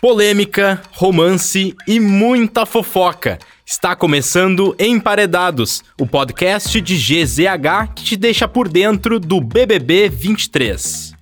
Polêmica, 0.00 0.80
romance 0.92 1.74
e 1.84 1.98
muita 1.98 2.64
fofoca. 2.64 3.36
Está 3.66 3.96
começando 3.96 4.76
Emparedados, 4.78 5.82
o 6.00 6.06
podcast 6.06 6.80
de 6.80 6.96
GZH 6.96 7.94
que 7.96 8.04
te 8.04 8.16
deixa 8.16 8.46
por 8.46 8.68
dentro 8.68 9.18
do 9.18 9.40
BBB 9.40 10.08
23. 10.08 11.18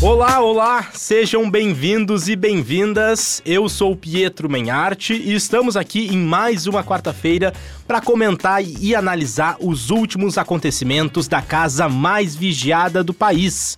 Olá, 0.00 0.40
olá, 0.40 0.88
sejam 0.94 1.50
bem-vindos 1.50 2.28
e 2.28 2.36
bem-vindas. 2.36 3.42
Eu 3.44 3.68
sou 3.68 3.96
Pietro 3.96 4.48
Menharte 4.48 5.14
e 5.14 5.34
estamos 5.34 5.76
aqui 5.76 6.06
em 6.06 6.16
mais 6.16 6.68
uma 6.68 6.84
quarta-feira 6.84 7.52
para 7.88 8.00
comentar 8.00 8.64
e 8.64 8.94
analisar 8.94 9.56
os 9.60 9.90
últimos 9.90 10.38
acontecimentos 10.38 11.26
da 11.26 11.42
casa 11.42 11.88
mais 11.88 12.36
vigiada 12.36 13.02
do 13.02 13.12
país. 13.12 13.76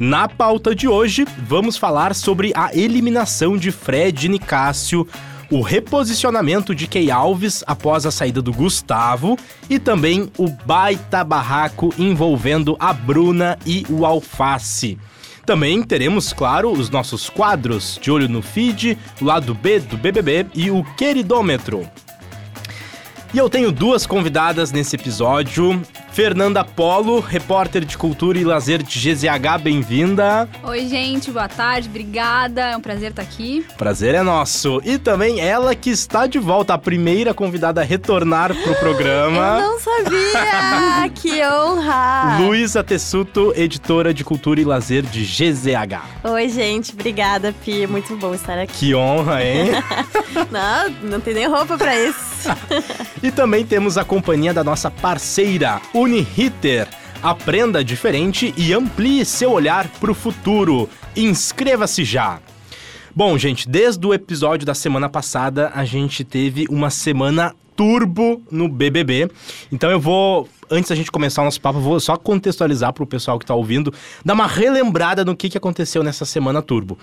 Na 0.00 0.26
pauta 0.26 0.74
de 0.74 0.88
hoje, 0.88 1.26
vamos 1.46 1.76
falar 1.76 2.14
sobre 2.14 2.52
a 2.56 2.74
eliminação 2.74 3.58
de 3.58 3.70
Fred 3.70 4.30
Nicásio, 4.30 5.06
o 5.50 5.60
reposicionamento 5.60 6.74
de 6.74 6.86
Key 6.86 7.10
Alves 7.10 7.62
após 7.66 8.06
a 8.06 8.10
saída 8.10 8.40
do 8.40 8.50
Gustavo 8.50 9.38
e 9.68 9.78
também 9.78 10.32
o 10.38 10.48
baita 10.48 11.22
barraco 11.22 11.92
envolvendo 11.98 12.78
a 12.80 12.94
Bruna 12.94 13.58
e 13.66 13.84
o 13.90 14.06
Alface. 14.06 14.96
Também 15.44 15.82
teremos, 15.82 16.32
claro, 16.32 16.72
os 16.72 16.88
nossos 16.88 17.28
quadros 17.28 17.98
de 18.00 18.10
olho 18.10 18.26
no 18.26 18.40
feed, 18.40 18.96
o 19.20 19.26
lado 19.26 19.52
B 19.52 19.80
do 19.80 19.98
BBB 19.98 20.46
e 20.54 20.70
o 20.70 20.82
queridômetro. 20.96 21.86
E 23.34 23.38
eu 23.38 23.50
tenho 23.50 23.70
duas 23.70 24.06
convidadas 24.06 24.72
nesse 24.72 24.96
episódio. 24.96 25.80
Fernanda 26.20 26.62
Polo, 26.62 27.18
repórter 27.18 27.82
de 27.82 27.96
cultura 27.96 28.36
e 28.36 28.44
lazer 28.44 28.82
de 28.82 28.98
GZH, 28.98 29.58
bem-vinda. 29.62 30.46
Oi, 30.62 30.86
gente, 30.86 31.30
boa 31.30 31.48
tarde, 31.48 31.88
obrigada. 31.88 32.60
É 32.60 32.76
um 32.76 32.80
prazer 32.82 33.08
estar 33.08 33.22
aqui. 33.22 33.64
Prazer 33.78 34.14
é 34.14 34.22
nosso. 34.22 34.82
E 34.84 34.98
também 34.98 35.40
ela 35.40 35.74
que 35.74 35.88
está 35.88 36.26
de 36.26 36.38
volta, 36.38 36.74
a 36.74 36.78
primeira 36.78 37.32
convidada 37.32 37.80
a 37.80 37.84
retornar 37.84 38.54
pro 38.54 38.74
programa. 38.74 39.60
Eu 39.62 39.70
não 39.70 39.80
sabia! 39.80 41.08
que 41.16 41.42
honra! 41.42 42.36
Luísa 42.38 42.84
Tessuto, 42.84 43.54
editora 43.56 44.12
de 44.12 44.22
cultura 44.22 44.60
e 44.60 44.64
lazer 44.64 45.04
de 45.04 45.24
GZH. 45.24 46.02
Oi, 46.22 46.48
gente, 46.50 46.92
obrigada, 46.92 47.54
Pi. 47.64 47.86
Muito 47.86 48.14
bom 48.16 48.34
estar 48.34 48.58
aqui. 48.58 48.88
Que 48.88 48.94
honra, 48.94 49.42
hein? 49.42 49.70
não, 50.52 50.90
não 51.12 51.18
tem 51.18 51.32
nem 51.32 51.48
roupa 51.48 51.78
para 51.78 51.98
isso. 51.98 52.30
e 53.22 53.30
também 53.30 53.64
temos 53.64 53.98
a 53.98 54.04
companhia 54.04 54.52
da 54.52 54.62
nossa 54.62 54.90
parceira, 54.90 55.80
Uniriter. 56.10 56.88
Aprenda 57.22 57.84
diferente 57.84 58.52
e 58.56 58.72
amplie 58.72 59.24
seu 59.24 59.52
olhar 59.52 59.86
para 60.00 60.10
o 60.10 60.14
futuro. 60.14 60.88
Inscreva-se 61.16 62.02
já! 62.02 62.40
Bom, 63.14 63.38
gente, 63.38 63.68
desde 63.68 64.04
o 64.04 64.12
episódio 64.12 64.66
da 64.66 64.74
semana 64.74 65.08
passada, 65.08 65.70
a 65.72 65.84
gente 65.84 66.24
teve 66.24 66.66
uma 66.68 66.90
semana 66.90 67.54
turbo 67.76 68.42
no 68.50 68.68
BBB. 68.68 69.30
Então 69.70 69.90
eu 69.90 70.00
vou 70.00 70.48
antes 70.70 70.88
da 70.88 70.94
gente 70.94 71.10
começar 71.10 71.42
o 71.42 71.44
nosso 71.44 71.60
papo, 71.60 71.80
vou 71.80 71.98
só 71.98 72.16
contextualizar 72.16 72.92
para 72.92 73.02
o 73.02 73.06
pessoal 73.06 73.38
que 73.38 73.44
está 73.44 73.54
ouvindo, 73.54 73.92
dar 74.24 74.34
uma 74.34 74.46
relembrada 74.46 75.24
no 75.24 75.34
que, 75.34 75.48
que 75.48 75.58
aconteceu 75.58 76.02
nessa 76.02 76.24
semana 76.24 76.62
turbo. 76.62 76.98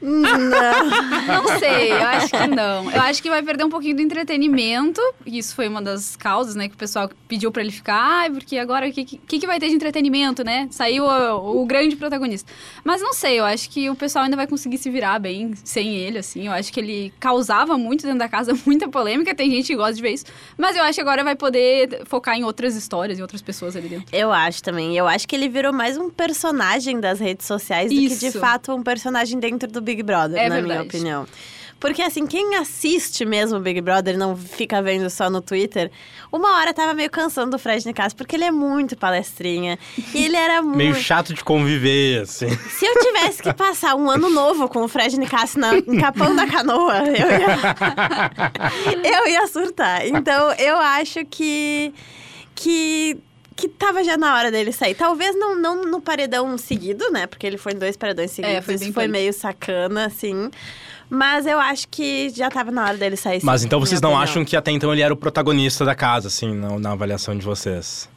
Não. 0.00 1.44
não 1.44 1.58
sei, 1.58 1.92
eu 1.92 2.02
acho 2.02 2.28
que 2.28 2.46
não. 2.46 2.90
Eu 2.90 3.00
acho 3.02 3.22
que 3.22 3.30
vai 3.30 3.42
perder 3.42 3.64
um 3.64 3.70
pouquinho 3.70 3.96
do 3.96 4.02
entretenimento. 4.02 5.00
Isso 5.24 5.54
foi 5.54 5.68
uma 5.68 5.80
das 5.80 6.16
causas, 6.16 6.54
né? 6.54 6.68
Que 6.68 6.74
o 6.74 6.78
pessoal 6.78 7.10
pediu 7.28 7.50
para 7.52 7.62
ele 7.62 7.70
ficar. 7.70 7.94
Ah, 7.94 8.30
porque 8.30 8.58
agora 8.58 8.88
o 8.88 8.92
que, 8.92 9.04
que, 9.04 9.38
que, 9.38 9.46
vai 9.46 9.58
ter 9.58 9.68
de 9.68 9.74
entretenimento, 9.74 10.44
né? 10.44 10.68
Saiu 10.70 11.04
o, 11.04 11.62
o, 11.62 11.66
grande 11.66 11.96
protagonista. 11.96 12.50
Mas 12.82 13.00
não 13.00 13.12
sei, 13.12 13.38
eu 13.38 13.44
acho 13.44 13.70
que 13.70 13.88
o 13.88 13.94
pessoal 13.94 14.24
ainda 14.24 14.36
vai 14.36 14.46
conseguir 14.46 14.78
se 14.78 14.90
virar 14.90 15.18
bem 15.18 15.54
sem 15.64 15.96
ele, 15.96 16.18
assim. 16.18 16.46
Eu 16.46 16.52
acho 16.52 16.72
que 16.72 16.80
ele 16.80 17.12
causava 17.20 17.78
muito 17.78 18.02
dentro 18.02 18.18
da 18.18 18.28
casa, 18.28 18.56
muita 18.66 18.88
polêmica. 18.88 19.34
Tem 19.34 19.50
gente 19.50 19.68
que 19.68 19.76
gosta 19.76 19.94
de 19.94 20.02
ver 20.02 20.12
isso. 20.12 20.24
Mas 20.58 20.76
eu 20.76 20.82
acho 20.82 20.96
que 20.96 21.00
agora 21.00 21.22
vai 21.22 21.36
poder 21.36 22.02
focar 22.06 22.36
em 22.36 22.44
outras 22.44 22.74
histórias 22.74 23.18
e 23.18 23.22
outras 23.22 23.42
pessoas 23.42 23.76
ali 23.76 23.88
dentro. 23.88 24.06
Eu 24.12 24.32
acho 24.32 24.62
também. 24.62 24.96
Eu 24.96 25.06
acho 25.06 25.26
que 25.26 25.36
ele 25.36 25.48
virou 25.48 25.72
mais 25.72 25.96
um 25.96 26.10
personagem 26.10 27.00
das 27.00 27.20
redes 27.20 27.46
sociais 27.46 27.90
do 27.90 27.94
isso. 27.94 28.18
que 28.18 28.30
de 28.30 28.38
fato 28.38 28.74
um 28.74 28.82
personagem 28.82 29.38
dentro 29.44 29.70
do 29.70 29.80
Big 29.80 30.02
Brother, 30.02 30.38
é 30.38 30.48
na 30.48 30.56
verdade. 30.56 30.74
minha 30.74 30.82
opinião. 30.82 31.26
Porque, 31.84 32.00
assim, 32.00 32.26
quem 32.26 32.56
assiste 32.56 33.26
mesmo 33.26 33.58
o 33.58 33.60
Big 33.60 33.78
Brother 33.82 34.16
não 34.16 34.34
fica 34.34 34.80
vendo 34.80 35.10
só 35.10 35.28
no 35.28 35.42
Twitter, 35.42 35.90
uma 36.32 36.56
hora 36.56 36.72
tava 36.72 36.94
meio 36.94 37.10
cansando 37.10 37.50
do 37.50 37.58
Fred 37.58 37.84
Nicasso, 37.86 38.16
porque 38.16 38.36
ele 38.36 38.44
é 38.44 38.50
muito 38.50 38.96
palestrinha. 38.96 39.78
E 40.14 40.24
ele 40.24 40.36
era 40.36 40.62
muito. 40.64 40.78
Meio 40.78 40.94
chato 40.94 41.34
de 41.34 41.44
conviver, 41.44 42.22
assim. 42.22 42.48
Se 42.48 42.86
eu 42.86 42.98
tivesse 43.00 43.42
que 43.42 43.52
passar 43.52 43.96
um 43.96 44.08
ano 44.08 44.30
novo 44.30 44.66
com 44.66 44.82
o 44.82 44.88
Fred 44.88 45.18
Nicasso 45.18 45.58
na, 45.60 45.76
em 45.76 45.98
Capão 46.00 46.34
da 46.34 46.46
Canoa, 46.46 47.02
eu 47.06 47.28
ia. 47.28 47.58
eu 49.18 49.30
ia 49.30 49.46
surtar. 49.46 50.06
Então, 50.06 50.52
eu 50.54 50.78
acho 50.78 51.22
que. 51.26 51.92
que 52.54 53.18
que 53.56 53.68
tava 53.68 54.02
já 54.02 54.16
na 54.16 54.34
hora 54.34 54.50
dele 54.50 54.72
sair. 54.72 54.94
Talvez 54.94 55.36
não, 55.38 55.56
não 55.56 55.84
no 55.84 56.00
paredão 56.00 56.56
seguido, 56.58 57.10
né? 57.10 57.26
Porque 57.26 57.46
ele 57.46 57.56
foi 57.56 57.72
em 57.72 57.78
dois 57.78 57.96
paredões 57.96 58.30
é, 58.30 58.34
seguidos. 58.34 58.56
É, 58.56 58.62
foi 58.62 58.74
Isso 58.74 58.92
foi 58.92 59.08
meio 59.08 59.32
sacana, 59.32 60.06
assim. 60.06 60.50
Mas 61.08 61.46
eu 61.46 61.60
acho 61.60 61.86
que 61.88 62.30
já 62.30 62.50
tava 62.50 62.70
na 62.70 62.84
hora 62.84 62.96
dele 62.96 63.16
sair. 63.16 63.40
Mas 63.42 63.64
então 63.64 63.78
vocês 63.78 64.00
não 64.00 64.10
opinião. 64.10 64.22
acham 64.22 64.44
que 64.44 64.56
até 64.56 64.70
então 64.70 64.92
ele 64.92 65.02
era 65.02 65.12
o 65.12 65.16
protagonista 65.16 65.84
da 65.84 65.94
casa, 65.94 66.28
assim, 66.28 66.54
na, 66.54 66.78
na 66.78 66.92
avaliação 66.92 67.36
de 67.36 67.44
vocês? 67.44 68.08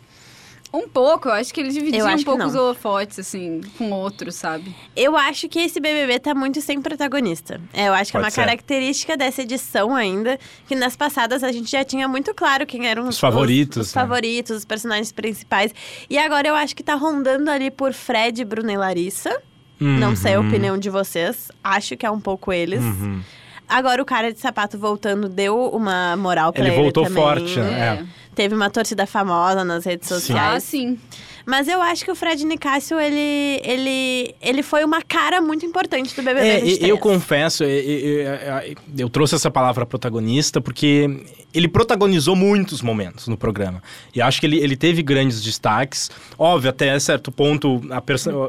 Um 0.74 0.88
pouco, 0.88 1.30
eu 1.30 1.34
acho 1.34 1.54
que 1.54 1.62
ele 1.62 1.70
dividia 1.70 2.06
um 2.06 2.24
pouco 2.24 2.44
os 2.44 2.54
holofotes, 2.54 3.20
assim, 3.20 3.62
com 3.78 3.92
outros, 3.92 4.36
sabe? 4.36 4.76
Eu 4.96 5.16
acho 5.16 5.48
que 5.48 5.60
esse 5.60 5.80
BBB 5.80 6.20
tá 6.20 6.36
muito 6.36 6.62
sem 6.62 6.82
protagonista. 6.82 7.62
É, 7.74 7.88
eu 7.88 7.94
acho 7.94 8.12
que 8.12 8.18
Pode 8.18 8.24
é 8.24 8.28
uma 8.28 8.32
ser. 8.32 8.42
característica 8.42 9.16
dessa 9.16 9.44
edição 9.44 9.96
ainda, 9.96 10.38
que 10.68 10.76
nas 10.76 10.96
passadas 10.96 11.44
a 11.44 11.52
gente 11.52 11.72
já 11.72 11.86
tinha 11.86 12.08
muito 12.08 12.34
claro 12.34 12.66
quem 12.66 12.86
eram 12.88 13.04
os, 13.04 13.16
os 13.16 13.20
favoritos. 13.20 13.78
Os, 13.78 13.88
os 13.88 13.96
né? 13.96 14.02
favoritos, 14.02 14.58
os 14.58 14.66
personagens 14.66 15.12
principais. 15.12 15.74
E 16.10 16.18
agora 16.18 16.48
eu 16.48 16.56
acho 16.56 16.76
que 16.76 16.84
tá 16.84 16.96
rondando 16.96 17.50
ali 17.50 17.72
por 17.72 17.94
Fred, 17.94 18.44
Bruno 18.44 18.70
e 18.70 18.78
Larissa. 18.78 19.42
Uhum. 19.80 20.00
Não 20.00 20.16
sei 20.16 20.34
a 20.34 20.40
uhum. 20.40 20.48
opinião 20.48 20.78
de 20.78 20.90
vocês. 20.90 21.50
Acho 21.64 21.96
que 21.96 22.06
é 22.06 22.12
um 22.12 22.20
pouco 22.20 22.52
eles. 22.52 22.84
Uhum. 22.84 23.22
Agora 23.70 24.02
o 24.02 24.06
cara 24.06 24.34
de 24.34 24.40
sapato 24.40 24.78
voltando 24.78 25.28
deu 25.28 25.70
uma 25.70 26.16
moral 26.16 26.54
pra 26.54 26.64
ele. 26.64 26.74
Ele 26.74 26.82
voltou 26.84 27.06
forte, 27.06 27.60
né? 27.60 28.00
É. 28.02 28.27
teve 28.38 28.54
uma 28.54 28.70
torcida 28.70 29.08
famosa 29.08 29.64
nas 29.64 29.84
redes 29.84 30.08
Sim. 30.08 30.14
Ah, 30.14 30.20
sociais. 30.20 30.64
sim. 30.64 31.00
Mas 31.48 31.68
eu 31.70 31.82
acho 31.82 32.04
que 32.04 32.12
o 32.12 32.16
Fred 32.16 32.46
Nicásio, 32.46 33.00
ele, 33.00 33.62
ele, 33.64 34.36
ele 34.42 34.62
foi 34.62 34.84
uma 34.84 35.02
cara 35.02 35.40
muito 35.42 35.66
importante 35.66 36.14
do 36.14 36.22
BBB 36.22 36.46
É, 36.48 36.60
23. 36.60 36.90
eu 36.90 36.98
confesso, 36.98 37.64
eu, 37.64 37.70
eu- 37.70 38.76
eu- 38.98 39.10
trouxe 39.10 39.36
essa 39.36 39.50
palavra 39.50 39.86
protagonista 39.86 40.60
porque 40.60 41.10
ele 41.54 41.70
protagonizou 41.70 42.36
muitos 42.36 42.82
momentos 42.82 43.30
no 43.30 43.38
programa. 43.38 43.82
E 44.14 44.22
acho 44.22 44.40
que 44.42 44.46
ele, 44.46 44.58
ele 44.58 44.76
teve 44.76 45.02
grandes 45.02 45.42
destaques. 45.42 46.12
Óbvio, 46.38 46.70
até 46.70 47.00
certo 47.00 47.32
ponto, 47.32 47.82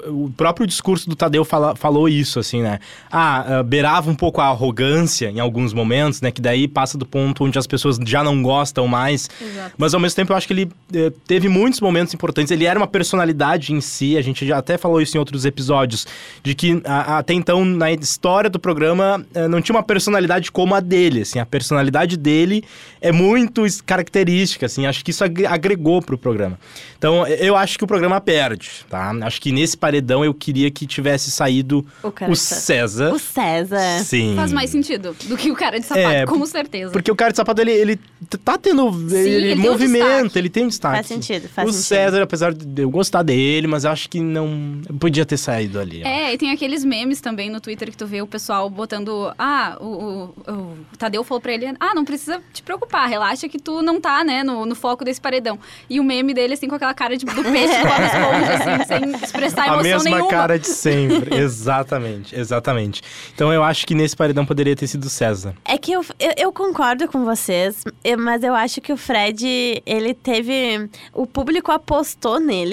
o 0.08 0.30
próprio 0.36 0.66
discurso 0.66 1.08
do 1.08 1.14
Tadeu 1.14 1.44
fala- 1.44 1.76
falou 1.76 2.08
isso, 2.08 2.40
assim, 2.40 2.60
né? 2.62 2.80
Ah, 3.10 3.58
ah, 3.58 3.62
beirava 3.62 4.10
um 4.10 4.14
pouco 4.16 4.40
a 4.40 4.48
arrogância 4.48 5.30
em 5.30 5.38
alguns 5.38 5.72
momentos, 5.72 6.20
né? 6.20 6.32
Que 6.32 6.42
daí 6.42 6.66
passa 6.66 6.98
do 6.98 7.06
ponto 7.06 7.44
onde 7.44 7.56
as 7.58 7.66
pessoas 7.66 7.96
já 8.04 8.24
não 8.24 8.42
gostam 8.42 8.88
mais. 8.88 9.30
Exato. 9.40 9.74
Mas 9.78 9.94
ao 9.94 10.00
mesmo 10.00 10.16
tempo 10.16 10.32
eu 10.32 10.36
acho 10.36 10.46
que 10.48 10.52
ele 10.52 10.68
eh, 10.92 11.12
teve 11.28 11.48
muitos 11.48 11.80
momentos 11.80 12.12
importantes. 12.12 12.50
Ele 12.50 12.64
era 12.66 12.78
uma 12.78 12.87
personalidade 12.88 13.72
em 13.72 13.80
si, 13.80 14.16
a 14.16 14.22
gente 14.22 14.46
já 14.46 14.58
até 14.58 14.76
falou 14.78 15.00
isso 15.00 15.16
em 15.16 15.20
outros 15.20 15.44
episódios, 15.44 16.06
de 16.42 16.54
que 16.54 16.80
a- 16.84 17.18
até 17.18 17.32
então 17.34 17.64
na 17.64 17.92
história 17.92 18.48
do 18.50 18.58
programa 18.58 19.24
eh, 19.34 19.46
não 19.48 19.60
tinha 19.60 19.76
uma 19.76 19.82
personalidade 19.82 20.50
como 20.50 20.74
a 20.74 20.80
dele, 20.80 21.22
assim, 21.22 21.38
a 21.38 21.46
personalidade 21.46 22.16
dele 22.16 22.64
é 23.00 23.12
muito 23.12 23.62
característica, 23.86 24.66
assim, 24.66 24.86
acho 24.86 25.04
que 25.04 25.10
isso 25.10 25.24
agre- 25.24 25.46
agregou 25.46 26.00
pro 26.02 26.16
programa. 26.18 26.58
Então 26.96 27.26
eu 27.26 27.56
acho 27.56 27.78
que 27.78 27.84
o 27.84 27.86
programa 27.86 28.20
perde, 28.20 28.70
tá? 28.88 29.10
Acho 29.22 29.40
que 29.40 29.52
nesse 29.52 29.76
paredão 29.76 30.24
eu 30.24 30.34
queria 30.34 30.70
que 30.70 30.86
tivesse 30.86 31.30
saído 31.30 31.86
O 32.02 32.10
cara 32.10 32.30
o 32.30 32.36
César. 32.36 33.12
O 33.14 33.18
César. 33.18 34.02
Sim. 34.04 34.34
Faz 34.36 34.52
mais 34.52 34.70
sentido 34.70 35.14
do 35.28 35.36
que 35.36 35.50
o 35.50 35.54
cara 35.54 35.78
de 35.78 35.86
sapato, 35.86 36.08
É, 36.08 36.26
com 36.26 36.44
certeza. 36.46 36.92
Porque 36.92 37.10
o 37.10 37.14
cara 37.16 37.30
de 37.30 37.36
sapato, 37.36 37.60
ele, 37.60 37.70
ele 37.72 38.00
tá 38.44 38.58
tendo 38.58 38.88
ele, 39.14 39.28
ele 39.28 39.56
tem 39.62 39.68
um 39.68 39.72
movimento, 39.72 40.04
destaque. 40.24 40.38
ele 40.38 40.48
tem 40.50 40.64
um 40.64 40.68
destaque. 40.68 40.94
Faz 40.96 41.06
sentido, 41.06 41.48
faz 41.48 41.68
o 41.68 41.72
sentido. 41.72 41.86
César, 41.86 42.22
apesar 42.22 42.52
de 42.52 42.66
eu 42.78 42.90
gostar 42.90 43.22
dele, 43.22 43.66
mas 43.66 43.84
eu 43.84 43.90
acho 43.90 44.08
que 44.08 44.20
não 44.20 44.80
podia 44.98 45.24
ter 45.26 45.36
saído 45.36 45.78
ali. 45.78 46.02
É, 46.02 46.32
e 46.32 46.38
tem 46.38 46.50
aqueles 46.50 46.84
memes 46.84 47.20
também 47.20 47.50
no 47.50 47.60
Twitter 47.60 47.90
que 47.90 47.96
tu 47.96 48.06
vê 48.06 48.22
o 48.22 48.26
pessoal 48.26 48.68
botando. 48.70 49.32
Ah, 49.38 49.76
o, 49.80 49.84
o, 49.86 50.52
o 50.52 50.78
Tadeu 50.96 51.22
falou 51.24 51.40
pra 51.40 51.52
ele: 51.52 51.66
Ah, 51.80 51.94
não 51.94 52.04
precisa 52.04 52.40
te 52.52 52.62
preocupar, 52.62 53.08
relaxa 53.08 53.48
que 53.48 53.58
tu 53.58 53.82
não 53.82 54.00
tá, 54.00 54.22
né, 54.24 54.42
no, 54.42 54.64
no 54.66 54.74
foco 54.74 55.04
desse 55.04 55.20
paredão. 55.20 55.58
E 55.88 56.00
o 56.00 56.04
meme 56.04 56.34
dele, 56.34 56.54
assim, 56.54 56.68
com 56.68 56.74
aquela 56.74 56.94
cara 56.94 57.16
de, 57.16 57.24
do 57.24 57.42
peixe 57.42 57.76
do 57.78 57.84
Bob 57.88 58.04
Esponja, 58.04 58.54
assim, 58.54 58.84
sem 59.14 59.22
expressar 59.24 59.62
A 59.62 59.66
emoção 59.66 59.82
mesma 59.82 60.10
nenhuma. 60.10 60.30
cara 60.30 60.58
de 60.58 60.68
sempre. 60.68 61.34
exatamente, 61.38 62.34
exatamente. 62.34 63.02
Então 63.34 63.52
eu 63.52 63.62
acho 63.62 63.86
que 63.86 63.94
nesse 63.94 64.16
paredão 64.16 64.44
poderia 64.46 64.74
ter 64.76 64.86
sido 64.86 65.08
César. 65.08 65.54
É 65.64 65.76
que 65.78 65.92
eu, 65.92 66.04
eu, 66.18 66.32
eu 66.36 66.52
concordo 66.52 67.08
com 67.08 67.24
vocês, 67.24 67.84
mas 68.18 68.42
eu 68.42 68.54
acho 68.54 68.80
que 68.80 68.92
o 68.92 68.96
Fred, 68.96 69.82
ele 69.86 70.14
teve. 70.14 70.88
O 71.12 71.26
público 71.26 71.70
apostou 71.72 72.38
nele 72.40 72.67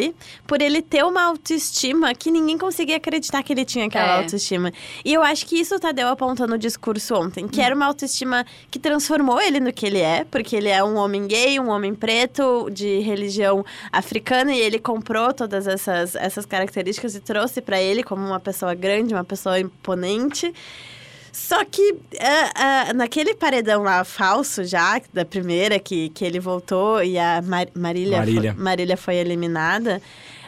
por 0.48 0.62
ele 0.62 0.82
ter 0.82 1.04
uma 1.04 1.24
autoestima 1.24 2.14
que 2.14 2.30
ninguém 2.32 2.58
conseguia 2.58 2.98
acreditar 2.98 3.42
que 3.44 3.54
ele 3.54 3.66
tinha 3.66 3.86
aquela 3.86 4.14
É. 4.16 4.18
autoestima. 4.18 4.72
E 5.04 5.14
eu 5.14 5.22
acho 5.24 5.46
que 5.46 5.60
isso 5.60 5.76
o 5.76 5.80
Tadeu 5.80 6.08
apontou 6.08 6.48
no 6.48 6.58
discurso 6.58 7.16
ontem, 7.16 7.48
que 7.48 7.62
era 7.62 7.76
uma 7.76 7.86
autoestima 7.86 8.46
que 8.72 8.78
transformou 8.80 9.40
ele 9.42 9.60
no 9.60 9.72
que 9.74 9.86
ele 9.86 10.00
é, 10.00 10.24
porque 10.24 10.56
ele 10.56 10.70
é 10.70 10.84
um 10.84 10.96
homem 10.96 11.28
gay, 11.28 11.60
um 11.60 11.70
homem 11.70 11.94
preto, 11.96 12.70
de 12.72 13.00
religião 13.00 13.66
africana, 13.92 14.54
e 14.54 14.60
ele 14.60 14.80
comprou 14.80 15.34
todas 15.34 15.68
essas, 15.68 16.16
essas 16.16 16.46
características 16.46 17.16
e 17.16 17.20
trouxe 17.20 17.62
pra 17.62 17.82
ele 17.82 18.04
como 18.04 18.26
uma 18.26 18.40
pessoa 18.40 18.74
grande, 18.74 19.14
uma 19.14 19.24
pessoa 19.24 19.60
imponente. 19.60 20.54
Só 21.38 21.66
que 21.66 21.96
ah, 22.18 22.52
ah, 22.90 22.94
naquele 22.94 23.36
paredão 23.36 23.84
lá 23.84 24.06
falso 24.06 24.64
já, 24.64 25.02
da 25.14 25.26
primeira, 25.26 25.78
que, 25.78 26.08
que 26.10 26.24
ele 26.24 26.40
voltou 26.40 27.04
e 27.04 27.20
a 27.20 27.42
Mar- 27.42 27.68
Marília, 27.76 28.20
Marília. 28.20 28.54
Foi, 28.54 28.64
Marília 28.64 28.96
foi 28.98 29.16
eliminada, 29.16 30.02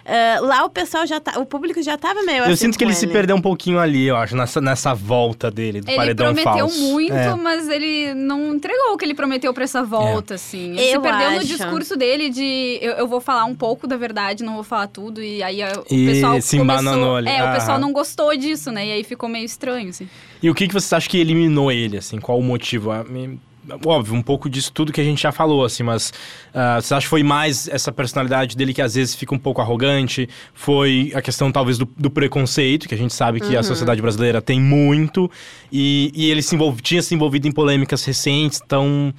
ah, 0.08 0.40
lá 0.40 0.64
o 0.66 0.70
pessoal 0.70 1.06
já 1.06 1.20
tá. 1.20 1.38
O 1.40 1.46
público 1.46 1.82
já 1.84 1.98
tava 1.98 2.24
meio 2.24 2.44
assim. 2.44 2.52
eu 2.52 2.56
sinto 2.58 2.78
que 2.78 2.86
com 2.86 2.90
ele, 2.90 2.96
se 2.98 3.08
perdeu 3.08 3.36
um 3.36 3.42
pouquinho 3.42 3.78
ali, 3.78 4.08
eu 4.08 4.16
acho, 4.16 4.36
nessa, 4.38 4.62
nessa 4.62 4.94
volta 4.94 5.52
dele, 5.52 5.82
do 5.82 5.90
Ele 5.90 5.98
paredão 5.98 6.34
prometeu 6.34 6.70
falso. 6.70 6.82
muito, 6.82 7.14
É. 7.14 7.36
mas 7.36 7.68
ele 7.68 8.14
não 8.14 8.54
entregou 8.56 8.94
o 8.94 8.98
que 8.98 9.04
ele 9.04 9.14
prometeu 9.14 9.54
pra 9.54 9.66
essa 9.66 9.84
volta, 9.84 10.36
assim. 10.36 10.72
Ele 10.72 10.82
se 10.84 10.92
Eu 10.94 11.02
perdeu 11.02 11.32
no 11.32 11.38
acho. 11.40 11.48
discurso 11.48 11.98
dele 11.98 12.30
de 12.30 12.80
eu, 12.82 12.94
eu 12.94 13.08
vou 13.08 13.20
falar 13.20 13.44
um 13.46 13.56
pouco 13.56 13.86
da 13.86 13.98
verdade, 13.98 14.44
não 14.44 14.54
vou 14.56 14.64
falar 14.64 14.88
tudo. 14.88 15.22
E 15.22 15.44
aí 15.44 15.62
o 15.64 15.84
E 15.94 16.06
pessoal 16.08 16.42
se 16.42 16.58
começou... 16.58 17.16
ali. 17.18 17.28
É, 17.30 17.44
o 17.50 17.54
pessoal 17.54 17.78
não 17.80 17.92
gostou 17.92 18.36
disso, 18.38 18.72
né? 18.72 18.88
E 18.88 18.92
aí 18.94 19.04
ficou 19.04 19.28
meio 19.28 19.44
estranho, 19.46 19.90
assim. 19.90 20.08
E 20.42 20.50
o 20.50 20.56
que, 20.56 20.68
que 20.68 20.74
vocês 20.74 20.94
acham 20.94 21.10
que 21.10 21.18
eliminou 21.20 21.72
ele, 21.72 21.98
assim? 21.98 22.20
Qual 22.20 22.40
o 22.40 22.44
motivo? 22.44 22.92
Ah, 22.92 23.04
me- 23.04 23.40
Óbvio, 23.86 24.16
um 24.16 24.22
pouco 24.22 24.50
disso 24.50 24.72
tudo 24.72 24.94
que 24.94 25.02
a 25.02 25.04
gente 25.04 25.22
já 25.22 25.32
falou, 25.32 25.66
assim, 25.66 25.84
mas 25.84 26.14
ah, 26.54 26.76
vocês 26.76 26.92
acham 26.92 27.02
que 27.02 27.10
foi 27.10 27.24
mais 27.24 27.68
essa 27.68 27.92
personalidade 27.92 28.56
dele 28.56 28.74
que 28.74 28.82
às 28.82 28.96
vezes 28.96 29.16
fica 29.16 29.36
um 29.36 29.40
pouco 29.40 29.62
arrogante? 29.62 30.30
Foi 30.54 31.12
a 31.14 31.22
questão, 31.22 31.52
talvez, 31.52 31.78
do, 31.78 31.86
do 31.98 32.10
preconceito, 32.10 32.88
que 32.88 32.96
a 32.96 32.98
gente 32.98 33.14
sabe 33.14 33.40
que 33.40 33.56
a 33.56 33.64
sociedade 33.64 34.02
brasileira 34.02 34.42
tem 34.42 34.60
muito, 34.60 35.30
e, 35.72 36.12
e 36.16 36.32
ele 36.32 36.42
se 36.42 36.56
envolve, 36.56 36.82
tinha 36.82 37.02
se 37.02 37.14
envolvido 37.14 37.48
em 37.48 37.52
polêmicas 37.52 38.04
recentes, 38.06 38.62
então. 38.66 39.14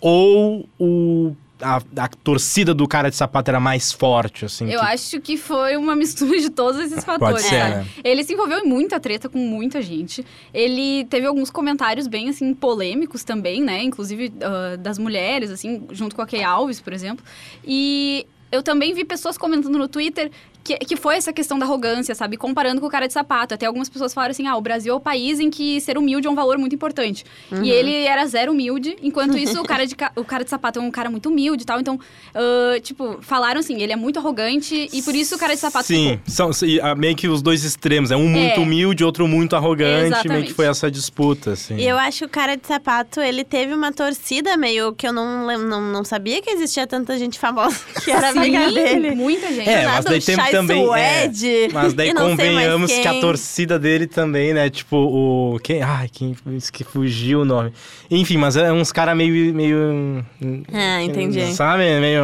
Ou 0.00 0.68
o. 0.78 1.34
A, 1.64 1.80
a 1.96 2.08
torcida 2.08 2.74
do 2.74 2.86
cara 2.86 3.08
de 3.08 3.16
sapato 3.16 3.50
era 3.50 3.58
mais 3.58 3.90
forte, 3.90 4.44
assim. 4.44 4.70
Eu 4.70 4.80
que- 4.80 4.86
acho 4.86 5.20
que 5.20 5.36
foi 5.36 5.76
uma 5.76 5.96
mistura 5.96 6.38
de 6.38 6.50
todos 6.50 6.78
esses 6.80 7.02
fatores. 7.04 7.42
ser, 7.42 7.58
sabe? 7.60 7.74
né? 7.76 7.86
Ele 8.04 8.22
se 8.22 8.34
envolveu 8.34 8.58
em 8.58 8.68
muita 8.68 9.00
treta 9.00 9.28
com 9.28 9.38
muita 9.38 9.80
gente. 9.80 10.24
Ele 10.52 11.04
teve 11.06 11.26
alguns 11.26 11.50
comentários 11.50 12.06
bem, 12.06 12.28
assim, 12.28 12.52
polêmicos 12.52 13.24
também, 13.24 13.62
né? 13.62 13.82
Inclusive 13.82 14.32
ah, 14.42 14.76
das 14.76 14.98
mulheres, 14.98 15.50
assim, 15.50 15.86
junto 15.90 16.14
com 16.14 16.20
a 16.22 16.26
Kay 16.26 16.42
Alves, 16.42 16.80
por 16.80 16.92
exemplo. 16.92 17.24
E 17.64 18.26
eu 18.52 18.62
também 18.62 18.92
vi 18.94 19.04
pessoas 19.04 19.38
comentando 19.38 19.78
no 19.78 19.88
Twitter 19.88 20.30
que, 20.64 20.76
que 20.78 20.96
foi 20.96 21.16
essa 21.16 21.32
questão 21.32 21.58
da 21.58 21.66
arrogância, 21.66 22.14
sabe? 22.14 22.36
Comparando 22.36 22.80
com 22.80 22.86
o 22.86 22.90
cara 22.90 23.06
de 23.06 23.12
sapato. 23.12 23.52
Até 23.54 23.66
algumas 23.66 23.88
pessoas 23.88 24.14
falaram 24.14 24.30
assim: 24.32 24.46
ah, 24.46 24.56
o 24.56 24.60
Brasil 24.60 24.92
é 24.92 24.96
o 24.96 25.00
país 25.00 25.38
em 25.38 25.50
que 25.50 25.80
ser 25.80 25.98
humilde 25.98 26.26
é 26.26 26.30
um 26.30 26.34
valor 26.34 26.56
muito 26.58 26.74
importante. 26.74 27.24
E 27.62 27.70
ele 27.70 28.04
era 28.04 28.26
zero 28.26 28.52
humilde, 28.52 28.96
enquanto 29.02 29.36
isso 29.36 29.60
o 29.60 29.64
cara 29.64 29.86
de, 29.86 29.94
o 30.16 30.24
cara 30.24 30.42
de 30.42 30.50
sapato 30.50 30.78
é 30.78 30.82
um 30.82 30.90
cara 30.90 31.10
muito 31.10 31.28
humilde 31.28 31.62
e 31.62 31.66
tal. 31.66 31.78
Então, 31.78 32.00
ah, 32.34 32.80
tipo, 32.80 33.18
falaram 33.20 33.60
assim: 33.60 33.82
ele 33.82 33.92
é 33.92 33.96
muito 33.96 34.18
arrogante 34.18 34.88
e 34.92 35.02
por 35.02 35.14
isso 35.14 35.34
o 35.34 35.38
cara 35.38 35.54
de 35.54 35.60
sapato 35.60 35.86
Sim, 35.86 36.18
ficou. 36.18 36.22
são, 36.34 36.52
sim, 36.52 36.78
ah, 36.80 36.94
meio 36.94 37.14
que 37.14 37.28
os 37.28 37.42
dois 37.42 37.62
extremos. 37.64 38.10
É 38.10 38.16
um 38.16 38.26
muito 38.28 38.58
É. 38.58 38.62
humilde, 38.62 39.04
outro 39.04 39.28
muito 39.28 39.54
arrogante. 39.54 39.84
Meio 39.94 40.06
Exatamente. 40.06 40.46
que 40.48 40.54
foi 40.54 40.66
essa 40.66 40.90
disputa, 40.90 41.52
assim. 41.52 41.76
E 41.76 41.86
eu 41.86 41.98
acho 41.98 42.20
que 42.20 42.24
o 42.24 42.28
cara 42.28 42.56
de 42.56 42.66
sapato, 42.66 43.20
ele 43.20 43.44
teve 43.44 43.74
uma 43.74 43.92
torcida 43.92 44.56
meio 44.56 44.92
que 44.94 45.06
eu 45.06 45.12
não, 45.12 45.46
não, 45.58 45.80
não 45.80 46.04
sabia 46.04 46.40
que 46.40 46.50
existia 46.50 46.86
tanta 46.86 47.18
gente 47.18 47.38
famosa 47.38 47.76
que 48.04 48.10
era 48.10 48.30
amiga 48.30 48.70
dele. 48.70 49.14
muita 49.14 49.52
gente. 49.52 49.68
É, 49.68 49.86
mas 49.86 50.04
daí 50.04 50.20
tem 50.20 50.36
Também. 50.56 50.86
é, 50.96 51.30
mas 51.72 51.94
daí 51.94 52.12
convenhamos 52.14 52.92
que 52.92 53.06
a 53.06 53.20
torcida 53.20 53.78
dele 53.78 54.06
também, 54.06 54.54
né? 54.54 54.70
Tipo, 54.70 54.96
o. 54.96 55.58
Quem, 55.62 55.82
ai, 55.82 56.08
quem. 56.10 56.36
Isso 56.56 56.72
que 56.72 56.84
fugiu 56.84 57.40
o 57.40 57.44
nome. 57.44 57.72
Enfim, 58.10 58.36
mas 58.36 58.56
é 58.56 58.72
uns 58.72 58.92
caras 58.92 59.16
meio. 59.16 59.54
meio. 59.54 60.24
Ah, 60.72 61.02
entendi. 61.02 61.52
Sabe? 61.54 61.82
Meio. 62.00 62.22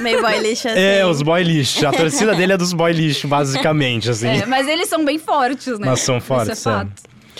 Meio 0.00 0.20
boy 0.20 0.38
lixo 0.38 0.68
assim. 0.68 0.78
É, 0.78 1.06
os 1.06 1.22
boy 1.22 1.42
lixo. 1.42 1.86
A 1.86 1.92
torcida 1.92 2.34
dele 2.34 2.52
é 2.52 2.56
dos 2.56 2.72
boy 2.72 2.92
lixo, 2.92 3.28
basicamente, 3.28 4.10
assim. 4.10 4.28
É, 4.28 4.46
mas 4.46 4.66
eles 4.66 4.88
são 4.88 5.04
bem 5.04 5.18
fortes, 5.18 5.78
né? 5.78 5.86
Mas 5.86 6.00
são 6.00 6.18
Isso 6.18 6.26
fortes, 6.26 6.66
é 6.66 6.70
fato. 6.70 6.90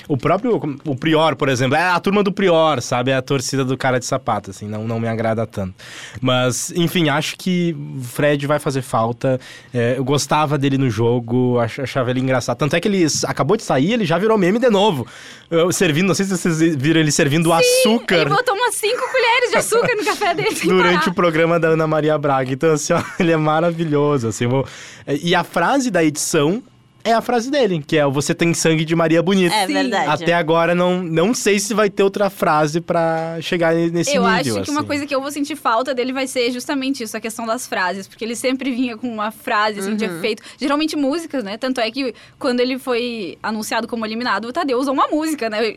É. 0.03 0.05
O 0.09 0.17
próprio, 0.17 0.57
o 0.85 0.97
Prior, 0.97 1.37
por 1.37 1.49
exemplo, 1.49 1.77
é 1.77 1.83
a 1.83 1.99
turma 2.01 2.23
do 2.23 2.33
Prior, 2.33 2.81
sabe? 2.81 3.11
É 3.11 3.17
a 3.17 3.23
torcida 3.23 3.65
do 3.65 3.77
cara 3.77 3.99
de 3.99 4.07
sapato, 4.07 4.51
assim, 4.51 4.67
não, 4.69 4.87
não 4.87 4.99
me 5.01 5.09
agrada 5.09 5.47
tanto. 5.47 5.75
Mas, 6.21 6.71
enfim, 6.75 7.09
acho 7.09 7.37
que 7.37 7.77
o 7.99 8.03
Fred 8.03 8.47
vai 8.47 8.59
fazer 8.59 8.83
falta. 8.83 9.39
É, 9.73 9.95
eu 9.99 10.05
gostava 10.05 10.57
dele 10.59 10.79
no 10.79 10.89
jogo, 10.91 11.59
ach- 11.61 11.81
achava 11.81 12.11
ele 12.11 12.21
engraçado. 12.21 12.57
Tanto 12.59 12.77
é 12.77 12.81
que 12.81 12.89
ele 12.89 13.07
acabou 13.27 13.57
de 13.57 13.63
sair, 13.63 13.93
ele 13.93 14.05
já 14.05 14.19
virou 14.19 14.37
meme 14.39 14.59
de 14.59 14.71
novo. 14.71 15.07
Eu, 15.51 15.71
servindo, 15.73 16.09
não 16.09 16.15
sei 16.15 16.25
se 16.27 16.37
vocês 16.37 16.59
viram 16.77 17.01
ele 17.01 17.13
servindo 17.13 17.51
Ele 17.53 17.59
açúcar 17.61 18.29
botou 18.29 18.55
umas 18.55 18.75
cinco 18.75 19.03
colheres 19.11 19.51
de 19.51 19.57
açúcar 19.57 19.95
no 19.97 20.05
café 20.05 20.35
dele. 20.35 20.57
durante 20.65 20.99
parar. 21.01 21.11
o 21.11 21.15
programa 21.15 21.61
da 21.61 21.69
Ana 21.69 21.87
Maria 21.87 22.17
Braga. 22.19 22.53
Então, 22.53 22.73
assim, 22.73 22.93
ó, 22.93 23.03
ele 23.21 23.33
é 23.33 23.37
maravilhoso, 23.37 24.29
assim. 24.29 24.47
vou- 24.47 24.67
E 25.07 25.35
a 25.35 25.45
frase 25.45 25.91
da 25.91 26.03
edição 26.05 26.63
é 27.07 27.13
a 27.13 27.21
frase 27.21 27.51
dele, 27.51 27.83
que 27.87 27.97
é 27.97 28.05
o 28.07 28.11
Você 28.13 28.35
tem 28.35 28.53
sangue 28.55 28.85
de 28.85 28.95
Maria 28.95 29.23
Bonita. 29.23 29.55
É 29.55 29.67
Sim. 29.67 29.73
verdade. 29.73 30.23
Até 30.23 30.35
agora, 30.35 30.75
não, 30.75 31.03
não 31.03 31.33
sei 31.33 31.59
se 31.59 31.73
vai 31.75 31.89
ter 31.89 32.03
outra 32.03 32.29
frase 32.31 32.81
pra 32.81 33.39
chegar 33.41 33.75
nesse 33.75 34.15
Eu 34.15 34.23
nível. 34.23 34.55
acho 34.57 34.63
que 34.65 34.71
uma 34.71 34.81
assim. 34.81 34.87
coisa 34.87 35.07
que 35.07 35.15
eu 35.15 35.21
vou 35.21 35.31
sentir 35.31 35.57
falta 35.57 35.95
dele 35.95 36.13
vai 36.13 36.27
ser 36.27 36.51
justamente 36.53 37.03
isso, 37.03 37.17
a 37.17 37.21
questão 37.21 37.47
das 37.47 37.67
frases. 37.67 38.07
Porque 38.07 38.25
ele 38.25 38.37
sempre 38.37 38.71
vinha 38.71 38.97
com 38.97 39.09
uma 39.09 39.31
frase, 39.31 39.81
assim, 39.81 39.95
de 39.97 40.05
Uhum. 40.05 40.19
efeito. 40.19 40.43
Geralmente 40.61 40.97
músicas, 40.97 41.43
né? 41.45 41.57
Tanto 41.57 41.81
é 41.81 41.91
que 41.91 42.15
quando 42.39 42.61
ele 42.61 42.79
foi 42.79 43.39
anunciado 43.43 43.87
como 43.89 44.05
eliminado, 44.05 44.47
o 44.47 44.53
Tadeu 44.53 44.79
usou 44.79 44.93
uma 44.95 45.09
música, 45.09 45.49
né? 45.49 45.75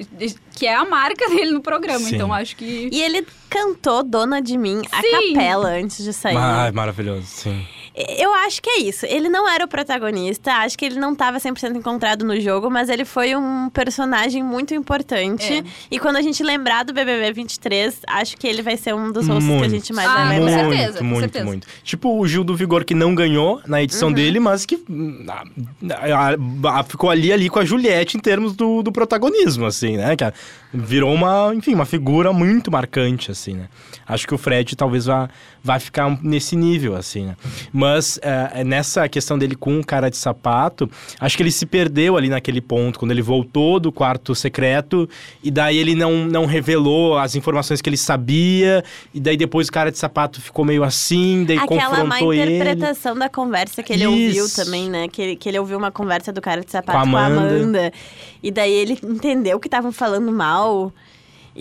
Que 0.55 0.65
é 0.65 0.75
a 0.75 0.85
marca 0.85 1.27
dele 1.29 1.51
no 1.51 1.61
programa. 1.61 1.99
Sim. 1.99 2.15
Então 2.15 2.33
acho 2.33 2.55
que... 2.55 2.89
E 2.91 3.01
ele 3.01 3.25
cantou 3.49 4.03
Dona 4.03 4.41
de 4.41 4.57
Mim 4.57 4.81
a 4.91 5.01
Sim. 5.01 5.33
capela 5.33 5.69
antes 5.69 6.03
de 6.03 6.13
sair. 6.13 6.37
Ah, 6.37 6.71
maravilhoso, 6.73 7.25
sim. 7.25 7.65
Eu 8.17 8.33
acho 8.33 8.61
que 8.61 8.69
é 8.69 8.79
isso. 8.79 9.05
Ele 9.05 9.27
não 9.27 9.47
era 9.49 9.65
o 9.65 9.67
protagonista, 9.67 10.53
acho 10.53 10.77
que 10.77 10.85
ele 10.85 10.99
não 10.99 11.11
estava 11.13 11.37
100% 11.37 11.75
encontrado 11.75 12.23
no 12.23 12.39
jogo, 12.39 12.69
mas 12.69 12.87
ele 12.87 13.03
foi 13.03 13.35
um 13.35 13.69
personagem 13.69 14.41
muito 14.41 14.73
importante. 14.73 15.53
É. 15.53 15.63
E 15.91 15.99
quando 15.99 16.15
a 16.15 16.21
gente 16.21 16.41
lembrar 16.41 16.83
do 16.83 16.93
BBB 16.93 17.33
23, 17.33 17.99
acho 18.07 18.37
que 18.37 18.47
ele 18.47 18.61
vai 18.61 18.77
ser 18.77 18.95
um 18.95 19.11
dos 19.11 19.27
hosts 19.27 19.59
que 19.59 19.65
a 19.65 19.69
gente 19.69 19.93
mais 19.93 20.07
Ah, 20.09 20.13
vai 20.13 20.37
com 20.39 20.45
lembrar. 20.45 20.63
muito, 20.63 20.77
certeza, 20.77 20.97
com 20.99 21.03
muito, 21.03 21.19
certeza. 21.19 21.45
muito. 21.45 21.67
Tipo 21.83 22.17
o 22.19 22.27
Gil 22.27 22.43
do 22.43 22.55
Vigor 22.55 22.85
que 22.85 22.93
não 22.95 23.13
ganhou 23.13 23.61
na 23.67 23.83
edição 23.83 24.11
dele, 24.11 24.39
mas 24.39 24.65
que 24.65 24.81
hum, 24.89 25.25
ah, 25.27 25.43
ah, 26.65 26.83
ficou 26.83 27.09
ali 27.09 27.33
ali 27.33 27.49
com 27.49 27.59
a 27.59 27.65
Juliette 27.65 28.15
em 28.15 28.19
termos 28.19 28.55
do, 28.55 28.81
do 28.81 28.91
protagonismo, 28.91 29.65
assim, 29.65 29.97
né? 29.97 30.15
Que 30.15 30.31
virou 30.73 31.13
uma, 31.13 31.51
enfim, 31.53 31.73
uma 31.73 31.85
figura 31.85 32.31
muito 32.31 32.71
marcante, 32.71 33.31
assim, 33.31 33.55
né? 33.55 33.67
Acho 34.07 34.27
que 34.27 34.33
o 34.33 34.37
Fred 34.37 34.75
talvez 34.75 35.05
vá, 35.05 35.29
vá 35.63 35.79
ficar 35.79 36.17
nesse 36.21 36.55
nível, 36.55 36.95
assim, 36.95 37.25
né? 37.25 37.35
Mas 37.73 37.88
eh, 38.21 38.63
nessa 38.63 39.07
questão 39.07 39.37
dele 39.37 39.55
com 39.55 39.79
o 39.79 39.85
cara 39.85 40.09
de 40.09 40.17
sapato, 40.17 40.89
acho 41.19 41.35
que 41.37 41.43
ele 41.43 41.51
se 41.51 41.65
perdeu 41.65 42.17
ali 42.17 42.29
naquele 42.29 42.61
ponto, 42.61 42.99
quando 42.99 43.11
ele 43.11 43.21
voltou 43.21 43.79
do 43.79 43.91
quarto 43.91 44.33
secreto, 44.35 45.09
e 45.43 45.49
daí 45.51 45.77
ele 45.77 45.95
não, 45.95 46.25
não 46.25 46.45
revelou 46.45 47.17
as 47.17 47.35
informações 47.35 47.81
que 47.81 47.89
ele 47.89 47.97
sabia, 47.97 48.83
e 49.13 49.19
daí 49.19 49.37
depois 49.37 49.67
o 49.67 49.71
cara 49.71 49.91
de 49.91 49.97
sapato 49.97 50.41
ficou 50.41 50.65
meio 50.65 50.83
assim, 50.83 51.43
daí 51.45 51.57
Aquela 51.57 51.89
má 51.89 52.15
confrontou 52.15 52.33
ele. 52.33 52.55
interpretação 52.55 53.15
da 53.15 53.29
conversa 53.29 53.81
que 53.83 53.93
ele 53.93 54.05
ouviu 54.07 54.45
Isso. 54.45 54.63
também, 54.63 54.89
né? 54.89 55.07
Que 55.07 55.21
ele, 55.21 55.35
que 55.35 55.49
ele 55.49 55.59
ouviu 55.59 55.77
uma 55.77 55.91
conversa 55.91 56.31
do 56.31 56.41
cara 56.41 56.61
de 56.61 56.71
sapato 56.71 56.97
Com 56.99 57.07
a 57.07 57.09
com 57.11 57.17
a 57.17 57.25
Amanda. 57.25 57.55
Amanda. 57.55 57.93
E 58.41 58.51
daí 58.51 58.71
ele 58.71 58.97
entendeu 59.03 59.59
que 59.59 59.67
estavam 59.67 59.91
falando 59.91 60.31
mal. 60.31 60.91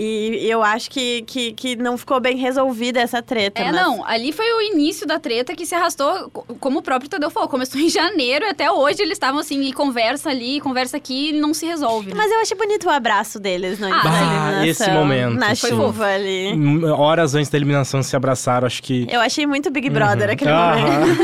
E 0.00 0.47
eu 0.49 0.62
acho 0.62 0.88
que, 0.90 1.23
que, 1.23 1.52
que 1.52 1.75
não 1.75 1.99
ficou 1.99 2.21
bem 2.21 2.37
resolvida 2.37 3.00
essa 3.00 3.21
treta. 3.21 3.61
É, 3.61 3.64
mas- 3.73 3.75
não, 3.75 4.05
ali 4.07 4.31
foi 4.33 4.47
o 4.52 4.61
início 4.62 5.05
da 5.05 5.19
treta 5.19 5.57
que 5.57 5.67
se 5.67 5.75
arrastou, 5.75 6.31
co- 6.31 6.45
como 6.61 6.78
o 6.78 6.83
próprio 6.83 7.11
Tadeu 7.11 7.31
falou, 7.31 7.49
começou 7.49 7.81
em 7.83 7.88
janeiro 7.88 8.45
e 8.45 8.49
até 8.49 8.71
hoje 8.71 9.02
eles 9.02 9.14
estavam 9.14 9.40
assim, 9.40 9.61
e 9.62 9.73
conversa 9.73 10.31
ali, 10.31 10.61
conversa 10.61 10.97
aqui 10.99 11.31
e 11.31 11.33
não 11.33 11.52
se 11.52 11.67
resolve. 11.67 12.11
né? 12.11 12.14
Mas 12.17 12.31
eu 12.31 12.38
achei 12.40 12.57
bonito 12.57 12.87
o 12.87 12.90
abraço 12.90 13.40
deles 13.40 13.81
no 13.81 13.87
Ah, 13.93 14.62
eliminação. 14.62 14.64
esse 14.67 14.90
momento, 14.93 15.35
Na 15.35 15.55
sim. 15.57 15.67
chuva 15.69 16.07
ali. 16.07 16.52
Hum, 16.55 16.85
Horas 16.93 17.35
antes 17.35 17.50
da 17.50 17.59
eliminação 17.59 18.00
se 18.00 18.14
abraçaram, 18.14 18.67
acho 18.69 18.81
que. 18.83 19.05
Eu 19.11 19.21
achei 19.21 19.47
muito 19.49 19.69
Big 19.69 19.90
Brother 19.90 20.31
aquele 20.31 20.50
Aham. 20.52 20.78
momento. 20.81 21.19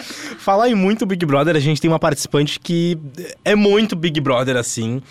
Falar 0.40 0.68
em 0.70 0.74
muito 0.74 1.04
Big 1.04 1.24
Brother, 1.26 1.54
a 1.56 1.60
gente 1.60 1.80
tem 1.80 1.90
uma 1.90 1.98
participante 1.98 2.58
que 2.58 2.96
é 3.44 3.54
muito 3.54 3.94
Big 3.94 4.18
Brother, 4.20 4.56
assim. 4.56 5.02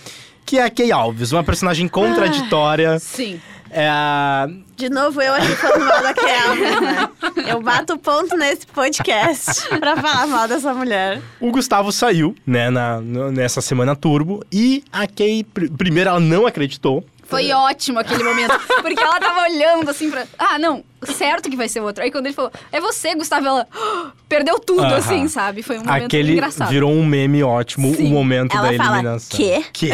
Que 0.49 0.57
é 0.57 0.63
a 0.63 0.69
Kay 0.71 0.91
Alves, 0.91 1.31
uma 1.31 1.43
personagem 1.43 1.87
contraditória. 1.87 2.97
Sim. 2.97 3.39
É 3.69 3.87
a. 3.87 4.47
De 4.75 4.89
novo, 4.89 5.21
eu 5.21 5.35
aqui 5.35 5.45
falando 5.57 5.85
mal 5.85 6.01
da 6.01 6.11
Kelvin, 6.11 6.81
né? 6.81 7.09
Eu 7.47 7.61
bato 7.61 7.95
ponto 7.99 8.35
nesse 8.35 8.65
podcast 8.65 9.67
pra 9.79 9.95
falar 9.95 10.25
mal 10.25 10.47
dessa 10.47 10.73
mulher. 10.73 11.21
O 11.39 11.51
Gustavo 11.51 11.91
saiu, 11.91 12.33
né, 12.47 12.71
na, 12.71 12.99
nessa 12.99 13.61
semana 13.61 13.95
turbo. 13.95 14.43
E 14.51 14.83
a 14.91 15.05
Kay, 15.05 15.43
pr- 15.43 15.69
primeiro, 15.77 16.09
ela 16.09 16.19
não 16.19 16.47
acreditou. 16.47 17.05
Foi 17.29 17.51
ótimo 17.51 17.99
aquele 17.99 18.23
momento. 18.23 18.57
Porque 18.81 18.99
ela 19.01 19.19
tava 19.19 19.41
olhando 19.43 19.89
assim 19.89 20.09
pra. 20.09 20.25
Ah, 20.37 20.57
não, 20.57 20.83
certo 21.05 21.49
que 21.49 21.55
vai 21.55 21.69
ser 21.69 21.79
outro. 21.81 22.03
Aí 22.03 22.11
quando 22.11 22.25
ele 22.25 22.35
falou, 22.35 22.51
é 22.71 22.79
você, 22.81 23.13
Gustavo, 23.15 23.45
ela 23.45 23.67
"Ah", 23.73 24.11
perdeu 24.27 24.59
tudo, 24.59 24.81
Aham. 24.83 24.95
assim, 24.95 25.27
sabe? 25.27 25.61
Foi 25.63 25.77
um 25.77 25.83
momento 25.83 26.05
Aquele 26.05 26.33
engraçado. 26.33 26.69
virou 26.69 26.91
um 26.91 27.05
meme 27.05 27.43
ótimo, 27.43 27.93
Sim. 27.95 28.07
o 28.07 28.09
momento 28.09 28.55
Ela 28.57 28.71
da 28.71 28.77
fala, 28.77 28.95
eliminação. 28.97 29.37
"Quê?" 29.37 29.63
Quê? 29.71 29.89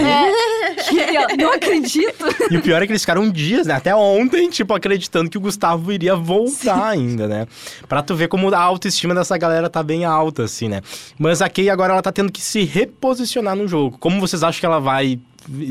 E 0.92 1.00
ela, 1.16 1.28
não 1.38 1.52
acredito. 1.54 2.26
E 2.52 2.58
o 2.58 2.62
pior 2.62 2.82
é 2.82 2.86
que 2.86 2.92
eles 2.92 3.02
ficaram 3.02 3.30
dias, 3.30 3.66
né? 3.68 3.74
Até 3.74 3.96
ontem, 3.96 4.50
tipo, 4.50 4.74
acreditando 4.74 5.30
que 5.30 5.38
o 5.38 5.42
Gustavo 5.42 5.92
iria 5.92 6.16
voltar 6.16 6.90
ainda, 6.90 7.28
né? 7.28 7.48
Pra 7.90 8.02
tu 8.04 8.16
ver 8.16 8.28
como 8.28 8.54
a 8.54 8.60
autoestima 8.60 9.16
dessa 9.16 9.36
galera 9.38 9.70
tá 9.70 9.82
bem 9.82 10.06
alta, 10.06 10.44
assim, 10.44 10.70
né? 10.70 10.82
Mas 11.18 11.42
a 11.42 11.50
Kay 11.50 11.70
agora 11.70 11.94
ela 11.94 12.02
tá 12.02 12.12
tendo 12.12 12.32
que 12.32 12.42
se 12.42 12.64
reposicionar 12.64 13.56
no 13.56 13.68
jogo. 13.68 13.98
Como 13.98 14.20
vocês 14.20 14.44
acham 14.44 14.60
que 14.60 14.66
ela 14.66 14.80
vai 14.80 15.20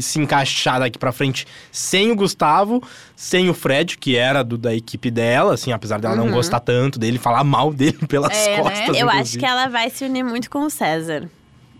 se 0.00 0.20
encaixar 0.20 0.78
daqui 0.80 0.98
pra 0.98 1.12
frente 1.12 1.46
sem 1.72 2.10
o 2.10 2.16
Gustavo, 2.16 2.82
sem 3.16 3.48
o 3.48 3.54
Fred, 3.54 3.96
que 3.98 4.16
era 4.16 4.42
do, 4.42 4.56
da 4.58 4.74
equipe 4.74 5.10
dela, 5.10 5.54
assim, 5.54 5.72
apesar 5.72 6.00
dela 6.00 6.16
não 6.16 6.30
gostar 6.30 6.60
tanto 6.60 6.98
dele, 6.98 7.18
falar 7.18 7.44
mal 7.44 7.72
dele 7.72 7.98
pelas 8.08 8.32
É, 8.36 8.56
né? 8.56 8.62
costas. 8.62 8.96
Eu 8.96 9.08
acho 9.08 9.16
inclusive. 9.16 9.38
que 9.38 9.46
ela 9.46 9.68
vai 9.68 9.90
se 9.90 10.04
unir 10.04 10.22
muito 10.24 10.50
com 10.50 10.64
o 10.64 10.70
César 10.70 11.28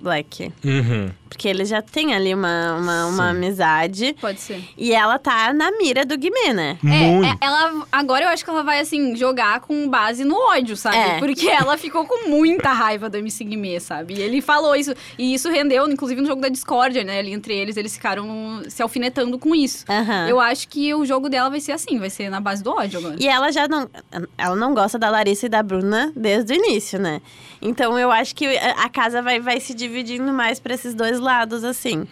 Black. 0.04 0.52
Uhum. 0.62 1.10
Porque 1.28 1.48
ele 1.48 1.64
já 1.64 1.82
tem 1.82 2.14
ali 2.14 2.32
uma, 2.32 2.76
uma, 2.76 3.06
uma 3.06 3.30
amizade. 3.30 4.14
Pode 4.20 4.40
ser. 4.40 4.62
E 4.78 4.92
ela 4.92 5.18
tá 5.18 5.52
na 5.52 5.72
mira 5.72 6.04
do 6.04 6.16
Guimê, 6.16 6.52
né? 6.52 6.78
Muito. 6.80 7.26
É, 7.26 7.30
é, 7.30 7.36
ela 7.40 7.86
agora 7.90 8.26
eu 8.26 8.28
acho 8.28 8.44
que 8.44 8.50
ela 8.50 8.62
vai 8.62 8.78
assim 8.78 9.16
jogar 9.16 9.58
com 9.60 9.88
base 9.88 10.24
no 10.24 10.36
ódio, 10.36 10.76
sabe? 10.76 10.96
É. 10.96 11.18
Porque 11.18 11.48
ela 11.48 11.76
ficou 11.76 12.06
com 12.06 12.28
muita 12.28 12.70
raiva 12.72 13.10
do 13.10 13.16
MC 13.16 13.42
Guimê, 13.42 13.80
sabe? 13.80 14.14
E 14.14 14.22
ele 14.22 14.40
falou 14.40 14.76
isso 14.76 14.94
e 15.18 15.34
isso 15.34 15.50
rendeu, 15.50 15.90
inclusive 15.90 16.20
no 16.20 16.26
jogo 16.26 16.40
da 16.40 16.48
discórdia, 16.48 17.02
né? 17.02 17.18
Ali 17.18 17.32
entre 17.32 17.52
eles 17.52 17.76
eles 17.76 17.94
ficaram 17.94 18.62
se 18.68 18.80
alfinetando 18.80 19.36
com 19.36 19.56
isso. 19.56 19.84
Aham. 19.88 20.28
Eu 20.28 20.38
acho 20.38 20.68
que 20.68 20.94
o 20.94 21.04
jogo 21.04 21.28
dela 21.28 21.50
vai 21.50 21.60
ser 21.60 21.72
assim, 21.72 21.98
vai 21.98 22.10
ser 22.10 22.30
na 22.30 22.40
base 22.40 22.62
do 22.62 22.70
ódio 22.70 23.00
agora. 23.00 23.16
E 23.18 23.26
ela 23.26 23.50
já 23.50 23.66
não. 23.66 23.90
Ela 24.38 24.54
não 24.54 24.72
gosta 24.72 24.98
da 24.98 25.10
Larissa 25.10 25.46
e 25.46 25.48
da 25.48 25.62
Bruna 25.62 26.12
desde 26.14 26.52
o 26.52 26.56
início, 26.56 26.98
né? 27.00 27.20
Então 27.64 27.98
eu 27.98 28.10
acho 28.12 28.34
que 28.36 28.46
a 28.58 28.84
a 28.84 28.88
casa 28.90 29.22
vai, 29.22 29.40
vai 29.40 29.58
se 29.58 29.72
dividindo 29.74 30.30
mais 30.32 30.60
pra 30.60 30.74
esses 30.74 30.94
dois 30.94 31.18
lados, 31.18 31.64
assim. 31.64 32.06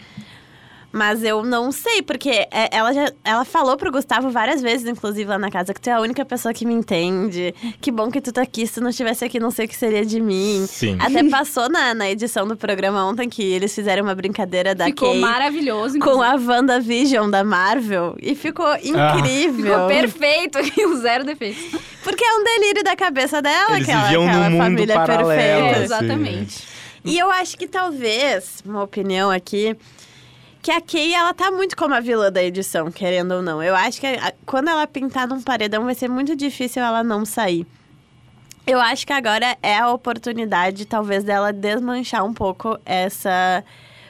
Mas 0.95 1.25
eu 1.25 1.43
não 1.43 1.73
sei, 1.73 2.03
porque 2.03 2.29
é, 2.51 2.69
ela 2.71 2.93
já 2.93 3.11
ela 3.25 3.47
falou 3.47 3.79
pro 3.79 3.91
Gustavo 3.91 4.29
várias 4.31 4.61
vezes, 4.61 4.87
inclusive 4.87 5.25
lá 5.25 5.39
na 5.39 5.51
casa, 5.51 5.73
que 5.73 5.81
tu 5.81 5.89
é 5.89 5.93
a 5.95 6.01
única 6.01 6.23
pessoa 6.23 6.53
que 6.53 6.67
me 6.67 6.75
entende. 6.75 7.55
Que 7.81 7.91
bom 7.91 8.11
que 8.11 8.21
tu 8.21 8.31
tá 8.31 8.43
aqui. 8.43 8.67
Se 8.67 8.75
tu 8.75 8.83
não 8.83 8.91
estivesse 8.91 9.25
aqui, 9.25 9.41
não 9.41 9.51
sei 9.51 9.65
o 9.65 9.69
que 9.69 9.77
seria 9.77 10.05
de 10.05 10.21
mim. 10.21 10.67
Sim. 10.69 10.99
Até 11.01 11.27
passou 11.31 11.71
na, 11.71 11.95
na 11.95 12.11
edição 12.11 12.47
do 12.47 12.57
programa 12.59 13.07
ontem 13.07 13.27
que 13.31 13.43
eles 13.43 13.75
fizeram 13.75 14.03
uma 14.03 14.15
brincadeira 14.15 14.75
da 14.75 14.85
Ficou 14.85 15.13
Kay 15.13 15.21
maravilhoso. 15.21 15.99
com 15.99 16.11
inclusive. 16.11 16.53
a 16.53 16.55
WandaVision 16.55 17.31
da 17.31 17.43
Marvel. 17.43 18.15
E 18.21 18.35
ficou 18.35 18.75
incrível. 18.77 19.73
Ficou 19.73 19.89
perfeito, 19.89 20.59
o 20.93 20.97
zero 20.97 21.25
defeitos. 21.25 21.81
Porque 22.03 22.25
é 22.25 22.35
um 22.35 22.45
delírio 22.45 22.83
da 22.85 22.97
cabeça 22.97 23.41
dela, 23.41 23.77
Eles 23.77 23.89
aquela, 23.89 24.03
viviam 24.05 24.23
num 24.25 24.29
aquela 24.31 24.51
mundo 24.51 24.63
família 24.63 24.95
paralelo, 24.95 25.29
perfeita. 25.29 25.71
Assim. 25.77 25.85
exatamente. 25.85 26.69
E 27.05 27.19
eu 27.19 27.31
acho 27.31 27.57
que 27.57 27.67
talvez, 27.67 28.63
uma 28.65 28.83
opinião 28.83 29.31
aqui, 29.31 29.77
que 30.61 30.71
a 30.71 30.81
Kay, 30.81 31.15
ela 31.15 31.35
tá 31.35 31.51
muito 31.51 31.77
como 31.77 31.95
a 31.95 32.01
vilã 32.01 32.31
da 32.31 32.43
edição, 32.43 32.91
querendo 32.91 33.33
ou 33.35 33.43
não. 33.43 33.63
Eu 33.63 33.75
acho 33.75 34.01
que 34.01 34.07
a- 34.07 34.33
quando 34.47 34.69
ela 34.69 34.87
pintar 34.87 35.27
num 35.27 35.41
paredão, 35.43 35.85
vai 35.85 35.95
ser 35.95 36.09
muito 36.09 36.37
difícil 36.37 36.83
ela 36.83 37.03
não 37.03 37.25
sair. 37.25 37.67
Eu 38.65 38.81
acho 38.81 39.05
que 39.05 39.13
agora 39.13 39.57
é 39.61 39.79
a 39.79 39.91
oportunidade, 39.91 40.85
talvez, 40.87 41.25
dela 41.25 41.53
desmanchar 41.53 42.25
um 42.25 42.33
pouco 42.33 42.79
essa. 42.87 43.65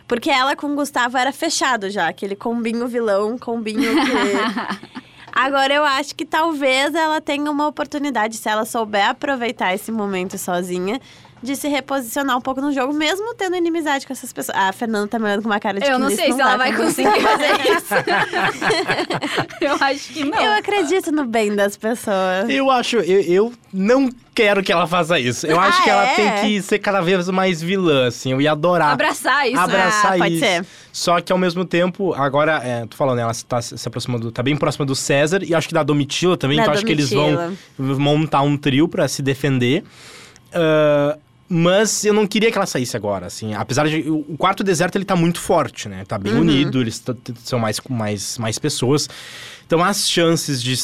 Porque 0.06 0.28
ela 0.28 0.54
com 0.54 0.66
o 0.66 0.74
Gustavo 0.74 1.16
era 1.16 1.32
fechado 1.32 1.88
já, 1.88 2.08
aquele 2.08 2.36
combinho 2.36 2.86
vilão, 2.86 3.38
combinho 3.38 3.94
que. 3.94 4.92
Agora 5.34 5.72
eu 5.72 5.82
acho 5.82 6.14
que 6.14 6.26
talvez 6.26 6.94
ela 6.94 7.18
tenha 7.20 7.50
uma 7.50 7.66
oportunidade, 7.66 8.36
se 8.36 8.48
ela 8.48 8.66
souber 8.66 9.08
aproveitar 9.08 9.74
esse 9.74 9.90
momento 9.90 10.36
sozinha, 10.36 11.00
de 11.42 11.56
se 11.56 11.66
reposicionar 11.68 12.36
um 12.36 12.40
pouco 12.40 12.60
no 12.60 12.72
jogo, 12.72 12.92
mesmo 12.92 13.34
tendo 13.34 13.56
inimizade 13.56 14.06
com 14.06 14.12
essas 14.12 14.32
pessoas. 14.32 14.56
Ah, 14.56 14.68
a 14.68 14.72
Fernanda 14.72 15.08
tá 15.08 15.18
me 15.18 15.24
olhando 15.24 15.42
com 15.42 15.48
uma 15.48 15.58
cara 15.58 15.80
de 15.80 15.86
Eu 15.86 15.94
que 15.96 15.98
não 16.02 16.10
sei 16.10 16.32
se 16.32 16.40
ela 16.40 16.56
vai 16.56 16.72
conseguir 16.74 17.20
fazer 17.20 17.52
isso. 17.76 17.94
eu 19.60 19.74
acho 19.80 20.12
que 20.12 20.24
não. 20.24 20.40
Eu 20.40 20.52
acredito 20.52 21.10
no 21.12 21.24
bem 21.24 21.54
das 21.54 21.76
pessoas. 21.76 22.48
Eu 22.48 22.70
acho, 22.70 22.96
eu, 22.98 23.20
eu 23.22 23.52
não 23.72 24.08
quero 24.34 24.62
que 24.62 24.70
ela 24.72 24.86
faça 24.86 25.18
isso. 25.18 25.46
Eu 25.46 25.58
acho 25.58 25.80
Ah, 25.80 25.82
que 25.84 25.90
ela 25.90 26.06
é? 26.06 26.14
tem 26.14 26.32
que 26.42 26.62
ser 26.62 26.78
cada 26.78 27.00
vez 27.00 27.28
mais 27.28 27.60
vilã, 27.62 28.06
assim. 28.06 28.32
Eu 28.32 28.40
ia 28.40 28.52
adorar. 28.52 28.92
Abraçar 28.92 29.48
isso. 29.48 29.58
abraçar 29.58 30.14
Ah, 30.14 30.18
pode 30.18 30.34
isso. 30.36 30.44
ser. 30.46 30.66
Só 30.92 31.20
que 31.20 31.32
ao 31.32 31.38
mesmo 31.38 31.64
tempo, 31.64 32.12
agora, 32.14 32.60
é, 32.64 32.86
tu 32.86 32.96
falando, 32.96 33.16
né, 33.16 33.22
ela 33.22 33.32
tá 33.48 33.60
se 33.62 33.86
aproximando, 33.88 34.30
tá 34.30 34.42
bem 34.42 34.56
próxima 34.56 34.84
do 34.86 34.94
César 34.94 35.42
e 35.42 35.54
acho 35.54 35.66
que 35.68 35.74
da 35.74 35.82
Domitila 35.82 36.36
também, 36.36 36.58
Da 36.58 36.64
então 36.64 36.74
acho 36.74 36.84
que 36.84 36.92
eles 36.92 37.10
vão 37.10 37.34
Domitila. 37.78 37.98
montar 37.98 38.42
um 38.42 38.56
trio 38.56 38.86
pra 38.88 39.08
se 39.08 39.22
defender. 39.22 39.82
Ah, 40.52 41.16
mas 41.54 42.04
eu 42.04 42.14
não 42.14 42.26
queria 42.26 42.50
que 42.50 42.56
ela 42.56 42.66
saísse 42.66 42.96
agora, 42.96 43.26
assim. 43.26 43.52
Apesar 43.54 43.86
de. 43.86 44.08
O 44.10 44.36
quarto 44.38 44.64
deserto 44.64 44.96
ele 44.96 45.04
tá 45.04 45.14
muito 45.14 45.38
forte, 45.38 45.88
né? 45.88 46.04
Tá 46.06 46.16
Uhum. 46.16 46.22
bem 46.22 46.34
unido, 46.34 46.80
eles 46.80 47.02
são 47.44 47.58
mais, 47.58 47.78
mais, 47.90 48.38
mais 48.38 48.58
pessoas. 48.58 49.08
Então 49.66 49.82
as 49.82 50.08
chances 50.08 50.62
de, 50.62 50.74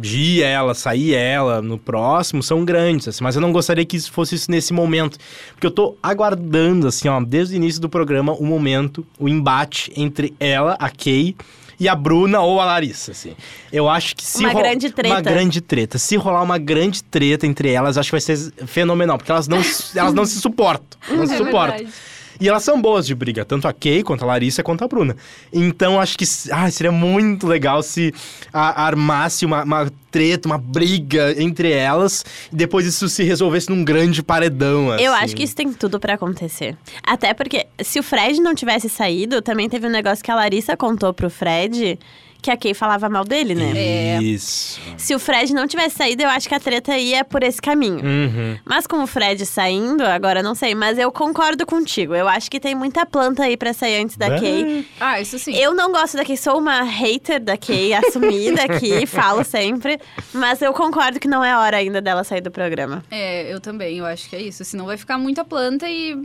de 0.00 0.18
ir 0.18 0.42
ela, 0.42 0.74
sair 0.74 1.14
ela 1.14 1.60
no 1.60 1.76
próximo 1.78 2.42
são 2.42 2.64
grandes, 2.64 3.08
assim, 3.08 3.22
mas 3.22 3.34
eu 3.34 3.42
não 3.42 3.52
gostaria 3.52 3.84
que 3.84 3.96
isso 3.96 4.10
fosse 4.12 4.34
isso 4.34 4.50
nesse 4.50 4.72
momento. 4.72 5.18
Porque 5.52 5.66
eu 5.66 5.70
tô 5.70 5.96
aguardando, 6.02 6.86
assim, 6.86 7.08
ó, 7.08 7.20
desde 7.20 7.54
o 7.54 7.56
início 7.56 7.80
do 7.80 7.88
programa, 7.88 8.32
o 8.32 8.44
momento, 8.44 9.06
o 9.18 9.28
embate 9.28 9.92
entre 9.96 10.34
ela, 10.40 10.76
a 10.78 10.88
Kay, 10.88 11.36
e 11.80 11.88
a 11.88 11.94
Bruna 11.94 12.40
ou 12.40 12.60
a 12.60 12.64
Larissa, 12.64 13.12
assim. 13.12 13.34
Eu 13.72 13.88
acho 13.88 14.16
que 14.16 14.24
se 14.24 14.38
Uma 14.38 14.50
ro- 14.52 14.58
grande 14.58 14.90
treta. 14.90 15.14
Uma 15.14 15.20
grande 15.20 15.60
treta. 15.60 15.98
Se 15.98 16.16
rolar 16.16 16.42
uma 16.42 16.58
grande 16.58 17.02
treta 17.04 17.46
entre 17.46 17.70
elas, 17.70 17.96
acho 17.96 18.08
que 18.08 18.12
vai 18.12 18.20
ser 18.20 18.36
fenomenal. 18.66 19.16
Porque 19.18 19.30
elas 19.30 19.46
não, 19.48 19.58
elas 19.94 20.12
não 20.14 20.24
se 20.24 20.40
suportam. 20.40 20.98
Não 21.10 21.26
se 21.26 21.34
É 21.34 21.36
suportam. 21.38 21.76
verdade. 21.76 21.92
E 22.40 22.48
elas 22.48 22.62
são 22.62 22.80
boas 22.80 23.06
de 23.06 23.14
briga, 23.14 23.44
tanto 23.44 23.66
a 23.66 23.72
Kay 23.72 24.02
quanto 24.02 24.22
a 24.22 24.26
Larissa 24.26 24.62
quanto 24.62 24.84
a 24.84 24.88
Bruna. 24.88 25.16
Então 25.52 26.00
acho 26.00 26.16
que 26.16 26.24
ah, 26.52 26.70
seria 26.70 26.92
muito 26.92 27.46
legal 27.46 27.82
se 27.82 28.14
a, 28.52 28.84
armasse 28.84 29.44
uma, 29.44 29.64
uma 29.64 29.90
treta, 30.10 30.48
uma 30.48 30.58
briga 30.58 31.34
entre 31.40 31.72
elas 31.72 32.24
e 32.52 32.56
depois 32.56 32.86
isso 32.86 33.08
se 33.08 33.22
resolvesse 33.22 33.68
num 33.70 33.84
grande 33.84 34.22
paredão. 34.22 34.92
Assim. 34.92 35.04
Eu 35.04 35.12
acho 35.12 35.34
que 35.34 35.42
isso 35.42 35.56
tem 35.56 35.72
tudo 35.72 35.98
pra 35.98 36.14
acontecer. 36.14 36.76
Até 37.02 37.34
porque 37.34 37.66
se 37.82 37.98
o 37.98 38.02
Fred 38.02 38.40
não 38.40 38.54
tivesse 38.54 38.88
saído, 38.88 39.42
também 39.42 39.68
teve 39.68 39.86
um 39.86 39.90
negócio 39.90 40.24
que 40.24 40.30
a 40.30 40.34
Larissa 40.34 40.76
contou 40.76 41.12
pro 41.12 41.28
Fred 41.28 41.98
que 42.40 42.50
a 42.50 42.56
Kay 42.56 42.72
falava 42.74 43.08
mal 43.08 43.24
dele, 43.24 43.54
né? 43.54 43.72
É. 43.76 44.22
Isso. 44.22 44.80
Se 44.96 45.14
o 45.14 45.18
Fred 45.18 45.52
não 45.52 45.66
tivesse 45.66 45.96
saído, 45.96 46.22
eu 46.22 46.28
acho 46.28 46.48
que 46.48 46.54
a 46.54 46.60
treta 46.60 46.96
ia 46.96 47.24
por 47.24 47.42
esse 47.42 47.60
caminho. 47.60 48.04
Uhum. 48.04 48.58
Mas 48.64 48.86
com 48.86 49.02
o 49.02 49.06
Fred 49.06 49.44
saindo, 49.44 50.04
agora 50.04 50.42
não 50.42 50.54
sei, 50.54 50.74
mas 50.74 50.98
eu 50.98 51.10
concordo 51.10 51.66
contigo. 51.66 52.14
Eu 52.14 52.28
acho 52.28 52.50
que 52.50 52.60
tem 52.60 52.74
muita 52.74 53.04
planta 53.04 53.44
aí 53.44 53.56
pra 53.56 53.72
sair 53.72 54.00
antes 54.02 54.16
da 54.16 54.30
Bah. 54.30 54.40
Kay. 54.40 54.86
Ah, 55.00 55.20
isso 55.20 55.38
sim. 55.38 55.54
Eu 55.56 55.74
não 55.74 55.90
gosto 55.90 56.16
da 56.16 56.24
Kay, 56.24 56.36
sou 56.36 56.58
uma 56.58 56.82
hater 56.82 57.40
da 57.40 57.56
Kay, 57.56 57.94
assumida 57.94 58.62
aqui, 58.62 59.04
falo 59.06 59.44
sempre. 59.44 59.98
Mas 60.32 60.62
eu 60.62 60.72
concordo 60.72 61.18
que 61.18 61.28
não 61.28 61.44
é 61.44 61.56
hora 61.56 61.76
ainda 61.76 62.00
dela 62.00 62.22
sair 62.24 62.40
do 62.40 62.50
programa. 62.50 63.04
É, 63.10 63.52
eu 63.52 63.60
também, 63.60 63.98
eu 63.98 64.06
acho 64.06 64.28
que 64.28 64.36
é 64.36 64.42
isso. 64.42 64.64
Senão 64.64 64.86
vai 64.86 64.96
ficar 64.96 65.18
muita 65.18 65.44
planta 65.44 65.88
e. 65.88 66.16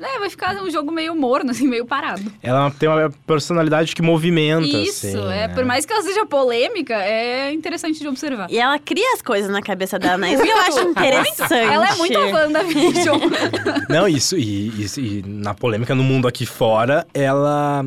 É, 0.00 0.18
vai 0.18 0.30
ficar 0.30 0.54
um 0.62 0.70
jogo 0.70 0.90
meio 0.92 1.14
morno, 1.14 1.50
assim, 1.52 1.66
meio 1.66 1.84
parado. 1.84 2.22
Ela 2.42 2.70
tem 2.70 2.88
uma 2.88 3.10
personalidade 3.26 3.94
que 3.94 4.02
movimenta. 4.02 4.66
Isso, 4.66 5.06
assim, 5.06 5.20
é. 5.20 5.24
né? 5.26 5.48
Por 5.48 5.64
mais 5.64 5.84
que 5.84 5.92
ela 5.92 6.02
seja 6.02 6.24
polêmica, 6.26 6.94
é 6.94 7.52
interessante 7.52 7.98
de 8.00 8.08
observar. 8.08 8.50
E 8.50 8.58
ela 8.58 8.78
cria 8.78 9.14
as 9.14 9.22
coisas 9.22 9.50
na 9.50 9.62
cabeça 9.62 9.98
dela, 9.98 10.18
né? 10.18 10.32
Isso 10.34 10.42
que 10.42 10.48
eu 10.50 10.56
acho 10.58 10.80
interessante. 10.80 11.54
Ela 11.54 11.88
é 11.90 11.94
muito 11.96 12.18
a 12.18 12.26
WandaVision. 12.26 13.20
Não, 13.88 14.08
isso 14.08 14.36
e, 14.36 14.82
isso- 14.82 15.00
e 15.00 15.22
na 15.26 15.54
polêmica 15.54 15.94
no 15.94 16.02
mundo 16.02 16.28
aqui 16.28 16.46
fora, 16.46 17.06
ela 17.12 17.84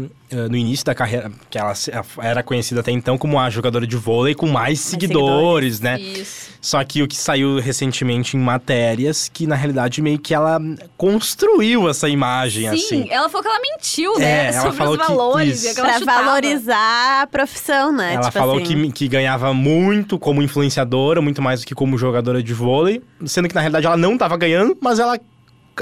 no 0.50 0.56
início 0.56 0.86
da 0.86 0.96
carreira, 0.96 1.32
que 1.50 1.58
ela 1.58 1.74
era 2.22 2.42
conhecida 2.44 2.82
até 2.82 2.92
então 2.92 3.18
como 3.18 3.40
a 3.40 3.50
jogadora 3.50 3.86
de 3.86 3.96
vôlei 3.96 4.34
com 4.34 4.48
mais 4.48 4.80
seguidores, 4.80 5.80
né? 5.80 6.00
Isso. 6.00 6.52
Só 6.62 6.84
que 6.84 7.02
o 7.02 7.08
que 7.08 7.18
saiu 7.18 7.60
recentemente 7.60 8.38
em 8.38 8.40
matérias, 8.40 9.30
que 9.34 9.48
na 9.48 9.56
realidade 9.56 10.02
meio 10.02 10.20
que 10.20 10.34
ela 10.34 10.60
construiu 10.96 11.90
essa 11.90 12.08
imagem, 12.08 12.70
Sim, 12.70 12.86
assim. 13.04 13.08
ela 13.10 13.28
falou 13.30 13.44
que 13.44 13.50
ela 13.50 13.60
mentiu, 13.60 14.16
É, 14.16 14.20
né? 14.20 14.48
ela 14.54 14.62
sobre 14.62 14.78
falou 14.78 14.94
os 14.96 15.02
que- 15.02 15.08
valores. 15.08 15.64
isso. 15.64 15.74
que 15.74 15.80
ela 15.80 15.90
Pra 15.90 16.00
chutava. 16.00 16.24
valorizar 16.26 17.22
a 17.24 17.28
profissão, 17.28 17.92
né? 17.92 18.14
Ela 18.14 18.26
tipo 18.26 18.38
falou 18.40 18.58
assim. 18.58 18.66
que, 18.66 18.92
que 18.92 19.08
ganhava 19.08 19.54
muito 19.54 20.20
como 20.20 20.42
influenciadora, 20.42 21.22
muito 21.22 21.42
mais 21.42 21.62
do 21.62 21.66
que 21.68 21.74
como 21.76 21.98
jogadora 21.98 22.42
de 22.44 22.54
vôlei, 22.54 23.02
sendo 23.26 23.48
que 23.50 23.56
na 23.56 23.62
realidade 23.62 23.86
ela 23.88 23.98
não 23.98 24.18
tava 24.18 24.38
ganhando, 24.38 24.78
mas 24.80 25.00
ela 25.00 25.20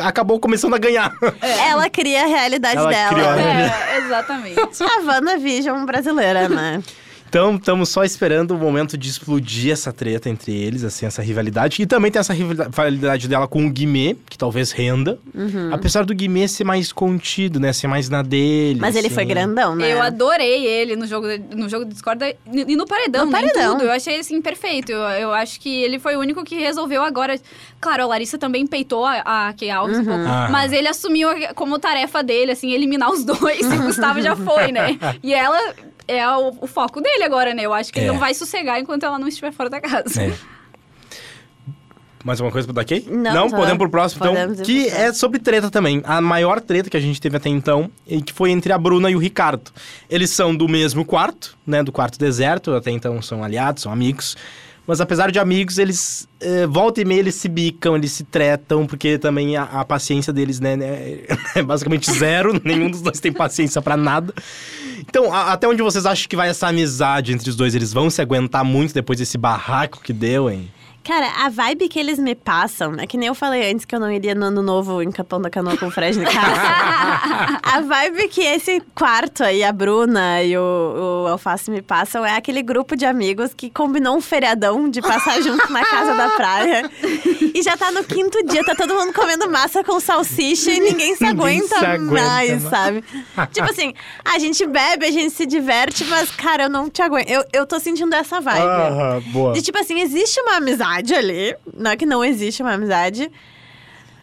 acabou 0.03 0.39
começando 0.39 0.73
a 0.73 0.77
ganhar. 0.77 1.13
Ela 1.41 1.89
cria 1.89 2.23
a 2.23 2.27
realidade 2.27 2.77
Ela 2.77 2.89
dela. 2.89 3.09
criou 3.13 3.29
a 3.29 3.39
É, 3.41 3.97
exatamente. 4.05 4.59
A 4.59 5.01
WandaVision 5.05 5.85
brasileira, 5.85 6.47
né? 6.49 6.81
Então, 7.29 7.55
estamos 7.57 7.89
só 7.89 8.03
esperando 8.03 8.51
o 8.51 8.57
momento 8.57 8.97
de 8.97 9.07
explodir 9.07 9.71
essa 9.71 9.93
treta 9.93 10.27
entre 10.29 10.51
eles, 10.51 10.83
assim, 10.83 11.05
essa 11.05 11.21
rivalidade. 11.21 11.79
E 11.79 11.85
também 11.85 12.11
tem 12.11 12.19
essa 12.19 12.33
rivali- 12.33 12.67
rivalidade 12.69 13.27
dela 13.27 13.47
com 13.47 13.67
o 13.67 13.69
Guimê, 13.69 14.15
que 14.27 14.35
talvez 14.35 14.71
renda. 14.71 15.19
Uhum. 15.33 15.69
Apesar 15.71 16.03
do 16.05 16.13
Guimê 16.15 16.47
ser 16.47 16.63
mais 16.63 16.91
contido, 16.91 17.59
né? 17.59 17.71
Ser 17.71 17.85
mais 17.87 18.09
na 18.09 18.23
dele. 18.23 18.79
Mas 18.81 18.95
ele 18.95 19.05
assim. 19.07 19.15
foi 19.15 19.25
grandão, 19.25 19.75
né? 19.75 19.93
Eu 19.93 20.01
adorei 20.01 20.65
ele 20.65 20.95
no 20.95 21.05
jogo, 21.05 21.27
no 21.55 21.69
jogo 21.69 21.85
do 21.85 21.91
Discord 21.93 22.35
e 22.51 22.75
no 22.75 22.87
paredão, 22.87 23.25
No 23.27 23.31
né, 23.31 23.39
paredão. 23.41 23.73
tudo. 23.73 23.85
Eu 23.85 23.91
achei, 23.91 24.19
assim, 24.19 24.41
perfeito. 24.41 24.91
Eu, 24.91 24.99
eu 25.01 25.31
acho 25.33 25.59
que 25.59 25.69
ele 25.83 25.99
foi 25.99 26.15
o 26.15 26.19
único 26.19 26.43
que 26.43 26.55
resolveu 26.59 27.03
agora... 27.03 27.39
Claro, 27.79 28.03
a 28.03 28.07
Larissa 28.07 28.37
também 28.37 28.65
peitou 28.65 29.05
a, 29.05 29.21
a 29.49 29.53
Kay 29.53 29.69
Alves 29.69 29.99
um 29.99 30.05
pouco. 30.05 30.19
Ah. 30.27 30.49
Mas 30.51 30.71
ele 30.73 30.87
assumiu 30.87 31.29
como 31.55 31.77
tarefa 31.79 32.21
dele, 32.23 32.51
assim, 32.53 32.71
eliminar 32.71 33.11
os 33.11 33.23
dois. 33.23 33.59
E 33.69 33.75
o 33.77 33.83
Gustavo 33.83 34.19
já 34.21 34.35
foi, 34.35 34.71
né? 34.71 34.97
E 35.21 35.31
ela... 35.33 35.59
É 36.09 36.27
o, 36.37 36.57
o 36.61 36.67
foco 36.67 36.99
dele 37.01 37.23
agora, 37.23 37.53
né? 37.53 37.63
Eu 37.65 37.73
acho 37.73 37.93
que 37.93 37.99
ele 37.99 38.07
É. 38.07 38.11
não 38.11 38.17
vai 38.19 38.33
sossegar 38.33 38.79
enquanto 38.79 39.03
ela 39.03 39.19
não 39.19 39.27
estiver 39.27 39.51
fora 39.51 39.69
da 39.69 39.79
casa. 39.79 40.23
É. 40.23 40.33
Mais 42.23 42.39
uma 42.41 42.51
coisa 42.51 42.67
pra 42.67 42.73
daqui? 42.81 43.05
Não, 43.09 43.49
tá. 43.49 43.55
podemos 43.55 43.77
pro 43.77 43.89
próximo, 43.89 44.25
Podemos 44.25 44.53
então. 44.59 44.65
Que 44.65 44.87
é 44.89 45.13
sobre 45.13 45.39
treta 45.39 45.69
também. 45.71 46.01
A 46.03 46.19
maior 46.19 46.59
treta 46.59 46.89
que 46.89 46.97
a 46.97 46.99
gente 46.99 47.21
teve 47.21 47.37
até 47.37 47.47
então, 47.47 47.89
e 48.05 48.21
que 48.21 48.33
foi 48.33 48.51
entre 48.51 48.73
a 48.73 48.77
Bruna 48.77 49.09
e 49.09 49.15
o 49.15 49.19
Ricardo. 49.19 49.71
Eles 50.09 50.29
são 50.29 50.53
do 50.53 50.67
mesmo 50.67 51.05
quarto, 51.05 51.57
né? 51.65 51.81
Do 51.81 51.91
quarto 51.93 52.19
deserto, 52.19 52.73
até 52.75 52.91
então 52.91 53.21
são 53.21 53.41
aliados, 53.41 53.83
são 53.83 53.91
amigos. 53.91 54.35
Mas 54.85 54.99
apesar 54.99 55.31
de 55.31 55.37
amigos, 55.37 55.77
eles 55.77 56.27
eh, 56.41 56.65
volta 56.65 56.99
e 56.99 57.05
meia 57.05 57.19
eles 57.19 57.35
se 57.35 57.47
bicam, 57.47 57.95
eles 57.95 58.11
se 58.11 58.23
tretam, 58.23 58.87
porque 58.87 59.19
também 59.19 59.55
a, 59.55 59.63
a 59.63 59.85
paciência 59.85 60.33
deles, 60.33 60.59
né, 60.59 60.75
né, 60.75 61.19
é 61.55 61.61
basicamente 61.61 62.11
zero. 62.11 62.59
Nenhum 62.65 62.89
dos 62.89 62.99
dois 63.01 63.19
tem 63.19 63.31
paciência 63.31 63.81
pra 63.83 63.95
nada. 63.95 64.33
Então, 64.99 65.33
a- 65.33 65.53
até 65.53 65.67
onde 65.67 65.81
vocês 65.81 66.05
acham 66.05 66.27
que 66.27 66.35
vai 66.35 66.49
essa 66.49 66.67
amizade 66.67 67.31
entre 67.33 67.49
os 67.49 67.55
dois? 67.55 67.75
Eles 67.75 67.93
vão 67.93 68.09
se 68.09 68.21
aguentar 68.21 68.63
muito 68.63 68.93
depois 68.93 69.19
desse 69.19 69.37
barraco 69.37 70.01
que 70.01 70.13
deu, 70.13 70.49
hein? 70.49 70.69
Cara, 71.09 71.27
a 71.43 71.49
vibe 71.49 71.89
que 71.89 71.99
eles 71.99 72.19
me 72.19 72.35
passam, 72.35 72.93
é 72.99 73.07
que 73.07 73.17
nem 73.17 73.29
eu 73.29 73.33
falei 73.33 73.71
antes 73.71 73.83
que 73.83 73.95
eu 73.95 73.99
não 73.99 74.11
iria 74.11 74.35
no 74.35 74.45
ano 74.45 74.61
novo 74.61 75.01
em 75.01 75.11
Capão 75.11 75.41
da 75.41 75.49
Canoa 75.49 75.75
com 75.75 75.87
o 75.87 75.89
Fred 75.89 76.19
no 76.19 76.23
casa. 76.23 76.61
a 77.63 77.81
vibe 77.81 78.27
que 78.27 78.41
esse 78.41 78.79
quarto 78.93 79.43
aí, 79.43 79.63
a 79.63 79.71
Bruna 79.71 80.43
e 80.43 80.55
o, 80.55 81.23
o 81.23 81.27
Alface 81.29 81.71
me 81.71 81.81
passam, 81.81 82.23
é 82.23 82.37
aquele 82.37 82.61
grupo 82.61 82.95
de 82.95 83.07
amigos 83.07 83.55
que 83.55 83.71
combinou 83.71 84.15
um 84.15 84.21
feriadão 84.21 84.87
de 84.87 85.01
passar 85.01 85.41
junto 85.41 85.73
na 85.73 85.83
casa 85.83 86.13
da 86.13 86.29
praia. 86.29 86.91
E 87.55 87.63
já 87.63 87.75
tá 87.75 87.89
no 87.91 88.03
quinto 88.03 88.45
dia, 88.45 88.63
tá 88.63 88.75
todo 88.75 88.93
mundo 88.93 89.11
comendo 89.11 89.49
massa 89.49 89.83
com 89.83 89.99
salsicha 89.99 90.69
e 90.69 90.79
ninguém 90.79 91.15
se 91.15 91.23
Ninguém 91.23 91.61
aguenta, 91.61 91.79
se 91.79 91.85
aguenta 91.85 92.21
mais, 92.21 92.49
mais. 92.49 92.63
sabe? 92.69 93.03
tipo 93.51 93.67
assim, 93.67 93.95
a 94.23 94.37
gente 94.37 94.63
bebe, 94.67 95.07
a 95.07 95.11
gente 95.11 95.31
se 95.31 95.47
diverte, 95.47 96.05
mas, 96.05 96.29
cara, 96.29 96.65
eu 96.65 96.69
não 96.69 96.87
te 96.87 97.01
aguento. 97.01 97.27
Eu, 97.27 97.43
eu 97.51 97.65
tô 97.65 97.79
sentindo 97.79 98.13
essa 98.13 98.39
vibe. 98.39 98.61
Ah, 98.61 99.19
boa. 99.33 99.53
De 99.53 99.63
tipo 99.63 99.79
assim, 99.79 100.01
existe 100.01 100.39
uma 100.41 100.57
amizade 100.57 100.98
ali. 101.13 101.55
Não 101.75 101.91
é 101.91 101.97
que 101.97 102.05
não 102.05 102.23
existe 102.23 102.61
uma 102.61 102.73
amizade. 102.73 103.31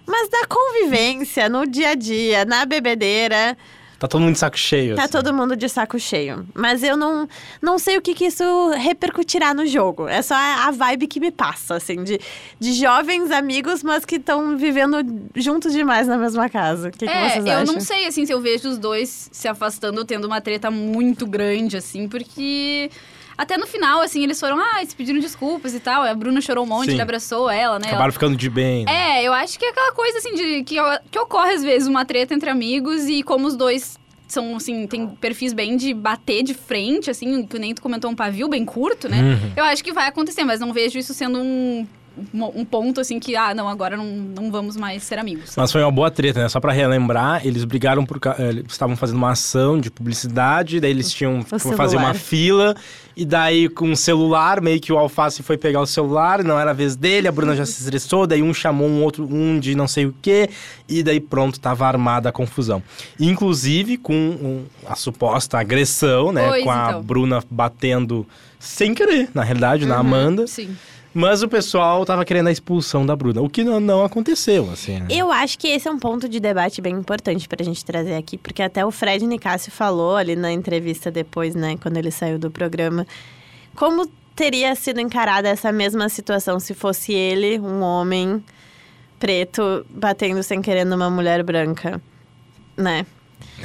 Mas 0.07 0.29
da 0.29 0.47
convivência, 0.47 1.49
no 1.49 1.67
dia 1.67 1.91
a 1.91 1.95
dia, 1.95 2.45
na 2.45 2.65
bebedeira, 2.65 3.57
Tá 3.99 4.07
todo 4.07 4.21
mundo 4.21 4.35
de 4.35 4.39
saco 4.39 4.59
cheio. 4.59 4.95
tá 4.95 5.05
assim. 5.05 5.13
todo 5.13 5.33
mundo 5.33 5.57
de 5.57 5.69
saco 5.71 5.99
cheio. 5.99 6.47
Mas 6.55 6.83
eu 6.83 6.99
não, 6.99 7.27
não 7.63 7.79
sei 7.79 7.97
o 7.97 8.03
que, 8.03 8.13
que 8.13 8.27
isso 8.27 8.45
repercutirá 8.77 9.55
no 9.55 9.65
jogo. 9.67 10.07
É 10.07 10.21
só 10.21 10.35
a, 10.35 10.67
a 10.67 10.71
vibe 10.71 11.07
que 11.07 11.19
me 11.19 11.31
passa, 11.31 11.77
assim, 11.77 12.05
de, 12.05 12.21
de 12.61 12.73
jovens 12.75 13.31
amigos, 13.31 13.83
mas 13.83 14.05
que 14.05 14.17
estão 14.17 14.55
vivendo 14.59 14.99
juntos 15.35 15.73
demais 15.73 16.07
na 16.07 16.19
mesma 16.19 16.47
casa. 16.51 16.89
O 16.89 16.91
que, 16.93 17.07
que 17.07 17.11
É, 17.11 17.31
vocês 17.31 17.47
eu 17.47 17.53
acham? 17.53 17.73
não 17.73 17.81
sei, 17.81 18.07
assim, 18.07 18.27
se 18.27 18.33
eu 18.33 18.41
vejo 18.41 18.69
os 18.69 18.77
dois 18.77 19.31
se 19.33 19.49
afastando, 19.49 20.05
tendo 20.05 20.27
uma 20.27 20.43
treta 20.43 20.71
muito 20.71 21.27
grande, 21.27 21.79
assim, 21.79 22.07
porque... 22.07 22.91
Até 23.37 23.59
no 23.59 23.67
final, 23.67 24.01
assim, 24.01 24.23
eles 24.23 24.41
foram, 24.41 24.59
ah, 24.59 24.79
eles 24.79 24.95
pediram 24.95 25.21
desculpas 25.21 25.75
e 25.75 25.81
tal. 25.81 26.03
A 26.03 26.15
Bruna 26.15 26.41
chorou 26.41 26.65
um 26.65 26.69
monte, 26.69 26.87
Sim. 26.87 26.93
ele 26.93 27.03
abraçou 27.03 27.51
ela, 27.51 27.79
né? 27.79 27.89
Acabaram 27.89 28.13
ficando 28.13 28.37
de 28.37 28.49
bem. 28.49 28.85
né? 28.85 29.19
É, 29.21 29.25
eu 29.25 29.33
acho 29.33 29.59
que 29.59 29.65
é 29.65 29.71
aquela 29.71 29.93
coisa, 29.93 30.19
assim, 30.19 30.35
de 30.35 30.63
que, 30.65 30.77
que 31.11 31.19
ocorre 31.19 31.53
às 31.53 31.63
vezes 31.63 31.87
uma 31.87 32.05
treta 32.05 32.33
entre 32.35 32.49
amigos 32.49 33.07
e 33.09 33.23
como 33.23 33.47
os 33.47 33.55
dois 33.57 33.99
são, 34.27 34.57
assim, 34.57 34.87
tem 34.87 35.07
perfis 35.07 35.53
bem 35.53 35.77
de 35.77 35.95
bater 35.95 36.43
de 36.43 36.55
frente, 36.55 37.11
assim, 37.11 37.47
que 37.47 37.59
nem 37.59 37.75
tu 37.75 37.83
comentou, 37.83 38.11
um 38.11 38.15
pavio 38.15 38.49
bem 38.49 38.65
curto, 38.65 39.09
né? 39.09 39.21
Uhum. 39.21 39.53
Eu 39.57 39.65
acho 39.65 39.85
que 39.85 39.93
vai 39.93 40.09
acontecer, 40.09 40.45
mas 40.45 40.59
não 40.59 40.73
vejo 40.73 40.99
isso 40.99 41.15
sendo 41.15 41.39
um, 41.39 41.87
um 42.33 42.65
ponto, 42.65 43.01
assim, 43.01 43.19
que, 43.21 43.37
ah, 43.37 43.55
não, 43.55 43.69
agora 43.69 43.97
não, 43.97 44.07
não 44.07 44.51
vamos 44.51 44.77
mais 44.77 45.03
ser 45.03 45.19
amigos. 45.19 45.55
Mas 45.57 45.71
foi 45.71 45.83
uma 45.83 45.91
boa 45.91 46.11
treta, 46.11 46.41
né? 46.43 46.49
Só 46.49 46.61
pra 46.61 46.73
relembrar, 46.73 47.47
eles 47.47 47.65
brigaram 47.65 48.05
por. 48.07 48.19
eh, 48.39 48.49
Eles 48.49 48.65
estavam 48.69 48.97
fazendo 48.97 49.17
uma 49.17 49.31
ação 49.33 49.79
de 49.81 49.91
publicidade, 49.91 50.81
daí 50.81 50.91
eles 50.91 51.11
tinham 51.13 51.43
que 51.43 51.51
fazer 51.51 51.73
celular. 51.75 51.97
uma 51.97 52.15
fila, 52.15 52.75
e 53.17 53.25
daí 53.25 53.69
com 53.69 53.91
o 53.93 53.97
celular, 53.97 54.61
meio 54.61 54.81
que 54.81 54.93
o 54.93 54.99
Alface 54.99 55.43
foi 55.43 55.57
pegar 55.59 55.81
o 55.81 55.87
celular, 55.87 56.43
não 56.45 56.59
era 56.59 56.71
a 56.71 56.75
vez 56.75 56.97
dele, 56.97 57.29
a 57.29 57.33
Bruna 57.33 57.55
já 57.57 57.65
se 57.67 57.81
estressou, 57.83 58.27
daí 58.27 58.43
um 58.43 58.53
chamou 58.55 58.89
um 58.89 59.03
outro, 59.03 59.25
um 59.31 59.59
de 59.59 59.75
não 59.75 59.87
sei 59.89 60.07
o 60.07 60.15
quê, 60.23 60.49
e 60.89 61.03
daí 61.03 61.21
pronto, 61.21 61.59
tava 61.61 61.87
armada 61.87 62.29
a 62.29 62.33
confusão. 62.33 62.83
Inclusive 63.19 63.97
com 63.97 64.15
um- 64.15 64.65
a 64.87 64.95
suposta 64.95 65.59
agressão, 65.59 66.33
né? 66.33 66.47
Pois, 66.49 66.65
com 66.65 66.71
a 66.71 66.87
então. 66.89 67.03
Bruna 67.03 67.43
batendo 67.51 68.27
sem 68.59 68.95
querer, 68.95 69.29
na 69.35 69.43
realidade, 69.43 69.85
na 69.87 69.97
Amanda. 69.97 70.47
Sim. 70.47 70.77
Mas 71.19 71.43
o 71.43 71.49
pessoal 71.49 72.05
tava 72.05 72.27
querendo 72.27 72.49
a 72.49 72.53
expulsão 72.53 73.07
da 73.07 73.17
Bruna, 73.17 73.41
o 73.41 73.49
que 73.49 73.65
não, 73.65 73.81
não 73.81 74.05
aconteceu, 74.05 74.69
assim. 74.71 75.01
né? 75.01 75.07
Eu 75.09 75.33
acho 75.33 75.59
que 75.59 75.67
esse 75.67 75.89
é 75.89 75.91
um 75.91 75.99
ponto 75.99 76.29
de 76.29 76.39
debate 76.39 76.83
bem 76.83 76.95
importante 76.95 77.49
pra 77.49 77.65
gente 77.65 77.83
trazer 77.83 78.17
aqui, 78.17 78.37
porque 78.37 78.63
até 78.63 78.85
o 78.85 78.91
Fred 78.91 79.27
Nicásio 79.27 79.73
falou 79.73 80.17
ali 80.17 80.37
na 80.37 80.53
entrevista 80.53 81.11
depois, 81.11 81.55
né, 81.55 81.79
quando 81.81 81.97
ele 81.97 82.11
saiu 82.11 82.39
do 82.39 82.51
programa, 82.51 83.07
como 83.75 84.07
teria 84.35 84.75
sido 84.75 85.01
encarada 85.01 85.49
essa 85.49 85.73
mesma 85.73 86.11
situação 86.11 86.61
se 86.61 86.75
fosse 86.75 87.15
ele, 87.15 87.59
um 87.59 87.81
homem 87.81 88.45
preto, 89.19 89.87
batendo 89.89 90.43
sem 90.43 90.61
querer 90.61 90.85
numa 90.85 91.09
mulher 91.09 91.43
branca, 91.43 91.99
né? 92.77 93.07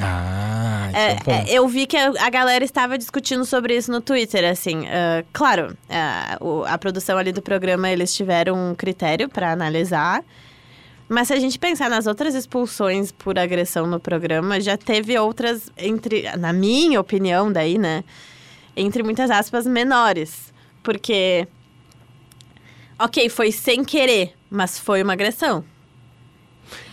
Ah, 0.00 0.90
é, 0.92 1.10
É, 1.10 1.12
um 1.14 1.18
ponto. 1.18 1.30
é, 1.30 1.44
eu 1.52 1.68
vi 1.68 1.86
que 1.86 1.96
a, 1.96 2.30
galera 2.30 2.64
estava 2.64 2.96
discutindo 2.96 3.44
sobre 3.44 3.76
isso 3.76 3.90
no 3.92 4.00
Twitter, 4.00 4.44
assim. 4.50 4.86
ah, 4.88 5.24
claro, 5.32 5.76
o- 6.40 6.64
a 6.64 6.76
produção 6.78 7.18
ali 7.18 7.32
do 7.32 7.42
programa, 7.42 7.90
eles 7.90 8.14
tiveram 8.14 8.54
um 8.70 8.74
critério 8.74 9.28
para 9.28 9.52
analisar. 9.52 10.24
Mas 11.08 11.28
se 11.28 11.34
a 11.34 11.38
gente 11.38 11.58
pensar 11.58 11.90
nas 11.90 12.06
outras 12.06 12.34
expulsões 12.34 13.12
por 13.12 13.38
agressão 13.38 13.86
no 13.86 14.00
programa, 14.00 14.58
já 14.60 14.78
teve 14.78 15.18
outras, 15.18 15.70
entre, 15.76 16.22
na 16.38 16.54
minha 16.54 16.98
opinião, 16.98 17.52
daí, 17.52 17.76
né? 17.76 18.02
Entre 18.74 19.02
muitas 19.02 19.30
aspas, 19.30 19.66
menores. 19.66 20.52
Porque. 20.82 21.46
Ok, 22.98 23.28
foi 23.28 23.52
sem 23.52 23.84
querer, 23.84 24.32
mas 24.48 24.78
foi 24.78 25.02
uma 25.02 25.12
agressão. 25.12 25.64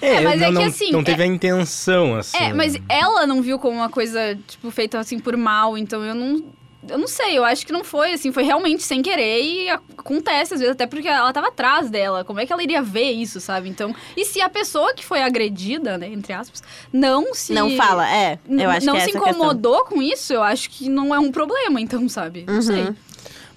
É, 0.02 0.22
mas 0.22 0.40
não, 0.40 0.46
é 0.46 0.50
que 0.50 0.54
não, 0.54 0.64
assim, 0.66 0.92
Não 0.92 1.04
teve 1.04 1.24
a 1.24 1.26
intenção, 1.26 2.16
assim. 2.16 2.38
É, 2.38 2.54
mas 2.54 2.78
ela 2.88 3.28
não 3.28 3.42
viu 3.42 3.60
como 3.60 3.78
uma 3.78 3.90
coisa, 3.90 4.38
tipo, 4.48 4.72
feita 4.72 4.98
assim 5.00 5.20
por 5.20 5.36
mal, 5.36 5.78
então 5.78 6.04
eu 6.04 6.16
não. 6.16 6.44
Eu 6.88 6.98
não 6.98 7.08
sei, 7.08 7.38
eu 7.38 7.44
acho 7.44 7.66
que 7.66 7.74
não 7.74 7.84
foi, 7.84 8.14
assim, 8.14 8.32
foi 8.32 8.42
realmente 8.42 8.84
sem 8.84 9.02
querer 9.02 9.42
e 9.44 9.70
acontece 9.70 10.54
às 10.54 10.62
vezes, 10.62 10.72
até 10.74 10.88
porque 10.88 11.10
ela 11.10 11.32
tava 11.34 11.50
atrás 11.50 11.90
dela. 11.90 12.24
Como 12.24 12.40
é 12.40 12.46
que 12.46 12.54
ela 12.54 12.64
iria 12.64 12.82
ver 12.82 13.12
isso, 13.12 13.42
sabe? 13.42 13.68
Então, 13.68 13.94
e 14.16 14.24
se 14.24 14.42
a 14.42 14.48
pessoa 14.50 14.94
que 14.94 15.06
foi 15.06 15.22
agredida, 15.22 15.98
né, 15.98 16.08
entre 16.08 16.32
aspas, 16.32 16.64
não 16.92 17.34
se. 17.34 17.52
Não 17.54 17.70
fala, 17.76 18.10
é. 18.10 18.40
Eu 18.50 18.70
acho 18.70 18.86
não 18.88 18.94
que 18.94 19.02
é 19.02 19.04
se 19.04 19.10
essa 19.10 19.18
a 19.20 19.22
questão. 19.22 19.30
incomodou 19.46 19.84
com 19.86 20.02
isso, 20.02 20.32
eu 20.34 20.42
acho 20.42 20.70
que 20.70 20.88
não 20.88 21.14
é 21.14 21.20
um 21.20 21.32
problema, 21.34 21.82
então, 21.82 22.08
sabe? 22.08 22.46
Não 22.48 22.56
Uhum. 22.56 22.62
sei. 22.62 22.90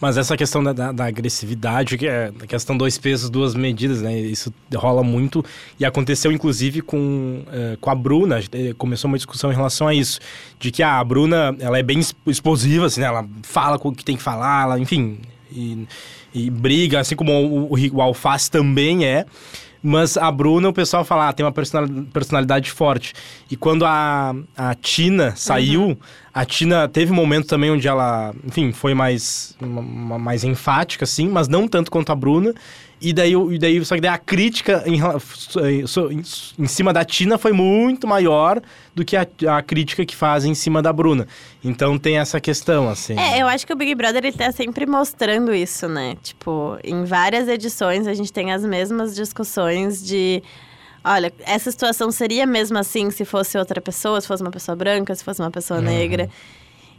Mas 0.03 0.19
essa 0.19 0.37
questão 0.37 0.65
da, 0.65 0.73
da- 0.73 0.91
da 0.91 1.05
agressividade, 1.07 1.97
que 1.97 2.09
é 2.09 2.33
a 2.43 2.47
questão 2.47 2.77
dois 2.77 2.99
pesos, 2.99 3.31
duas 3.31 3.55
medidas, 3.55 4.03
né? 4.03 4.19
Isso 4.19 4.53
rola 4.75 5.03
muito. 5.05 5.45
E 5.79 5.85
aconteceu, 5.85 6.33
inclusive, 6.33 6.81
com, 6.83 7.45
eh, 7.53 7.77
com 7.81 7.89
a 7.89 7.95
Bruna. 7.95 8.41
Eh, 8.53 8.75
Começou 8.77 9.07
uma 9.09 9.17
discussão 9.17 9.53
em 9.53 9.55
relação 9.55 9.87
a 9.87 9.95
isso. 9.95 10.19
De 10.59 10.73
que 10.73 10.83
ah, 10.83 10.99
a 10.99 11.05
Bruna, 11.05 11.57
ela 11.61 11.79
é 11.79 11.83
bem 11.85 12.01
exp- 12.01 12.17
explosiva, 12.27 12.87
assim, 12.87 13.01
né? 13.01 13.07
Ela 13.07 13.25
fala 13.45 13.79
com 13.79 13.91
o 13.91 13.95
que 13.95 14.05
tem 14.05 14.17
que 14.17 14.23
falar, 14.23 14.65
ela, 14.65 14.79
enfim... 14.81 15.19
E, 15.55 15.87
e 16.35 16.49
briga, 16.51 16.99
assim 16.99 17.15
como 17.15 17.31
o, 17.31 17.75
o, 17.75 17.97
o 17.97 18.01
Alface 18.01 18.51
também 18.51 19.05
é. 19.05 19.27
Mas 19.83 20.17
a 20.17 20.31
Bruna, 20.31 20.69
o 20.69 20.73
pessoal 20.73 21.05
fala, 21.05 21.29
ah, 21.29 21.33
tem 21.33 21.45
uma 21.45 21.51
personal- 21.51 21.89
personalidade 22.13 22.71
forte. 22.71 23.15
E 23.51 23.57
quando 23.57 23.85
a, 23.85 24.35
a 24.57 24.75
Tina 24.77 25.35
saiu, 25.35 25.99
a 26.33 26.45
Tina 26.45 26.87
teve 26.87 27.11
um 27.11 27.17
momento 27.17 27.49
também 27.49 27.71
onde 27.71 27.89
ela, 27.89 28.33
enfim, 28.45 28.73
foi 28.73 28.95
mais, 28.95 29.57
mais 29.61 30.45
enfática, 30.45 31.05
assim, 31.05 31.29
mas 31.29 31.49
não 31.49 31.67
tanto 31.67 31.91
quanto 31.91 32.13
a 32.13 32.15
Bruna. 32.15 32.55
E 33.03 33.13
daí, 33.13 33.35
o- 33.35 33.53
e 33.53 33.59
daí 33.59 33.85
só 33.85 33.95
que 33.97 34.01
daí 34.01 34.13
a 34.15 34.19
crítica 34.19 34.85
em, 34.87 35.01
em, 36.59 36.67
cima 36.69 36.93
da 36.93 37.05
Tina 37.05 37.37
foi 37.37 37.53
muito 37.53 38.07
maior 38.07 38.61
do 38.95 39.05
que 39.05 39.17
a, 39.17 39.27
a 39.57 39.63
crítica 39.63 40.05
que 40.07 40.15
fazem 40.15 40.53
em 40.53 40.55
cima 40.55 40.81
da 40.81 40.93
Bruna. 40.93 41.27
Então 41.65 41.99
tem 41.99 42.19
essa 42.19 42.41
questão, 42.41 42.89
assim. 42.89 43.19
É, 43.19 43.43
eu 43.43 43.49
acho 43.49 43.67
que 43.67 43.73
o 43.73 43.77
Big 43.77 43.95
Brother 43.95 44.25
ele 44.25 44.37
tá 44.37 44.53
sempre 44.53 44.87
mostrando 44.87 45.55
isso, 45.55 45.89
né? 45.89 46.17
Tipo, 46.23 46.79
em 46.85 47.05
várias 47.05 47.49
edições 47.49 48.07
a 48.07 48.15
gente 48.15 48.33
tem 48.33 48.53
as 48.53 48.65
mesmas 48.65 49.15
discussões 49.15 50.03
de. 50.05 50.43
Olha, 51.05 51.33
essa 51.45 51.69
situação 51.71 52.13
seria 52.13 52.47
mesmo 52.47 52.79
assim 52.79 53.11
se 53.11 53.25
fosse 53.25 53.59
outra 53.59 53.81
pessoa, 53.81 54.21
se 54.21 54.29
fosse 54.29 54.43
uma 54.43 54.53
pessoa 54.53 54.77
branca, 54.77 55.13
se 55.15 55.25
fosse 55.25 55.41
uma 55.41 55.51
pessoa 55.51 55.81
Uhum. 55.81 55.87
negra. 55.87 56.31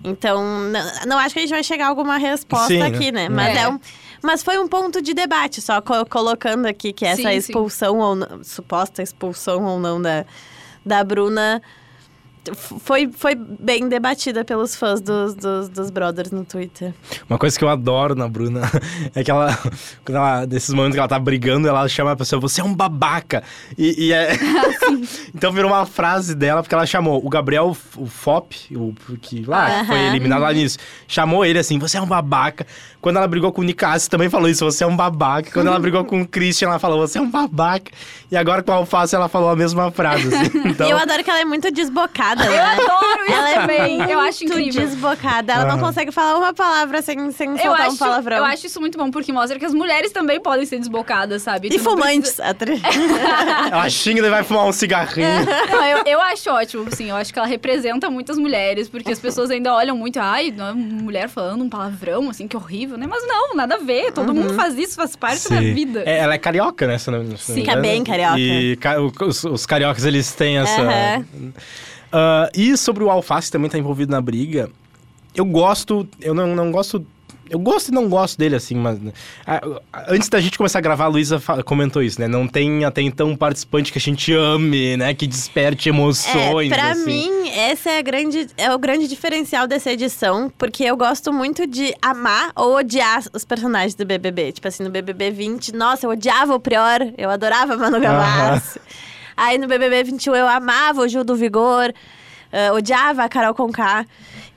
Então, 0.03 0.43
não, 0.69 0.81
não 1.07 1.17
acho 1.17 1.33
que 1.33 1.39
a 1.39 1.41
gente 1.43 1.51
vai 1.51 1.63
chegar 1.63 1.85
a 1.85 1.89
alguma 1.89 2.17
resposta 2.17 2.67
Sim, 2.67 2.79
né? 2.79 2.87
aqui, 2.87 3.11
né? 3.13 3.29
Mas, 3.29 3.55
É. 3.55 3.61
é 3.61 3.69
um, 3.69 3.79
mas 4.23 4.41
foi 4.41 4.57
um 4.57 4.67
ponto 4.67 5.01
de 5.01 5.13
debate, 5.13 5.61
só 5.61 5.81
co- 5.81 6.05
colocando 6.05 6.65
aqui 6.65 6.93
que 6.93 7.05
essa 7.05 7.17
Sim, 7.23 7.29
sim. 7.29 7.37
expulsão 7.37 7.99
ou 7.99 8.15
não, 8.15 8.43
suposta 8.43 9.03
expulsão 9.03 9.63
ou 9.65 9.79
não 9.79 10.01
da, 10.01 10.25
da 10.85 11.03
Bruna 11.03 11.61
foi, 12.51 13.09
foi 13.11 13.35
bem 13.35 13.87
debatida 13.87 14.43
pelos 14.43 14.75
fãs 14.75 14.99
dos, 14.99 15.33
dos, 15.33 15.69
dos 15.69 15.89
brothers 15.89 16.31
no 16.31 16.43
Twitter. 16.43 16.93
Uma 17.29 17.37
coisa 17.39 17.57
que 17.57 17.63
eu 17.63 17.69
adoro 17.69 18.15
na 18.15 18.27
Bruna 18.27 18.61
é 19.15 19.23
que 19.23 19.31
ela, 19.31 19.57
quando 20.03 20.15
ela, 20.17 20.45
nesses 20.45 20.73
momentos 20.73 20.95
que 20.95 20.99
ela 20.99 21.07
tá 21.07 21.19
brigando, 21.19 21.67
ela 21.67 21.87
chama 21.87 22.11
a 22.11 22.15
pessoa, 22.15 22.39
você 22.39 22.61
é 22.61 22.63
um 22.63 22.73
babaca. 22.73 23.43
E, 23.77 24.07
e 24.07 24.13
é. 24.13 24.33
então 25.33 25.51
virou 25.51 25.71
uma 25.71 25.85
frase 25.85 26.35
dela, 26.35 26.61
porque 26.61 26.75
ela 26.75 26.85
chamou 26.85 27.25
o 27.25 27.29
Gabriel, 27.29 27.75
o 27.97 28.05
Fop, 28.05 28.53
o 28.71 28.93
que 29.21 29.43
lá 29.45 29.67
Aham. 29.67 29.85
foi 29.85 29.99
eliminado 30.07 30.41
lá 30.41 30.53
nisso, 30.53 30.77
chamou 31.07 31.45
ele 31.45 31.59
assim, 31.59 31.79
você 31.79 31.97
é 31.97 32.01
um 32.01 32.07
babaca. 32.07 32.65
Quando 33.01 33.17
ela 33.17 33.27
brigou 33.27 33.51
com 33.51 33.61
o 33.61 33.63
Nicásio, 33.65 34.09
também 34.09 34.29
falou 34.29 34.47
isso, 34.47 34.63
você 34.63 34.83
é 34.83 34.87
um 34.87 34.95
babaca. 34.95 35.51
Quando 35.51 35.67
ela 35.67 35.77
brigou 35.77 36.05
com 36.05 36.21
o 36.21 36.27
Christian, 36.27 36.69
ela 36.69 36.79
falou, 36.79 37.05
você 37.05 37.17
é 37.17 37.21
um 37.21 37.29
babaca. 37.29 37.91
E 38.31 38.37
agora 38.37 38.63
com 38.63 38.71
o 38.71 38.75
Alface, 38.75 39.13
ela 39.13 39.27
falou 39.27 39.49
a 39.49 39.55
mesma 39.57 39.91
frase. 39.91 40.33
Assim. 40.33 40.69
Então, 40.69 40.87
E 40.87 40.91
eu 40.91 40.97
adoro 40.97 41.21
que 41.21 41.29
ela 41.29 41.41
é 41.41 41.45
muito 41.45 41.69
desbocada, 41.69 42.32
Eu 42.41 42.51
né? 42.51 42.59
adoro 42.61 43.23
isso 43.23 43.31
Ela 43.33 43.49
é 43.49 43.53
também. 43.59 44.01
Eu 44.11 44.19
acho 44.19 44.43
incrível. 44.45 44.81
desbocada. 44.87 45.53
Ela 45.53 45.65
não 45.65 45.75
Aham. 45.75 45.79
consegue 45.87 46.11
falar 46.11 46.37
uma 46.37 46.53
palavra 46.53 47.01
sem, 47.01 47.31
sem 47.31 47.57
soltar 47.57 47.81
um 47.81 47.91
acho, 47.91 47.97
palavrão. 47.97 48.37
eu 48.37 48.45
acho 48.45 48.65
isso 48.67 48.79
muito 48.79 48.97
bom, 48.97 49.11
porque 49.11 49.31
mostra 49.31 49.59
que 49.59 49.65
as 49.65 49.73
mulheres 49.73 50.11
também 50.11 50.39
podem 50.41 50.65
ser 50.65 50.79
desbocadas, 50.79 51.41
sabe? 51.41 51.67
E 51.67 51.71
Tu 51.71 51.79
fumantes. 51.79 52.39
atri- 52.39 52.81
ela 53.71 53.89
xinga 53.89 54.25
e 54.25 54.29
vai 54.29 54.43
fumar 54.43 54.65
um 54.65 54.71
cigarrinho. 54.71 55.27
Não, 55.69 55.85
eu, 55.85 56.03
eu 56.05 56.21
acho 56.21 56.49
ótimo, 56.49 56.85
assim, 56.87 57.09
eu 57.09 57.15
acho 57.15 57.31
que 57.33 57.39
ela 57.39 57.47
representa 57.47 58.09
muitas 58.09 58.37
mulheres, 58.37 58.87
porque 58.89 59.11
as 59.11 59.19
pessoas 59.19 59.49
ainda 59.51 59.73
olham 59.73 59.95
muito, 59.97 60.19
ai, 60.19 60.51
não 60.55 60.65
é 60.67 60.71
uma 60.71 60.83
mulher 61.03 61.29
falando 61.29 61.63
um 61.63 61.69
palavrão, 61.69 62.29
assim, 62.29 62.47
que 62.47 62.55
horrível, 62.57 62.97
né? 62.97 63.05
Mas 63.09 63.25
não, 63.27 63.55
nada 63.55 63.75
a 63.75 63.79
ver, 63.79 64.11
todo 64.11 64.29
Uhum. 64.29 64.35
mundo 64.35 64.53
faz 64.53 64.77
isso, 64.77 64.95
faz 64.95 65.15
parte 65.15 65.49
da 65.49 65.57
Sim. 65.59 65.73
vida. 65.73 66.03
É, 66.05 66.19
ela 66.19 66.33
é 66.33 66.37
carioca, 66.37 66.87
né? 66.87 66.97
Se 66.97 67.11
não, 67.11 67.23
se 67.25 67.29
não 67.31 67.37
Sim. 67.37 67.53
Fica 67.55 67.71
engano. 67.71 67.81
bem 67.81 68.03
carioca. 68.03 68.37
E 68.39 68.77
os, 69.21 69.43
os 69.43 69.65
cariocas, 69.65 70.05
eles 70.05 70.31
têm 70.33 70.57
essa... 70.57 70.81
Aham. 70.81 71.25
Ah, 72.13 72.47
e 72.53 72.77
sobre 72.77 73.03
o 73.03 73.09
Alface 73.09 73.51
também 73.51 73.69
tá 73.69 73.77
envolvido 73.79 74.11
na 74.11 74.21
briga. 74.21 74.69
Eu 75.35 75.45
gosto... 75.45 76.07
Eu 76.21 76.35
não, 76.35 76.55
não 76.55 76.71
gosto... 76.71 77.03
Eu 77.49 77.59
gosto 77.59 77.89
e 77.89 77.91
não 77.91 78.07
gosto 78.07 78.37
dele, 78.37 78.55
assim, 78.55 78.73
mas... 78.73 78.97
ah, 79.45 79.61
antes 80.07 80.29
da 80.29 80.39
gente 80.39 80.57
começar 80.57 80.79
a 80.79 80.81
gravar, 80.81 81.05
a 81.05 81.07
Luísa 81.07 81.39
comentou 81.65 82.01
isso, 82.01 82.19
né? 82.19 82.27
Não 82.27 82.47
tem 82.47 82.85
até 82.85 83.01
então 83.01 83.29
um 83.29 83.35
participante 83.35 83.91
que 83.91 83.97
a 83.97 84.01
gente 84.01 84.33
ame, 84.33 84.95
né? 84.97 85.13
Que 85.13 85.27
desperte 85.27 85.89
emoções, 85.89 86.71
É, 86.71 86.75
pra 86.75 86.91
assim. 86.91 87.05
mim, 87.05 87.49
esse 87.49 87.89
é, 87.89 88.01
grande, 88.01 88.47
é 88.57 88.73
o 88.73 88.79
grande 88.79 89.07
diferencial 89.07 89.67
dessa 89.67 89.91
edição, 89.91 90.51
porque 90.57 90.83
eu 90.83 90.95
gosto 90.95 91.33
muito 91.33 91.67
de 91.67 91.93
amar 92.01 92.51
ou 92.55 92.77
odiar 92.77 93.21
os 93.33 93.43
personagens 93.43 93.93
do 93.93 94.05
BBB. 94.05 94.53
Tipo 94.53 94.69
assim, 94.69 94.83
no 94.83 94.89
BBB 94.89 95.29
20, 95.29 95.73
nossa, 95.75 96.05
eu 96.05 96.11
odiava 96.11 96.55
o 96.55 96.59
Prior, 96.59 97.13
eu 97.17 97.29
adorava 97.29 97.75
Manu 97.75 97.99
Gavassi. 97.99 98.79
Aí 99.35 99.57
no 99.57 99.67
BBB 99.67 100.03
21 100.03 100.35
eu 100.35 100.47
amava 100.47 101.01
o 101.01 101.07
Gil 101.07 101.23
do 101.23 101.35
Vigor, 101.35 101.93
eh, 102.51 102.71
odiava 102.71 103.23
a 103.23 103.29
Carol 103.29 103.53
Conká. 103.53 104.05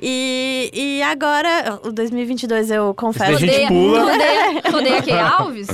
E, 0.00 0.70
e 0.72 1.02
agora, 1.02 1.80
o 1.84 1.90
2022 1.92 2.70
eu 2.70 2.92
confesso... 2.94 3.40
Daí 3.40 3.50
a 3.50 3.58
gente 3.60 3.68
pula. 3.68 4.00
Tu 4.00 4.12
odeia, 4.14 4.62
tu 4.62 4.76
odeia 4.76 5.02
Kay 5.02 5.18
Alves? 5.20 5.68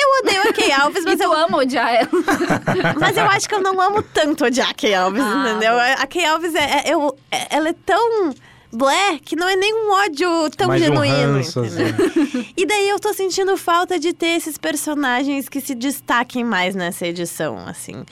Eu 0.00 0.22
odeio 0.22 0.42
a 0.48 0.52
Kay 0.52 0.70
Alves, 0.72 1.04
mas 1.04 1.18
eu, 1.20 1.32
ama 1.32 1.58
odiar 1.58 1.92
ela. 1.92 2.08
Mas 3.00 3.16
eu 3.16 3.24
acho 3.24 3.48
que 3.48 3.54
eu 3.56 3.60
não 3.60 3.80
amo 3.80 4.00
tanto 4.00 4.44
odiar 4.44 4.70
a 4.70 4.74
Kay 4.74 4.94
Alves, 4.94 5.20
Ah, 5.20 5.46
entendeu? 5.50 5.72
A 5.76 6.06
Kay 6.06 6.24
Alves, 6.24 6.54
é, 6.54 6.60
é- 6.88 6.94
eu, 6.94 7.18
é- 7.32 7.56
ela 7.56 7.68
é 7.70 7.74
tão 7.84 8.32
blé 8.72 9.18
que 9.24 9.34
não 9.36 9.48
é 9.48 9.56
nem 9.56 9.72
um 9.74 9.90
ódio 9.92 10.50
tão 10.56 10.68
Mais 10.68 10.82
um 10.82 10.84
genuíno. 10.84 11.32
ranço, 11.34 11.64
entendeu? 11.64 12.44
E 12.56 12.66
daí 12.66 12.88
eu 12.88 12.98
tô 12.98 13.12
sentindo 13.14 13.56
falta 13.56 13.98
de 13.98 14.12
ter 14.12 14.36
esses 14.36 14.58
personagens 14.58 15.48
que 15.48 15.60
se 15.60 15.74
destaquem 15.74 16.44
mais 16.44 16.74
nessa 16.74 17.06
edição, 17.06 17.58
assim. 17.66 18.04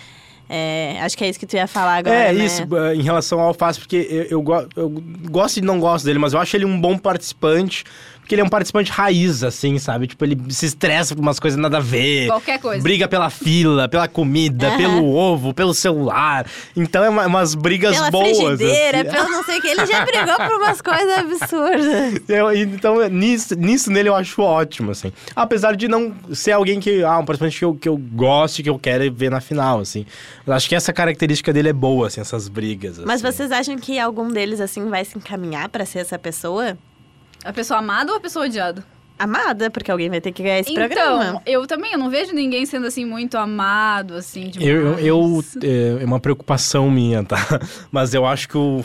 É, 0.48 0.98
acho 1.02 1.18
que 1.18 1.24
é 1.24 1.28
isso 1.28 1.40
que 1.40 1.46
tu 1.46 1.56
ia 1.56 1.66
falar 1.66 1.96
agora, 1.96 2.14
É, 2.14 2.32
né? 2.32 2.44
isso, 2.44 2.62
em 2.94 3.02
relação 3.02 3.40
ao 3.40 3.48
Alface, 3.48 3.80
porque 3.80 3.96
eu, 4.30 4.44
eu, 4.48 4.68
eu 4.76 4.88
gosto 5.28 5.56
e 5.56 5.60
não 5.60 5.80
gosto 5.80 6.04
dele, 6.04 6.20
mas 6.20 6.32
eu 6.34 6.38
acho 6.38 6.56
ele 6.56 6.64
um 6.64 6.80
bom 6.80 6.96
participante, 6.96 7.82
porque 8.26 8.34
ele 8.34 8.42
é 8.42 8.44
um 8.44 8.48
participante 8.48 8.90
raiz, 8.90 9.44
assim, 9.44 9.78
sabe? 9.78 10.08
Tipo, 10.08 10.24
ele 10.24 10.36
se 10.50 10.66
estressa 10.66 11.14
por 11.14 11.22
umas 11.22 11.38
coisas 11.38 11.56
nada 11.58 11.76
a 11.76 11.80
ver. 11.80 12.26
Qualquer 12.26 12.58
coisa. 12.58 12.82
Briga 12.82 13.06
pela 13.06 13.30
fila, 13.30 13.88
pela 13.88 14.08
comida, 14.08 14.66
Aham. 14.66 14.76
pelo 14.76 15.14
ovo, 15.14 15.54
pelo 15.54 15.72
celular. 15.72 16.44
Então 16.76 17.04
é 17.04 17.08
uma- 17.08 17.24
umas 17.26 17.54
brigas 17.54 17.94
Pela 17.94 18.10
boas. 18.10 18.36
frigideira, 18.36 19.02
assim. 19.02 19.10
pelo 19.10 19.28
não 19.30 19.44
sei 19.44 19.58
o 19.58 19.62
que. 19.62 19.68
Ele 19.68 19.86
já 19.86 20.04
brigou 20.04 20.34
por 20.36 20.56
umas 20.56 20.82
coisas 20.82 21.18
absurdas. 21.18 22.20
Eu- 22.28 22.52
então, 22.52 23.08
nisso, 23.08 23.54
nisso 23.54 23.92
nele 23.92 24.08
eu 24.08 24.14
acho 24.16 24.42
ótimo, 24.42 24.90
assim. 24.90 25.12
Apesar 25.36 25.76
de 25.76 25.86
não 25.86 26.12
ser 26.32 26.50
alguém 26.50 26.80
que. 26.80 27.04
Ah, 27.04 27.18
um 27.20 27.24
participante 27.24 27.58
que 27.60 27.64
eu, 27.64 27.74
que 27.76 27.88
eu 27.88 27.96
goste, 27.96 28.62
que 28.64 28.68
eu 28.70 28.78
quero 28.78 29.10
ver 29.12 29.30
na 29.30 29.40
final, 29.40 29.78
assim. 29.78 30.04
Mas 30.44 30.56
acho 30.56 30.68
que 30.68 30.74
essa 30.74 30.92
característica 30.92 31.52
dele 31.52 31.68
é 31.68 31.72
boa, 31.72 32.08
assim, 32.08 32.20
essas 32.20 32.48
brigas. 32.48 32.98
Mas 32.98 33.24
assim. 33.24 33.36
vocês 33.36 33.52
acham 33.52 33.76
que 33.78 34.00
algum 34.00 34.28
deles, 34.32 34.60
assim, 34.60 34.88
vai 34.88 35.04
se 35.04 35.16
encaminhar 35.16 35.68
pra 35.68 35.84
ser 35.86 36.00
essa 36.00 36.18
pessoa? 36.18 36.76
A 37.46 37.52
pessoa 37.52 37.78
amada 37.78 38.10
ou 38.12 38.18
a 38.18 38.20
pessoa 38.20 38.44
odiada? 38.46 38.84
Amada, 39.18 39.70
porque 39.70 39.90
alguém 39.90 40.10
vai 40.10 40.20
ter 40.20 40.30
que 40.30 40.42
ganhar 40.42 40.58
esse 40.58 40.70
então, 40.72 40.88
programa. 40.88 41.42
eu 41.46 41.66
também, 41.66 41.92
eu 41.92 41.98
não 41.98 42.10
vejo 42.10 42.34
ninguém 42.34 42.66
sendo 42.66 42.86
assim 42.86 43.06
muito 43.06 43.38
amado, 43.38 44.12
assim, 44.14 44.50
demais. 44.50 44.68
Eu, 44.68 44.98
eu, 44.98 44.98
eu- 44.98 45.44
é, 45.62 46.02
é 46.02 46.04
uma 46.04 46.20
preocupação 46.20 46.90
minha, 46.90 47.24
tá? 47.24 47.38
Mas 47.90 48.12
eu 48.12 48.26
acho 48.26 48.46
que 48.48 48.58
o 48.58 48.84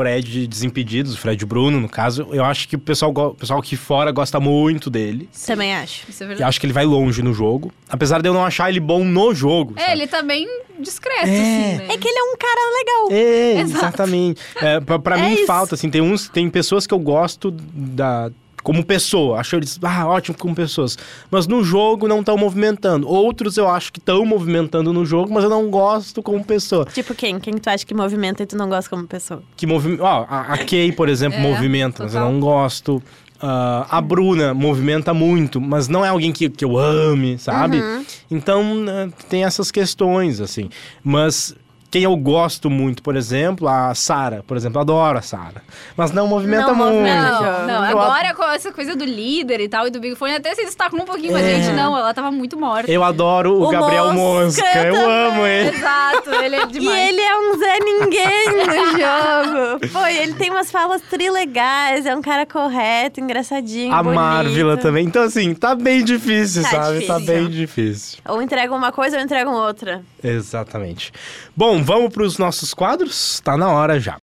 Fred 0.00 0.46
Desimpedidos, 0.46 1.14
o 1.14 1.18
Fred 1.18 1.44
Bruno, 1.44 1.78
no 1.78 1.88
caso, 1.88 2.26
eu 2.32 2.42
acho 2.42 2.66
que 2.66 2.74
o 2.76 2.78
pessoal, 2.78 3.12
o 3.14 3.34
pessoal 3.34 3.60
aqui 3.60 3.76
fora 3.76 4.10
gosta 4.10 4.40
muito 4.40 4.88
dele. 4.88 5.28
Também 5.46 5.74
acho. 5.74 6.08
Isso 6.08 6.22
é 6.22 6.26
E 6.26 6.28
verdade. 6.28 6.48
acho 6.48 6.58
que 6.58 6.64
ele 6.64 6.72
vai 6.72 6.86
longe 6.86 7.22
no 7.22 7.34
jogo. 7.34 7.70
Apesar 7.88 8.22
de 8.22 8.28
eu 8.28 8.32
não 8.32 8.44
achar 8.44 8.70
ele 8.70 8.80
bom 8.80 9.04
no 9.04 9.34
jogo. 9.34 9.74
É, 9.76 9.80
sabe? 9.80 9.92
ele 9.92 10.06
tá 10.06 10.22
bem 10.22 10.46
discreto, 10.78 11.26
É. 11.26 11.30
assim, 11.30 11.76
né? 11.78 11.86
É 11.90 11.98
que 11.98 12.08
ele 12.08 12.18
é 12.18 12.22
um 12.22 12.36
cara 12.38 12.78
legal. 12.78 13.08
É, 13.10 13.60
Exato. 13.60 13.76
exatamente. 13.84 14.40
É, 14.56 14.80
pra 14.80 14.98
pra 14.98 15.18
É 15.20 15.22
mim 15.28 15.34
isso. 15.34 15.46
falta, 15.46 15.74
assim, 15.74 15.90
tem 15.90 16.00
uns, 16.00 16.28
tem 16.30 16.48
pessoas 16.48 16.86
que 16.86 16.94
eu 16.94 16.98
gosto 16.98 17.50
da 17.50 18.30
como 18.62 18.84
pessoa. 18.84 19.38
Acho 19.38 19.56
eles 19.56 19.78
ah, 19.82 20.06
ótimo 20.06 20.36
como 20.36 20.54
pessoas. 20.54 20.96
Mas 21.30 21.46
no 21.46 21.62
jogo 21.62 22.06
não 22.06 22.20
estão 22.20 22.36
movimentando. 22.36 23.08
Outros 23.08 23.56
eu 23.56 23.68
acho 23.68 23.92
que 23.92 23.98
estão 23.98 24.24
movimentando 24.24 24.92
no 24.92 25.04
jogo, 25.04 25.32
mas 25.32 25.44
eu 25.44 25.50
não 25.50 25.70
gosto 25.70 26.22
como 26.22 26.44
pessoa. 26.44 26.84
Tipo 26.86 27.14
quem? 27.14 27.38
Quem 27.38 27.54
tu 27.54 27.68
acha 27.68 27.84
que 27.84 27.94
movimenta 27.94 28.42
e 28.42 28.46
tu 28.46 28.56
não 28.56 28.68
gosta 28.68 28.88
como 28.90 29.06
pessoa? 29.06 29.42
Que 29.56 29.66
movimenta. 29.66 30.02
Ó, 30.02 30.26
a, 30.28 30.54
a 30.54 30.58
Kay, 30.58 30.92
por 30.92 31.08
exemplo, 31.08 31.38
É, 31.38 31.42
movimenta, 31.42 32.04
mas 32.04 32.14
eu 32.14 32.20
não 32.20 32.40
gosto. 32.40 33.02
Ah, 33.42 33.86
a 33.88 34.00
Bruna 34.02 34.52
movimenta 34.52 35.14
muito, 35.14 35.60
mas 35.60 35.88
não 35.88 36.04
é 36.04 36.08
alguém 36.10 36.30
que, 36.30 36.50
que 36.50 36.64
eu 36.64 36.76
ame, 36.76 37.38
sabe? 37.38 37.80
Uhum. 37.80 38.04
Então, 38.30 38.84
eh, 38.86 39.08
tem 39.30 39.44
essas 39.44 39.70
questões, 39.70 40.42
assim. 40.42 40.68
Mas 41.02 41.54
quem 41.90 42.02
eu 42.04 42.16
gosto 42.16 42.70
muito, 42.70 43.02
por 43.02 43.16
exemplo, 43.16 43.66
a 43.68 43.94
Sara, 43.94 44.44
por 44.46 44.56
exemplo, 44.56 44.80
adoro 44.80 45.18
a 45.18 45.22
Sara. 45.22 45.62
Mas 45.96 46.12
não 46.12 46.26
movimenta 46.28 46.68
Não 46.68 46.74
muito. 46.76 46.92
Não, 47.08 47.66
não, 47.66 47.84
Eu 47.90 47.98
agora 48.00 48.34
com 48.34 48.44
essa 48.44 48.72
coisa 48.72 48.94
do 48.94 49.04
líder 49.04 49.60
e 49.60 49.68
tal, 49.68 49.86
e 49.86 49.90
do 49.90 49.98
Big 50.00 50.14
Fone, 50.14 50.34
até 50.34 50.54
se 50.54 50.64
destacou 50.64 51.00
um 51.00 51.04
pouquinho 51.04 51.32
com 51.32 51.38
a 51.38 51.40
É. 51.40 51.56
gente. 51.62 51.74
Não, 51.74 51.96
ela 51.96 52.14
tava 52.14 52.30
muito 52.30 52.56
morta. 52.58 52.90
Eu 52.90 53.02
adoro 53.02 53.54
o, 53.54 53.64
O 53.66 53.68
Gabriel 53.70 54.12
Mosca, 54.12 54.62
Mosca, 54.62 54.78
eu 54.86 54.94
também. 54.94 55.10
amo 55.10 55.46
ele. 55.46 55.68
Exato, 55.76 56.30
ele 56.30 56.56
é 56.56 56.62
E 56.62 56.66
demais. 56.66 57.08
ele 57.08 57.20
é 57.20 57.36
um 57.38 57.58
Zé 57.58 57.78
Ninguém 57.80 58.46
no 58.46 58.86
jogo. 59.80 59.92
Pô, 59.92 60.06
e 60.06 60.16
ele 60.18 60.34
tem 60.34 60.50
umas 60.50 60.70
falas 60.70 61.02
trilegais, 61.02 62.06
é 62.06 62.14
um 62.14 62.22
cara 62.22 62.46
correto, 62.46 63.20
engraçadinho, 63.20 63.92
A 63.92 64.02
bonito. 64.02 64.20
Marvila 64.20 64.76
também. 64.76 65.04
Então, 65.06 65.22
assim, 65.24 65.54
tá 65.54 65.74
bem 65.74 66.04
difícil, 66.04 66.62
Tá 66.62 66.68
sabe? 66.70 67.00
Tá 67.06 67.14
difícil. 67.18 67.34
bem 67.34 67.48
difícil. 67.48 68.18
Ou 68.28 68.40
entregam 68.40 68.76
uma 68.76 68.92
coisa 68.92 69.16
ou 69.16 69.22
entregam 69.22 69.52
outra. 69.54 70.02
Exatamente. 70.22 71.12
Bom, 71.56 71.79
vamos 71.82 72.12
para 72.12 72.22
os 72.22 72.38
nossos 72.38 72.74
quadros? 72.74 73.40
Tá 73.44 73.56
na 73.56 73.68
hora 73.68 73.98
já. 73.98 74.16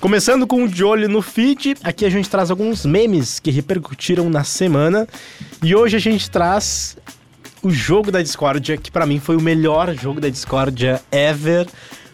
Começando 0.00 0.46
com 0.46 0.64
o 0.64 0.68
de 0.68 0.82
olho 0.82 1.08
no 1.08 1.20
feed, 1.20 1.76
aqui 1.82 2.06
a 2.06 2.10
gente 2.10 2.28
traz 2.30 2.50
alguns 2.50 2.86
memes 2.86 3.38
que 3.38 3.50
repercutiram 3.50 4.30
na 4.30 4.44
semana. 4.44 5.06
E 5.62 5.74
hoje 5.74 5.96
a 5.96 6.00
gente 6.00 6.30
traz 6.30 6.96
o 7.62 7.70
jogo 7.70 8.10
da 8.10 8.22
discórdia, 8.22 8.78
que 8.78 8.90
pra 8.90 9.04
mim 9.04 9.20
foi 9.20 9.36
o 9.36 9.40
melhor 9.42 9.94
jogo 9.94 10.20
da 10.20 10.28
discórdia 10.28 11.02
ever. 11.12 11.66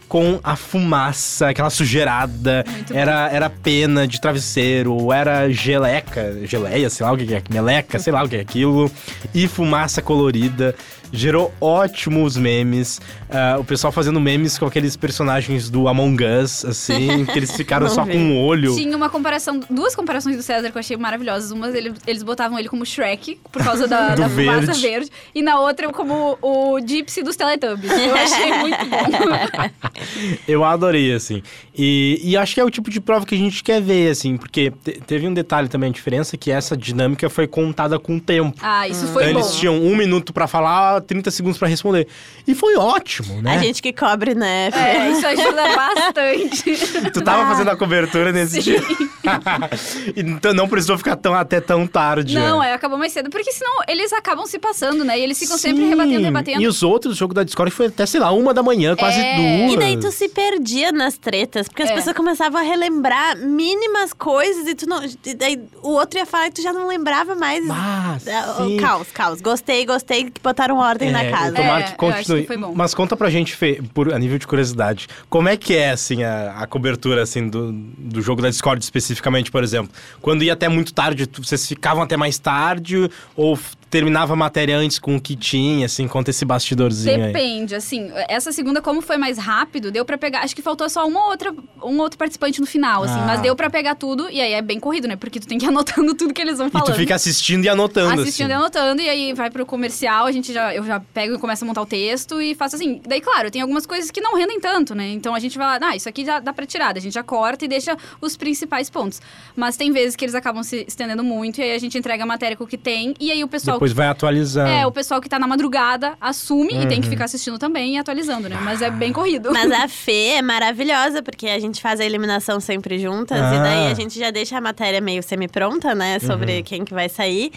Com 0.08 0.38
a 0.42 0.54
fumaça, 0.54 1.48
aquela 1.48 1.68
sujeirada, 1.68 2.64
Muito 2.68 2.92
bom. 2.92 2.98
era, 2.98 3.28
era 3.28 3.50
pena 3.50 4.06
de 4.06 4.20
travesseiro, 4.20 5.12
era 5.12 5.50
geleca, 5.50 6.46
geleia, 6.46 6.88
sei 6.88 7.04
lá 7.04 7.12
o 7.12 7.16
que 7.16 7.34
é, 7.34 7.42
meleca, 7.50 7.98
sei 7.98 8.12
lá 8.12 8.22
o 8.22 8.28
que 8.28 8.36
é 8.36 8.40
aquilo, 8.40 8.88
e 9.34 9.48
fumaça 9.48 10.00
colorida. 10.00 10.76
Gerou 11.12 11.52
ótimos 11.60 12.36
memes. 12.36 13.00
Ah, 13.30 13.56
o 13.58 13.64
pessoal 13.64 13.92
fazendo 13.92 14.20
memes 14.20 14.58
com 14.58 14.66
aqueles 14.66 14.96
personagens 14.96 15.68
do 15.70 15.88
Among 15.88 16.22
Us, 16.24 16.64
assim, 16.64 17.24
que 17.26 17.38
eles 17.38 17.50
ficaram 17.56 17.88
só 17.88 18.04
vi. 18.04 18.12
com 18.12 18.18
um 18.18 18.38
olho. 18.44 18.74
Tinha 18.74 18.96
uma 18.96 19.08
comparação, 19.10 19.60
duas 19.70 19.94
comparações 19.94 20.36
do 20.36 20.42
César 20.42 20.70
que 20.70 20.76
eu 20.76 20.80
achei 20.80 20.96
maravilhosas. 20.96 21.50
Uma, 21.50 21.68
ele- 21.76 21.94
eles 22.06 22.22
botavam 22.22 22.58
ele 22.58 22.68
como 22.68 22.84
Shrek, 22.84 23.38
por 23.50 23.62
causa 23.64 23.86
da, 23.88 24.14
da 24.16 24.28
fumaça 24.28 24.66
verde. 24.66 24.80
verde. 24.82 25.10
E 25.34 25.42
na 25.42 25.58
outra, 25.60 25.88
como 25.92 26.38
o 26.42 26.78
Gypsy 26.80 27.22
dos 27.22 27.36
Teletubbies. 27.36 27.90
Eu 27.90 28.14
achei 28.14 28.52
muito 28.58 28.84
bom. 28.86 29.06
Eu 30.46 30.64
adorei, 30.64 31.12
assim. 31.14 31.42
E, 31.76 32.20
e 32.22 32.36
acho 32.36 32.54
que 32.54 32.60
é 32.60 32.64
o 32.64 32.70
tipo 32.70 32.90
de 32.90 33.00
prova 33.00 33.26
que 33.26 33.34
a 33.34 33.38
gente 33.38 33.62
quer 33.62 33.80
ver, 33.80 34.10
assim, 34.10 34.36
porque 34.36 34.70
te- 34.82 35.00
teve 35.06 35.26
um 35.26 35.34
detalhe 35.34 35.68
também, 35.68 35.90
a 35.90 35.92
diferença, 35.92 36.36
que 36.36 36.50
essa 36.50 36.76
dinâmica 36.76 37.28
foi 37.28 37.46
contada 37.46 37.98
com 37.98 38.18
tempo. 38.18 38.56
Ah, 38.62 38.88
isso 38.88 39.06
foi 39.08 39.24
então 39.24 39.34
bom. 39.34 39.40
eles 39.46 39.54
tinham 39.56 39.74
um 39.76 39.94
minuto 39.96 40.32
pra 40.32 40.46
falar, 40.46 40.95
30 41.00 41.30
segundos 41.30 41.58
pra 41.58 41.68
responder. 41.68 42.06
E 42.46 42.54
foi 42.54 42.76
ótimo, 42.76 43.40
né? 43.42 43.56
A 43.56 43.58
gente 43.58 43.80
que 43.82 43.92
cobre, 43.92 44.34
né? 44.34 44.68
É, 44.72 45.10
isso 45.10 45.26
ajuda 45.26 45.62
bastante. 45.76 47.10
Tu 47.12 47.20
tava 47.22 47.46
fazendo 47.48 47.70
a 47.70 47.76
cobertura 47.76 48.32
nesse 48.32 48.62
Sim. 48.62 48.72
dia. 48.72 48.82
então 50.16 50.52
não 50.54 50.68
precisou 50.68 50.96
ficar 50.98 51.16
tão, 51.16 51.34
até 51.34 51.60
tão 51.60 51.86
tarde. 51.86 52.34
Não, 52.34 52.60
né? 52.60 52.70
é, 52.70 52.74
acabou 52.74 52.98
mais 52.98 53.12
cedo. 53.12 53.30
Porque 53.30 53.52
senão 53.52 53.82
eles 53.88 54.12
acabam 54.12 54.46
se 54.46 54.58
passando, 54.58 55.04
né? 55.04 55.18
E 55.18 55.22
eles 55.22 55.38
ficam 55.38 55.58
sempre 55.58 55.82
Sim. 55.82 55.88
rebatendo, 55.90 56.22
rebatendo. 56.22 56.62
E 56.62 56.66
os 56.66 56.82
outros, 56.82 57.14
o 57.14 57.18
jogo 57.18 57.34
da 57.34 57.42
Discord 57.42 57.72
foi 57.72 57.86
até, 57.86 58.06
sei 58.06 58.20
lá, 58.20 58.30
uma 58.32 58.52
da 58.54 58.62
manhã, 58.62 58.94
quase 58.96 59.18
É. 59.20 59.36
duas. 59.36 59.72
E 59.72 59.76
daí 59.76 59.96
tu 59.98 60.10
se 60.10 60.28
perdia 60.28 60.92
nas 60.92 61.18
tretas, 61.18 61.68
porque 61.68 61.82
as 61.82 61.90
É. 61.90 61.94
pessoas 61.94 62.16
começavam 62.16 62.60
a 62.60 62.64
relembrar 62.64 63.36
mínimas 63.38 64.12
coisas 64.12 64.66
e 64.66 64.74
tu 64.74 64.86
não. 64.88 65.02
E 65.24 65.34
daí 65.34 65.60
o 65.82 65.90
outro 65.90 66.18
ia 66.18 66.26
falar 66.26 66.48
e 66.48 66.50
tu 66.50 66.62
já 66.62 66.72
não 66.72 66.86
lembrava 66.86 67.34
mais. 67.34 67.64
Ah, 67.70 68.16
Ah, 68.28 68.54
sim. 68.58 68.76
o 68.78 68.80
caos, 68.80 69.08
caos. 69.12 69.40
Gostei, 69.40 69.84
gostei 69.84 70.30
que 70.30 70.40
botaram 70.40 70.76
ordem 70.86 71.10
na 71.10 71.22
É, 71.24 71.30
casa. 71.30 71.52
Tomara 71.52 71.80
É, 71.80 71.82
que 71.84 71.94
continue. 71.96 72.40
que 72.42 72.46
foi 72.46 72.56
bom. 72.56 72.72
Mas 72.74 72.94
conta 72.94 73.16
pra 73.16 73.28
gente, 73.30 73.54
Fê, 73.54 73.80
por, 73.94 74.12
a 74.12 74.18
nível 74.18 74.38
de 74.38 74.46
curiosidade, 74.46 75.08
como 75.28 75.48
é 75.48 75.56
que 75.56 75.74
é, 75.76 75.90
assim, 75.90 76.22
a, 76.22 76.56
a 76.60 76.66
cobertura, 76.66 77.22
assim, 77.22 77.48
do, 77.48 77.72
do 77.72 78.20
jogo 78.22 78.40
da 78.42 78.48
Discord 78.48 78.82
especificamente, 78.82 79.50
por 79.50 79.62
exemplo? 79.62 79.90
Quando 80.20 80.42
ia 80.42 80.52
até 80.52 80.68
muito 80.68 80.92
tarde, 80.94 81.28
vocês 81.38 81.66
ficavam 81.66 82.02
até 82.02 82.16
mais 82.16 82.38
tarde 82.38 83.10
ou 83.34 83.58
terminava 83.88 84.32
a 84.32 84.36
matéria 84.36 84.76
antes 84.76 84.98
com 84.98 85.16
o 85.16 85.20
que 85.20 85.36
tinha, 85.36 85.86
assim, 85.86 86.08
conta 86.08 86.30
esse 86.30 86.44
bastidorzinho 86.44 87.24
aí. 87.26 87.32
Depende, 87.32 87.74
assim, 87.74 88.10
essa 88.28 88.50
segunda, 88.52 88.82
como 88.82 89.00
foi 89.00 89.16
mais 89.16 89.38
rápido, 89.38 89.90
deu 89.90 90.04
pra 90.04 90.18
pegar. 90.18 90.40
Acho 90.40 90.56
que 90.56 90.62
faltou 90.62 90.88
só 90.90 91.06
uma 91.06 91.26
outra, 91.28 91.54
um 91.82 91.98
outro 92.00 92.18
participante 92.18 92.60
no 92.60 92.66
final, 92.66 93.04
assim, 93.04 93.18
Ah. 93.20 93.24
mas 93.26 93.40
deu 93.40 93.54
pra 93.54 93.70
pegar 93.70 93.94
tudo, 93.94 94.28
e 94.28 94.40
aí 94.40 94.52
é 94.54 94.60
bem 94.62 94.80
corrido, 94.80 95.06
né? 95.06 95.14
Porque 95.16 95.38
tu 95.38 95.46
tem 95.46 95.56
que 95.58 95.64
ir 95.66 95.68
anotando 95.68 96.14
tudo 96.14 96.34
que 96.34 96.42
eles 96.42 96.58
vão 96.58 96.66
E 96.66 96.70
falando. 96.70 96.86
tu 96.92 96.94
fica 96.94 97.14
assistindo 97.14 97.64
e 97.64 97.68
anotando, 97.68 98.20
Assistindo 98.22 98.50
e 98.50 98.52
assim. 98.52 98.60
anotando, 98.62 99.02
e 99.02 99.08
aí 99.08 99.32
vai 99.32 99.50
pro 99.50 99.64
comercial, 99.64 100.26
a 100.26 100.32
gente 100.32 100.52
já, 100.52 100.74
eu 100.74 100.84
já 100.84 100.98
pego 101.00 101.34
e 101.34 101.38
começo 101.38 101.64
a 101.64 101.66
montar 101.66 101.82
o 101.82 101.86
texto 101.86 102.42
e 102.42 102.54
faço 102.54 102.76
assim. 102.76 103.00
Daí, 103.06 103.20
claro, 103.20 103.50
tem 103.50 103.62
algumas 103.62 103.86
coisas 103.86 104.10
que 104.10 104.20
não 104.20 104.36
rendem 104.36 104.58
tanto, 104.60 104.94
né? 104.94 105.08
Então 105.12 105.34
a 105.34 105.38
gente 105.38 105.56
vai 105.56 105.78
lá, 105.78 105.90
ah, 105.90 105.96
isso 105.96 106.08
aqui 106.08 106.24
já 106.24 106.40
dá 106.40 106.52
pra 106.52 106.66
tirar, 106.66 106.96
a 106.96 107.00
gente 107.00 107.12
já 107.14 107.22
corta 107.22 107.64
e 107.64 107.68
deixa 107.68 107.96
os 108.20 108.36
principais 108.36 108.90
pontos. 108.90 109.20
Mas 109.54 109.76
tem 109.76 109.92
vezes 109.92 110.16
que 110.16 110.24
eles 110.24 110.34
acabam 110.34 110.62
se 110.64 110.84
estendendo 110.88 111.22
muito, 111.22 111.60
e 111.60 111.62
aí 111.62 111.72
a 111.72 111.78
gente 111.78 111.96
entrega 111.96 112.24
a 112.24 112.26
matéria 112.26 112.56
com 112.56 112.64
o 112.64 112.66
que 112.66 112.76
tem, 112.76 113.14
e 113.20 113.30
aí 113.30 113.44
o 113.44 113.48
pessoal. 113.48 113.75
Depois 113.76 113.92
vai 113.92 114.06
atualizando. 114.08 114.68
É, 114.70 114.86
o 114.86 114.92
pessoal 114.92 115.20
que 115.20 115.28
tá 115.28 115.38
na 115.38 115.46
madrugada 115.46 116.14
assume 116.20 116.72
e 116.74 116.78
Uhum. 116.78 116.88
tem 116.88 117.00
que 117.00 117.08
ficar 117.08 117.24
assistindo 117.26 117.58
também 117.58 117.94
e 117.96 117.98
atualizando, 117.98 118.48
né? 118.48 118.58
Mas 118.62 118.82
é 118.82 118.90
bem 118.90 119.12
corrido. 119.12 119.50
Mas 119.52 119.70
a 119.70 119.86
Fê 119.88 120.34
é 120.36 120.42
maravilhosa, 120.42 121.22
porque 121.22 121.48
a 121.48 121.58
gente 121.58 121.80
faz 121.80 122.00
a 122.00 122.04
eliminação 122.04 122.58
sempre 122.60 122.98
juntas. 122.98 123.40
Ah. 123.40 123.54
E 123.54 123.58
daí 123.60 123.86
a 123.90 123.94
gente 123.94 124.18
já 124.18 124.30
deixa 124.30 124.58
a 124.58 124.60
matéria 124.60 125.00
meio 125.00 125.22
semi-pronta, 125.22 125.94
né? 125.94 126.18
Sobre 126.18 126.62
quem 126.62 126.84
que 126.84 126.92
vai 126.94 127.08
sair. 127.08 127.52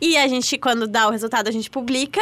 E 0.00 0.16
a 0.16 0.26
gente, 0.26 0.56
quando 0.58 0.86
dá 0.86 1.06
o 1.08 1.10
resultado, 1.10 1.48
a 1.48 1.50
gente 1.50 1.68
publica. 1.70 2.20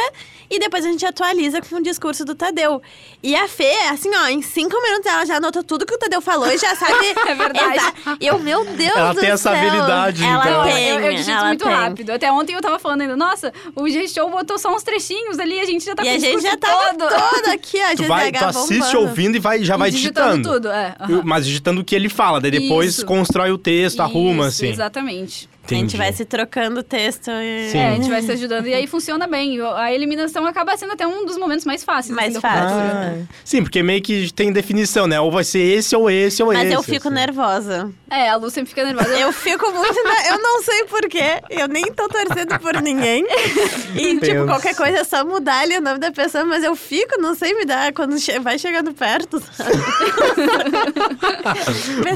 E 0.49 0.59
depois 0.59 0.83
a 0.85 0.89
gente 0.91 1.05
atualiza 1.05 1.61
com 1.61 1.75
o 1.77 1.81
discurso 1.83 2.25
do 2.25 2.33
Tadeu. 2.35 2.81
E 3.21 3.35
a 3.35 3.47
Fê, 3.47 3.71
assim, 3.91 4.09
ó, 4.15 4.27
em 4.27 4.41
cinco 4.41 4.75
minutos 4.81 5.05
ela 5.05 5.25
já 5.25 5.37
anotou 5.37 5.63
tudo 5.63 5.85
que 5.85 5.93
o 5.93 5.97
Tadeu 5.97 6.21
falou 6.21 6.51
e 6.51 6.57
já 6.57 6.75
sabe... 6.75 6.93
É 7.29 7.35
verdade. 7.35 7.75
Exa- 7.77 7.93
E 8.19 8.25
eu, 8.27 8.39
meu 8.39 8.65
Deus 8.65 8.95
Ela 8.97 9.13
do 9.13 9.19
tem 9.19 9.29
essa 9.29 9.51
céu. 9.51 9.59
habilidade, 9.67 10.23
ela 10.23 10.43
então. 10.49 10.63
Tem, 10.63 10.87
eu, 10.89 10.99
eu 10.99 11.11
digito 11.11 11.31
ela 11.31 11.47
muito 11.47 11.63
tem. 11.63 11.73
rápido. 11.73 12.09
Até 12.11 12.31
ontem 12.31 12.53
eu 12.55 12.61
tava 12.61 12.79
falando 12.79 13.01
ainda, 13.01 13.15
nossa, 13.15 13.53
o 13.75 13.87
G-Show 13.89 14.29
botou 14.29 14.57
só 14.57 14.73
uns 14.75 14.83
trechinhos 14.83 15.37
ali, 15.39 15.59
a 15.59 15.65
gente 15.65 15.85
já 15.85 15.95
tá 15.95 16.03
E 16.03 16.05
com 16.07 16.11
a 16.11 16.17
o 16.17 16.19
gente 16.19 16.35
discurso 16.41 16.47
já 16.47 16.57
tava 16.57 16.97
todo. 16.97 17.09
todo 17.09 17.47
aqui, 17.53 17.77
ó, 17.81 17.95
Tu, 17.95 18.03
vai, 18.07 18.31
GZH 18.31 18.39
tu 18.39 18.45
assiste 18.45 18.79
bombando. 18.79 18.99
ouvindo 18.99 19.35
e 19.35 19.39
vai, 19.39 19.63
já 19.63 19.77
vai 19.77 19.89
E 19.89 19.91
digitando 19.91 20.29
digitando. 20.37 20.53
tudo, 20.55 20.69
é. 20.71 20.95
aham. 20.99 21.21
Mas 21.23 21.45
digitando 21.45 21.81
o 21.81 21.85
que 21.85 21.95
ele 21.95 22.09
fala, 22.09 22.41
daí 22.41 22.51
depois 22.51 22.89
Isso. 22.95 23.05
constrói 23.05 23.51
o 23.51 23.57
texto, 23.57 23.99
arruma, 24.01 24.47
Isso, 24.47 24.55
assim. 24.63 24.67
Exatamente. 24.69 25.49
A 25.69 25.77
gente 25.77 25.85
Entendi. 25.85 25.97
vai 25.97 26.11
se 26.13 26.25
trocando 26.25 26.79
o 26.79 26.83
texto 26.83 27.29
e... 27.29 27.69
Sim. 27.71 27.77
É, 27.77 27.89
a 27.89 27.93
gente 27.95 28.09
vai 28.09 28.21
se 28.21 28.31
ajudando 28.31 28.67
e 28.67 28.73
aí 28.73 28.87
funciona 28.87 29.27
bem. 29.27 29.59
A 29.61 29.93
eliminação 29.93 30.45
acaba 30.45 30.75
sendo 30.77 30.93
até 30.93 31.05
um 31.05 31.25
dos 31.25 31.37
momentos 31.37 31.65
mais 31.65 31.83
fáceis. 31.83 32.15
Mais 32.15 32.35
assim, 32.35 32.41
da 32.41 32.41
fácil. 32.41 32.77
cobertura. 32.77 33.27
Ah, 33.29 33.33
sim, 33.43 33.61
porque 33.63 33.83
meio 33.83 34.01
que 34.01 34.33
tem 34.33 34.51
definição, 34.51 35.05
né? 35.07 35.19
Ou 35.21 35.31
vai 35.31 35.43
ser 35.43 35.59
esse, 35.59 35.95
ou 35.95 36.09
esse, 36.09 36.41
ou 36.41 36.51
Mas 36.53 36.65
esse. 36.65 36.73
eu 36.75 36.81
fico 36.83 37.07
assim. 37.07 37.15
nervosa. 37.15 37.91
É, 38.09 38.29
a 38.29 38.35
Lu 38.35 38.49
sempre 38.49 38.69
fica 38.69 38.83
nervosa. 38.83 39.09
Eu 39.19 39.31
fico 39.31 39.71
muito. 39.71 39.93
ne- 40.03 40.29
Eu 40.29 40.41
não 40.41 40.63
sei 40.63 40.85
porquê. 40.85 41.41
Eu 41.49 41.67
nem 41.67 41.85
tô 41.93 42.07
torcendo 42.07 42.59
por 42.59 42.81
ninguém. 42.81 43.23
E, 43.95 44.13
tipo, 44.15 44.19
Penso. 44.21 44.45
qualquer 44.45 44.75
coisa 44.75 44.99
é 44.99 45.03
só 45.03 45.23
mudar 45.25 45.59
ali 45.59 45.77
o 45.77 45.81
nome 45.81 45.99
da 45.99 46.11
pessoa, 46.11 46.43
mas 46.45 46.63
eu 46.63 46.75
fico, 46.75 47.21
não 47.21 47.35
sei 47.35 47.53
me 47.53 47.65
dar 47.65 47.93
quando 47.93 48.17
che- 48.19 48.39
vai 48.39 48.57
chegando 48.57 48.93
perto. 48.93 49.41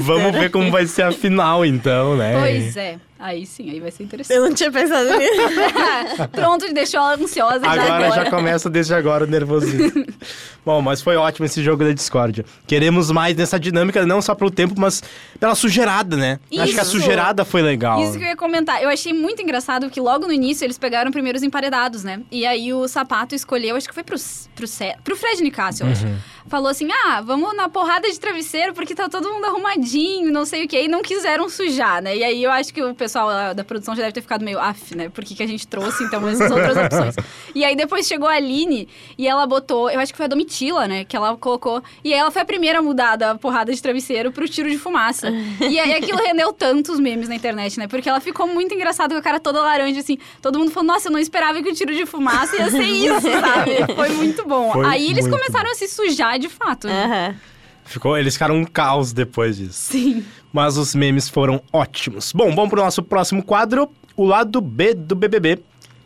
Vamos 0.00 0.32
ver 0.32 0.50
como 0.50 0.70
vai 0.70 0.86
ser 0.86 1.02
a 1.02 1.12
final, 1.12 1.64
então, 1.64 2.16
né? 2.16 2.34
Pois 2.40 2.76
é. 2.76 2.96
Aí 3.24 3.46
sim, 3.46 3.70
aí 3.70 3.80
vai 3.80 3.90
ser 3.90 4.02
interessante. 4.02 4.36
Eu 4.36 4.42
não 4.44 4.52
tinha 4.54 4.70
pensado 4.70 5.08
nisso. 5.16 6.28
Pronto, 6.30 6.74
deixou 6.74 7.00
ela 7.00 7.14
ansiosa 7.14 7.60
já 7.64 7.72
Agora 7.72 8.06
agora. 8.06 8.24
já 8.24 8.30
começa 8.30 8.68
desde 8.68 8.92
agora 8.92 9.24
o 9.24 9.26
nervosismo. 9.26 10.04
Bom, 10.62 10.82
mas 10.82 11.00
foi 11.00 11.16
ótimo 11.16 11.46
esse 11.46 11.62
jogo 11.62 11.82
da 11.84 11.92
discórdia. 11.92 12.44
Queremos 12.66 13.10
mais 13.10 13.34
nessa 13.34 13.58
dinâmica, 13.58 14.04
não 14.04 14.20
só 14.20 14.34
pelo 14.34 14.50
tempo, 14.50 14.74
mas 14.76 15.02
pela 15.40 15.54
sujeirada, 15.54 16.18
né? 16.18 16.38
Acho 16.58 16.74
que 16.74 16.80
a 16.80 16.82
Isso. 16.82 16.90
sujeirada 16.92 17.46
foi 17.46 17.62
legal. 17.62 18.02
Isso 18.02 18.18
que 18.18 18.24
eu 18.24 18.28
ia 18.28 18.36
comentar. 18.36 18.82
Eu 18.82 18.90
achei 18.90 19.14
muito 19.14 19.40
engraçado 19.40 19.88
que 19.88 20.00
logo 20.00 20.26
no 20.26 20.32
início 20.32 20.64
eles 20.66 20.76
pegaram 20.76 21.10
primeiro 21.10 21.36
os 21.38 21.42
emparedados, 21.42 22.04
né? 22.04 22.20
E 22.30 22.44
aí 22.44 22.74
o 22.74 22.86
Sapato 22.86 23.34
escolheu, 23.34 23.74
acho 23.76 23.88
que 23.88 23.94
foi 23.94 24.02
pro, 24.04 24.16
pro, 24.54 24.66
pro 25.02 25.16
Fred 25.16 25.42
Nicásio, 25.42 25.86
eu 25.86 25.92
acho. 25.92 26.06
Falou 26.46 26.68
assim, 26.68 26.88
ah, 27.06 27.22
vamos 27.22 27.56
na 27.56 27.70
porrada 27.70 28.06
de 28.10 28.20
travesseiro 28.20 28.74
porque 28.74 28.94
tá 28.94 29.08
todo 29.08 29.30
mundo 29.32 29.46
arrumadinho, 29.46 30.30
não 30.30 30.44
sei 30.44 30.64
o 30.64 30.68
quê. 30.68 30.82
E 30.84 30.88
não 30.88 31.00
quiseram 31.00 31.48
sujar, 31.48 32.02
né? 32.02 32.16
E 32.18 32.22
aí 32.22 32.44
eu 32.44 32.50
acho 32.50 32.72
que 32.72 32.82
o 32.82 32.94
pessoal 32.94 33.13
pessoal 33.14 33.54
da 33.54 33.62
produção 33.62 33.94
já 33.94 34.02
deve 34.02 34.12
ter 34.12 34.22
ficado 34.22 34.44
meio 34.44 34.58
af, 34.58 34.96
né? 34.96 35.08
Por 35.08 35.24
que, 35.24 35.36
que 35.36 35.42
a 35.42 35.46
gente 35.46 35.66
trouxe, 35.66 36.02
então, 36.02 36.26
essas 36.28 36.50
outras 36.50 36.76
opções. 36.76 37.14
E 37.54 37.64
aí 37.64 37.76
depois 37.76 38.06
chegou 38.06 38.28
a 38.28 38.32
Aline 38.32 38.88
e 39.16 39.28
ela 39.28 39.46
botou, 39.46 39.88
eu 39.88 40.00
acho 40.00 40.12
que 40.12 40.16
foi 40.16 40.26
a 40.26 40.28
Domitila, 40.28 40.88
né? 40.88 41.04
Que 41.04 41.16
ela 41.16 41.36
colocou. 41.36 41.80
E 42.02 42.12
aí 42.12 42.18
ela 42.18 42.32
foi 42.32 42.42
a 42.42 42.44
primeira 42.44 42.80
a 42.80 42.82
mudar 42.82 43.14
da 43.14 43.36
porrada 43.36 43.72
de 43.72 43.80
travesseiro 43.80 44.32
pro 44.32 44.48
tiro 44.48 44.68
de 44.68 44.76
fumaça. 44.76 45.30
e 45.60 45.78
aí 45.78 45.94
aquilo 45.94 46.18
rendeu 46.18 46.52
tantos 46.52 46.98
memes 46.98 47.28
na 47.28 47.36
internet, 47.36 47.78
né? 47.78 47.86
Porque 47.86 48.08
ela 48.08 48.20
ficou 48.20 48.48
muito 48.48 48.74
engraçada 48.74 49.14
com 49.14 49.20
a 49.20 49.22
cara 49.22 49.38
toda 49.38 49.62
laranja, 49.62 50.00
assim. 50.00 50.18
Todo 50.42 50.58
mundo 50.58 50.72
falou, 50.72 50.88
nossa, 50.88 51.08
eu 51.08 51.12
não 51.12 51.20
esperava 51.20 51.62
que 51.62 51.70
o 51.70 51.74
tiro 51.74 51.94
de 51.94 52.04
fumaça 52.04 52.56
ia 52.56 52.70
ser 52.70 52.82
isso, 52.82 53.20
sabe? 53.40 53.94
Foi 53.94 54.08
muito 54.08 54.44
bom. 54.46 54.72
Foi 54.72 54.84
aí 54.86 55.10
eles 55.10 55.28
começaram 55.28 55.70
a 55.70 55.74
se 55.74 55.86
sujar 55.86 56.38
de 56.38 56.48
fato. 56.48 56.88
Né? 56.88 57.04
Aham. 57.04 57.53
Ficou, 57.84 58.16
eles 58.16 58.34
ficaram 58.34 58.56
um 58.56 58.64
caos 58.64 59.12
depois 59.12 59.56
disso. 59.56 59.92
Sim. 59.92 60.24
Mas 60.52 60.76
os 60.76 60.94
memes 60.94 61.28
foram 61.28 61.62
ótimos. 61.72 62.32
Bom, 62.32 62.54
vamos 62.54 62.70
pro 62.70 62.82
nosso 62.82 63.02
próximo 63.02 63.42
quadro, 63.42 63.90
o 64.16 64.24
lado 64.24 64.60
B 64.60 64.94
do 64.94 65.14
BBB. 65.14 65.58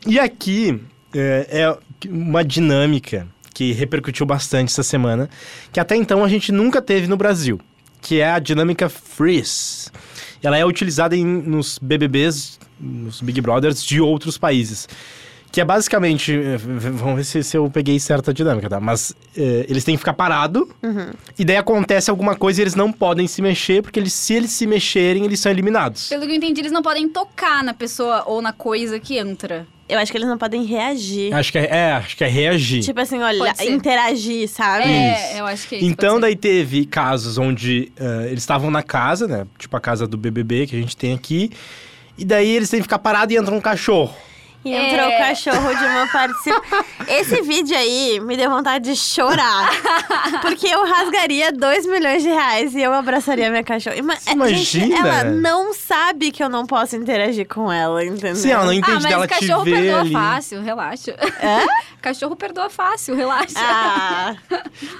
E 0.06 0.18
aqui 0.18 0.80
é, 1.14 1.46
é 1.50 1.78
uma 2.08 2.44
dinâmica 2.44 3.26
que 3.54 3.72
repercutiu 3.72 4.24
bastante 4.24 4.70
essa 4.70 4.82
semana, 4.82 5.28
que 5.72 5.80
até 5.80 5.96
então 5.96 6.24
a 6.24 6.28
gente 6.28 6.52
nunca 6.52 6.80
teve 6.80 7.06
no 7.06 7.16
Brasil, 7.16 7.60
que 8.00 8.20
é 8.20 8.30
a 8.30 8.38
dinâmica 8.38 8.88
Freeze. 8.88 9.90
Ela 10.42 10.56
é 10.56 10.64
utilizada 10.64 11.16
em, 11.16 11.24
nos 11.24 11.78
BBBs, 11.78 12.58
nos 12.80 13.20
Big 13.20 13.40
Brothers 13.40 13.84
de 13.84 14.00
outros 14.00 14.38
países. 14.38 14.88
Que 15.50 15.60
é 15.60 15.64
basicamente. 15.64 16.32
eh, 16.32 16.56
Vamos 16.58 17.16
ver 17.16 17.24
se, 17.24 17.42
se 17.42 17.56
eu 17.56 17.68
peguei 17.70 17.98
certa 17.98 18.32
dinâmica, 18.34 18.68
tá? 18.68 18.78
Mas 18.80 19.14
eh, 19.36 19.64
eles 19.68 19.82
têm 19.84 19.94
que 19.94 19.98
ficar 19.98 20.12
parado 20.12 20.68
e 21.38 21.44
daí 21.44 21.56
acontece 21.56 22.10
alguma 22.10 22.34
coisa 22.36 22.60
e 22.60 22.64
eles 22.64 22.74
não 22.74 22.92
podem 22.92 23.26
se 23.26 23.40
mexer, 23.40 23.82
porque 23.82 23.98
eles, 23.98 24.12
se 24.12 24.34
eles 24.34 24.50
se 24.52 24.66
mexerem, 24.66 25.24
eles 25.24 25.40
são 25.40 25.50
eliminados. 25.50 26.08
Pelo 26.08 26.26
que 26.26 26.32
eu 26.32 26.36
entendi, 26.36 26.60
eles 26.60 26.72
não 26.72 26.82
podem 26.82 27.08
tocar 27.08 27.64
na 27.64 27.72
pessoa 27.72 28.24
ou 28.26 28.42
na 28.42 28.52
coisa 28.52 29.00
que 29.00 29.16
entra. 29.18 29.66
Eu 29.88 29.98
acho 29.98 30.12
que 30.12 30.18
eles 30.18 30.28
não 30.28 30.36
podem 30.36 30.64
reagir. 30.66 31.32
Acho 31.32 31.50
que 31.50 31.56
é, 31.58 31.64
é, 31.64 31.92
acho 31.92 32.14
que 32.14 32.22
é 32.22 32.28
reagir. 32.28 32.82
Tipo 32.82 33.00
assim, 33.00 33.18
olha, 33.22 33.54
interagir, 33.66 34.46
sabe? 34.46 34.84
É, 34.84 35.40
eu 35.40 35.46
acho 35.46 35.66
que 35.66 35.76
é 35.76 35.78
isso. 35.78 35.86
Então, 35.88 36.20
daí 36.20 36.36
teve 36.36 36.84
casos 36.84 37.38
onde 37.38 37.90
eh, 37.98 38.26
eles 38.26 38.42
estavam 38.42 38.70
na 38.70 38.82
casa, 38.82 39.26
né? 39.26 39.46
Tipo 39.58 39.74
a 39.78 39.80
casa 39.80 40.06
do 40.06 40.18
BBB 40.18 40.66
que 40.66 40.76
a 40.76 40.78
gente 40.78 40.94
tem 40.94 41.14
aqui. 41.14 41.50
E 42.18 42.24
daí 42.24 42.50
eles 42.54 42.68
têm 42.68 42.80
que 42.80 42.82
ficar 42.84 42.98
parados 42.98 43.34
e 43.34 43.38
entra 43.38 43.54
um 43.54 43.62
cachorro. 43.62 44.14
E 44.68 44.74
entrou 44.74 45.08
É. 45.10 45.14
o 45.14 45.18
cachorro 45.18 45.74
de 45.74 45.84
uma 45.84 46.06
participação. 46.08 46.84
Esse 47.08 47.40
vídeo 47.42 47.76
aí 47.76 48.20
me 48.20 48.36
deu 48.36 48.50
vontade 48.50 48.84
de 48.92 48.96
chorar. 48.96 49.70
Porque 50.42 50.66
eu 50.66 50.84
rasgaria 50.86 51.50
2 51.52 51.86
milhões 51.86 52.22
de 52.22 52.28
reais 52.28 52.74
e 52.74 52.82
eu 52.82 52.92
abraçaria 52.92 53.48
minha 53.50 53.62
cachorra. 53.64 53.96
Ima 53.96 54.14
é, 54.14 54.16
Gente, 54.18 54.34
imagina? 54.78 54.96
ela 54.98 55.24
não 55.24 55.72
sabe 55.72 56.30
que 56.30 56.42
eu 56.42 56.48
não 56.48 56.66
posso 56.66 56.96
interagir 56.96 57.46
com 57.48 57.72
ela, 57.72 58.04
entendeu? 58.04 58.36
Sim, 58.36 58.50
ela 58.50 58.64
não 58.64 58.70
Ah, 58.70 58.74
entende 58.74 58.94
mas 59.02 59.04
dela 59.04 59.26
te 59.26 59.30
cachorro 59.40 59.64
perdoa 59.64 60.00
ali. 60.00 60.12
fácil, 60.12 60.62
relaxa. 60.62 61.14
Cachorro 62.00 62.36
perdoa 62.36 62.70
fácil, 62.70 63.16
relaxa. 63.16 63.54
Ah, 63.56 64.36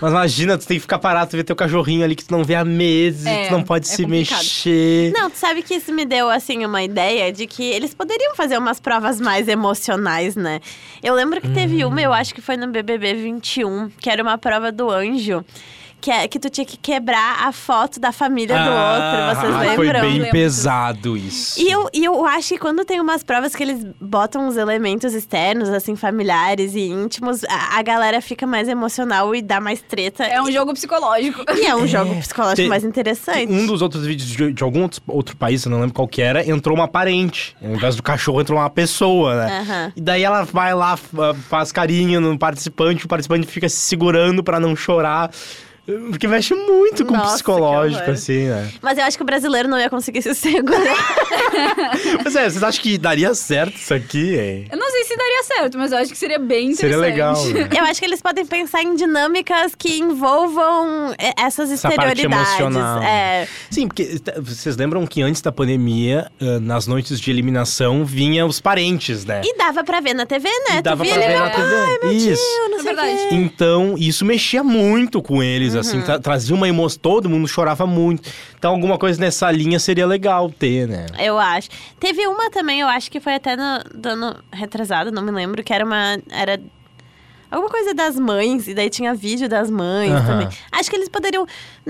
Mas 0.01 0.11
imagina, 0.11 0.59
tu 0.59 0.67
tem 0.67 0.77
que 0.79 0.81
ficar 0.81 0.99
parado, 0.99 1.31
tu 1.31 1.37
vê 1.37 1.45
teu 1.45 1.55
cachorrinho 1.55 2.03
ali 2.05 2.17
que 2.17 2.25
tu 2.25 2.33
não 2.33 2.43
vê 2.43 2.57
há 2.57 2.65
meses, 2.65 3.25
É, 3.25 3.47
tu 3.47 3.53
não 3.53 3.63
pode 3.63 3.87
é 3.87 3.89
se 3.91 4.03
complicado. 4.03 4.39
mexer. 4.39 5.13
não, 5.17 5.31
tu 5.31 5.37
sabe 5.37 5.63
que 5.63 5.75
isso 5.77 5.93
me 5.93 6.05
deu, 6.05 6.29
assim, 6.29 6.65
uma 6.67 6.83
ideia 6.83 7.33
de 7.33 7.47
que 7.47 7.63
eles 7.63 7.95
poderiam 7.95 8.35
fazer 8.35 8.59
umas 8.59 8.81
provas 8.81 9.21
mais 9.21 9.49
emocionais, 9.59 10.37
né? 10.37 10.61
Eu 11.03 11.15
lembro 11.15 11.41
que 11.41 11.49
teve 11.51 11.85
uma, 11.85 12.01
eu 12.01 12.13
acho 12.13 12.35
que 12.35 12.41
foi 12.41 12.57
no 12.57 12.69
BBB 12.69 13.15
21, 13.15 13.91
que 14.01 14.09
era 14.09 14.23
uma 14.23 14.39
prova 14.39 14.73
do 14.73 14.91
anjo. 14.91 15.45
Que, 16.01 16.13
é, 16.13 16.29
que 16.29 16.39
tu 16.39 16.49
tinha 16.49 16.65
que 16.65 16.77
quebrar 16.77 17.45
a 17.49 17.51
foto 17.51 17.99
da 17.99 18.13
família 18.13 18.55
do 18.57 18.61
Ah, 18.71 19.33
outro, 19.33 19.41
vocês 19.41 19.75
Foi 19.75 19.87
lembram? 19.87 20.01
bem 20.03 20.13
Lembro. 20.19 20.31
pesado 20.31 21.17
isso. 21.17 21.61
E 21.61 21.69
eu, 21.69 21.89
e 21.93 22.05
eu 22.05 22.25
acho 22.25 22.51
que 22.51 22.59
quando 22.59 22.85
tem 22.85 23.01
umas 23.01 23.25
provas 23.25 23.53
que 23.57 23.65
eles 23.65 23.85
botam 24.01 24.47
uns 24.47 24.57
elementos 24.57 25.13
externos, 25.13 25.69
assim, 25.69 25.97
familiares 25.97 26.77
e 26.77 26.83
íntimos, 26.89 27.43
a, 27.45 27.79
a 27.79 27.83
galera 27.83 28.21
fica 28.21 28.47
mais 28.47 28.69
emocional 28.69 29.35
e 29.35 29.43
dá 29.43 29.61
mais 29.61 29.81
treta. 29.83 30.23
É 30.23 30.41
um 30.41 30.51
jogo 30.53 30.73
psicológico. 30.73 31.45
E 31.53 31.67
é 31.67 31.75
um 31.75 31.85
jogo 31.87 32.15
psicológico 32.21 32.69
mais 32.69 32.85
interessante. 32.85 33.53
Um 33.53 33.67
dos 33.67 33.83
outros 33.83 34.07
vídeos 34.07 34.29
de, 34.31 34.53
de 34.53 34.63
algum 34.63 34.83
outro, 34.83 35.03
outro 35.09 35.37
país, 35.37 35.65
eu 35.65 35.71
não 35.73 35.81
lembro 35.81 35.95
qual 35.95 36.07
que 36.07 36.23
era, 36.23 36.49
entrou 36.49 36.77
uma 36.77 36.87
parente. 36.87 37.57
Ao 37.61 37.71
invés 37.73 37.97
do 37.97 38.05
cachorro, 38.05 38.41
entrou 38.41 38.57
uma 38.57 38.71
pessoa, 38.71 39.35
né? 39.45 39.59
Aham. 39.69 39.93
E 39.97 40.01
daí 40.01 40.23
ela 40.23 40.45
vai 40.45 40.73
lá, 40.75 40.97
fa- 40.97 41.35
faz 41.49 41.73
carinho 41.73 42.21
no 42.21 42.39
participante, 42.39 43.05
o 43.05 43.09
participante 43.09 43.49
fica 43.49 43.69
se 43.69 43.77
segurando 43.77 44.45
pra 44.45 44.61
não 44.61 44.77
chorar. 44.77 45.31
Porque 46.11 46.29
mexe 46.29 46.55
muito 46.55 47.05
com 47.07 47.15
o 47.15 47.17
Nossa, 47.17 47.29
que 47.29 47.35
psicológico, 47.37 48.11
assim, 48.11 48.45
né? 48.49 48.71
Mas 48.83 48.99
eu 48.99 49.05
acho 49.05 49.17
que 49.17 49.23
o 49.23 49.27
brasileiro 49.27 49.69
não 49.69 49.79
ia 49.79 49.89
conseguir 49.89 50.21
se 50.23 50.35
segurar. 50.35 50.79
Mas 52.25 52.37
é, 52.37 52.49
vocês 52.51 52.63
acham 52.63 52.83
que 52.83 52.99
daria 52.99 53.35
certo 53.35 53.77
isso 53.77 53.95
aqui, 53.95 54.39
hein? 54.39 54.67
Eu 54.71 54.77
não 54.79 54.91
sei 54.91 55.05
se 55.05 55.17
daria 55.17 55.43
certo, 55.45 55.79
mas 55.79 55.93
eu 55.93 55.99
acho 55.99 56.11
que 56.13 56.19
seria 56.19 56.39
bem 56.39 56.71
interessante. 56.73 56.79
Seria 56.81 56.97
legal, 56.99 57.45
né? 57.47 57.69
eu 57.79 57.85
acho 57.85 58.01
que 58.01 58.07
eles 58.07 58.21
podem 58.21 58.45
pensar 58.45 58.83
em 58.83 58.95
dinâmicas 58.95 59.75
que 59.75 59.99
envolvam 59.99 61.15
eh, 61.19 61.33
essas 61.39 61.71
Essa 61.71 61.89
parte 61.91 62.09
exterioridades. 62.13 62.61
emocional. 62.61 63.03
É. 63.03 63.49
Sim, 63.71 63.87
porque 63.89 64.19
t- 64.19 64.41
vocês 64.41 64.77
lembram 64.77 65.07
que 65.07 65.23
antes 65.23 65.41
da 65.41 65.51
pandemia, 65.53 66.31
ah, 66.41 66.61
nas 66.61 66.87
noites 66.87 67.21
de 67.21 67.31
eliminação, 67.31 68.05
vinha 68.05 68.45
os 68.47 68.61
parentes, 68.61 69.25
né? 69.25 69.41
E 69.45 69.57
dava 69.57 69.83
pra 69.85 70.01
ver 70.01 70.15
na 70.15 70.27
TV, 70.27 70.49
né? 70.69 70.79
E 70.79 70.83
dava 70.83 71.05
tu 71.05 71.09
pra 71.09 71.17
via 71.19 71.25
ele, 71.25 71.33
ver 71.33 71.39
meu 71.41 71.49
na 71.49 71.51
pai, 71.51 71.63
TV. 71.99 71.99
meu 72.05 72.13
Isso. 72.13 72.43
tio, 72.43 72.69
não 72.71 72.79
É 72.79 72.83
sei 72.83 72.93
o 72.93 72.97
verdade. 72.97 73.29
quê. 73.29 73.35
Então, 73.35 73.95
isso 73.99 74.25
mexia 74.25 74.63
muito 74.63 75.23
com 75.23 75.43
eles, 75.43 75.75
Uhum. 75.79 75.89
assim, 75.89 76.01
tra- 76.03 76.19
trazia 76.19 76.55
uma 76.55 76.69
emoção, 76.69 76.99
todo 77.01 77.29
mundo 77.29 77.47
chorava 77.49 77.87
muito. 77.87 78.29
Então, 78.59 78.73
alguma 78.73 78.99
coisa 78.99 79.21
nessa 79.21 79.51
linha 79.51 79.79
seria 79.79 80.07
legal 80.07 80.51
ter, 80.51 80.87
né? 80.89 81.07
Eu 81.19 81.39
acho. 81.39 81.69
Teve 82.01 82.27
uma 82.27 82.51
também, 82.51 82.81
eu 82.81 82.89
acho 82.89 83.11
que 83.11 83.21
foi 83.21 83.35
até 83.35 83.57
no, 83.57 83.83
do 83.95 84.09
ano 84.09 84.37
retrasado, 84.53 85.11
não 85.13 85.23
me 85.23 85.31
lembro, 85.31 85.63
que 85.63 85.73
era 85.73 85.85
uma. 85.85 86.19
Era 86.31 86.61
alguma 87.51 87.71
coisa 87.71 87.95
das 87.95 88.19
mães, 88.19 88.69
e 88.69 88.75
daí 88.75 88.91
tinha 88.91 89.15
vídeo 89.15 89.49
das 89.49 89.71
mães 89.71 90.13
Aham. 90.13 90.27
também. 90.27 90.49
Acho 90.73 90.91
que 90.91 90.97
eles 90.97 91.09
poderiam, 91.09 91.47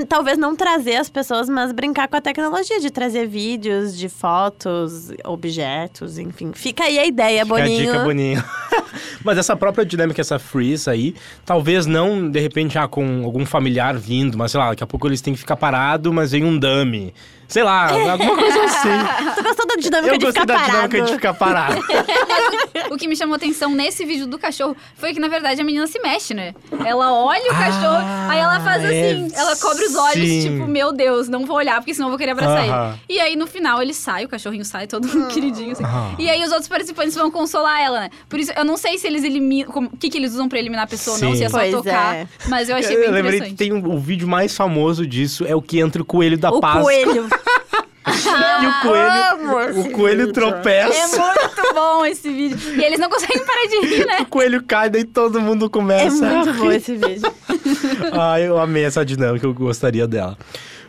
talvez 0.09 0.39
não 0.39 0.55
trazer 0.55 0.97
as 0.97 1.09
pessoas, 1.11 1.49
mas 1.49 1.73
brincar 1.73 2.09
com 2.09 2.17
a 2.17 2.21
tecnologia 2.21 2.81
de 2.81 2.91
trazer 2.91 3.27
vídeos 3.27 3.97
de 3.97 4.09
fotos, 4.09 5.11
objetos, 5.25 6.19
enfim. 6.19 6.53
Fica 6.55 6.85
aí 6.85 6.99
a 6.99 7.07
ideia, 7.07 7.45
Fica 7.45 7.57
a 7.57 7.61
Boninho. 7.61 7.93
dica, 7.93 7.99
Boninho. 8.05 8.45
Mas 9.25 9.39
essa 9.39 9.57
própria 9.57 9.85
dinâmica, 9.85 10.21
essa 10.21 10.39
freeze 10.39 10.89
aí, 10.89 11.15
talvez 11.45 11.87
não, 11.87 12.31
de 12.31 12.41
repente, 12.41 12.75
já 12.75 12.87
com 12.89 13.23
algum 13.25 13.45
familiar 13.45 13.97
vindo, 13.97 14.39
mas 14.39 14.53
sei 14.53 14.61
lá, 14.61 14.71
daqui 14.71 14.83
a 14.83 14.87
pouco 14.87 15.07
eles 15.07 15.21
têm 15.21 15.35
que 15.35 15.41
ficar 15.41 15.57
parado, 15.57 16.13
mas 16.13 16.33
vem 16.33 16.45
um 16.45 16.59
dummy. 16.59 17.13
Sei 17.49 17.63
lá, 17.63 17.91
alguma 18.13 18.37
coisa 18.37 18.63
assim. 18.65 18.89
Tu 19.37 19.43
gostou 19.43 19.67
da 19.67 19.75
dinâmica 19.77 20.15
Eu 20.15 20.19
de 20.19 20.25
gostei 20.27 20.43
ficar 20.43 20.45
da 20.45 20.55
parado? 20.55 20.71
dinâmica 20.89 21.03
de 21.03 21.13
ficar 21.13 21.35
parado. 21.35 21.81
O 22.91 22.97
que 22.97 23.07
me 23.07 23.15
chamou 23.17 23.35
atenção 23.37 23.71
nesse 23.75 24.05
vídeo 24.05 24.27
do 24.27 24.39
cachorro 24.39 24.75
foi 24.97 25.13
que, 25.13 25.21
na 25.21 25.29
verdade, 25.29 25.61
a 25.61 25.65
menina 25.65 25.87
se 25.87 25.99
mexe, 26.01 26.33
né? 26.33 26.55
Ela 26.87 27.13
olha 27.13 27.45
o 27.53 27.55
cachorro, 27.55 28.03
aí 28.31 28.39
ela 28.39 28.61
faz 28.61 28.83
é, 28.83 28.87
assim, 29.13 29.29
ela 29.35 29.57
cobre 29.57 29.85
os 29.85 29.95
olhos, 29.95 30.27
sim. 30.29 30.41
tipo, 30.43 30.67
meu 30.67 30.91
Deus, 30.93 31.29
não 31.29 31.45
vou 31.45 31.57
olhar, 31.57 31.77
porque 31.81 31.93
senão 31.93 32.09
eu 32.09 32.11
vou 32.13 32.19
querer 32.19 32.31
abraçar 32.33 32.67
Aham. 32.67 32.89
ele. 33.09 33.17
E 33.19 33.21
aí, 33.21 33.37
no 33.37 33.47
final, 33.47 33.83
ele 33.83 33.93
sai, 33.93 34.25
o 34.25 34.29
cachorrinho 34.29 34.65
sai, 34.65 34.87
todo 34.87 35.07
queridinho, 35.29 35.73
assim. 35.73 35.85
E 36.19 36.31
aí, 36.31 36.43
os 36.43 36.51
outros 36.51 36.69
participantes 36.69 37.15
vão 37.15 37.31
consolar 37.31 37.81
ela, 37.83 38.01
né? 38.01 38.11
Por 38.29 38.39
isso, 38.41 38.53
eu 38.57 38.65
não 38.65 38.77
sei 38.79 38.97
se 38.97 39.07
eles 39.07 39.23
eliminam, 39.23 39.71
como- 39.71 39.89
o 39.93 39.97
que, 39.97 40.09
que 40.09 40.17
eles 40.17 40.33
usam 40.33 40.49
pra 40.49 40.59
eliminar 40.59 40.85
a 40.85 40.89
pessoa 40.89 41.17
ou 41.17 41.23
não, 41.23 41.31
Sim. 41.33 41.37
se 41.39 41.45
é 41.45 41.49
só 41.51 41.59
Pois 41.59 41.73
tocar. 41.73 42.15
é. 42.17 42.29
Mas 42.49 42.69
eu 42.71 42.77
achei 42.77 42.97
bem 42.97 43.07
Eu 43.07 43.13
lembrei 43.13 43.41
que 43.41 43.49
interessante. 43.49 43.59
tem 43.59 43.73
um, 43.73 43.95
o 43.95 43.99
vídeo 43.99 44.27
mais 44.27 44.57
famoso 44.57 45.07
disso, 45.07 45.45
é 45.47 45.55
o 45.55 45.61
que 45.61 45.79
entra 45.79 46.01
o 46.01 46.05
coelho 46.05 46.39
da 46.39 46.51
O 46.51 46.61
Páscoa. 46.61 46.83
coelho. 46.85 47.29
E 48.11 48.67
o 48.67 48.81
coelho, 48.83 49.81
o 49.81 49.91
coelho 49.93 50.27
vídeo. 50.27 50.31
É 50.31 50.33
tropeça. 50.33 51.19
muito 51.19 51.75
bom 51.75 52.05
esse 52.07 52.29
vídeo. 52.33 52.75
E 52.75 52.85
eles 52.85 52.99
não 52.99 53.09
conseguem 53.09 53.45
parar 53.45 53.67
de 53.67 53.87
rir, 53.87 54.07
né? 54.07 54.19
O 54.23 54.27
coelho 54.27 54.63
cai, 54.65 54.89
daí 54.91 55.05
todo 55.05 55.41
mundo 55.41 55.67
É 55.67 55.69
começa. 55.69 56.27
a 56.27 56.31
muito 56.31 56.51
rir. 56.53 56.59
bom 56.59 56.73
esse 56.73 56.97
vídeo. 56.97 57.33
Ah, 58.13 58.41
eu 58.41 58.59
amei 58.59 58.85
essa 58.85 59.05
dinâmica, 59.05 59.47
eu 59.47 59.53
gostaria 59.55 60.07
dela. 60.07 60.37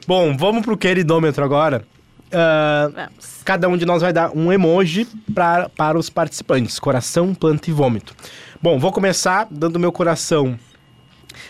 Bom, 0.07 0.35
vamos 0.37 0.63
pro 0.63 0.77
queridômetro 0.77 1.43
agora. 1.43 1.83
Ah, 2.31 2.89
Vamos. 2.93 3.41
cada 3.43 3.67
um 3.67 3.75
de 3.77 3.85
nós 3.85 4.01
vai 4.01 4.13
dar 4.13 4.31
um 4.35 4.51
emoji 4.51 5.07
pra, 5.33 5.67
para 5.69 5.97
os 5.97 6.09
participantes: 6.09 6.79
coração, 6.79 7.33
planta 7.35 7.69
e 7.69 7.73
vômito. 7.73 8.15
Bom, 8.61 8.79
vou 8.79 8.91
começar 8.91 9.47
dando 9.51 9.79
meu 9.79 9.91
coração. 9.91 10.57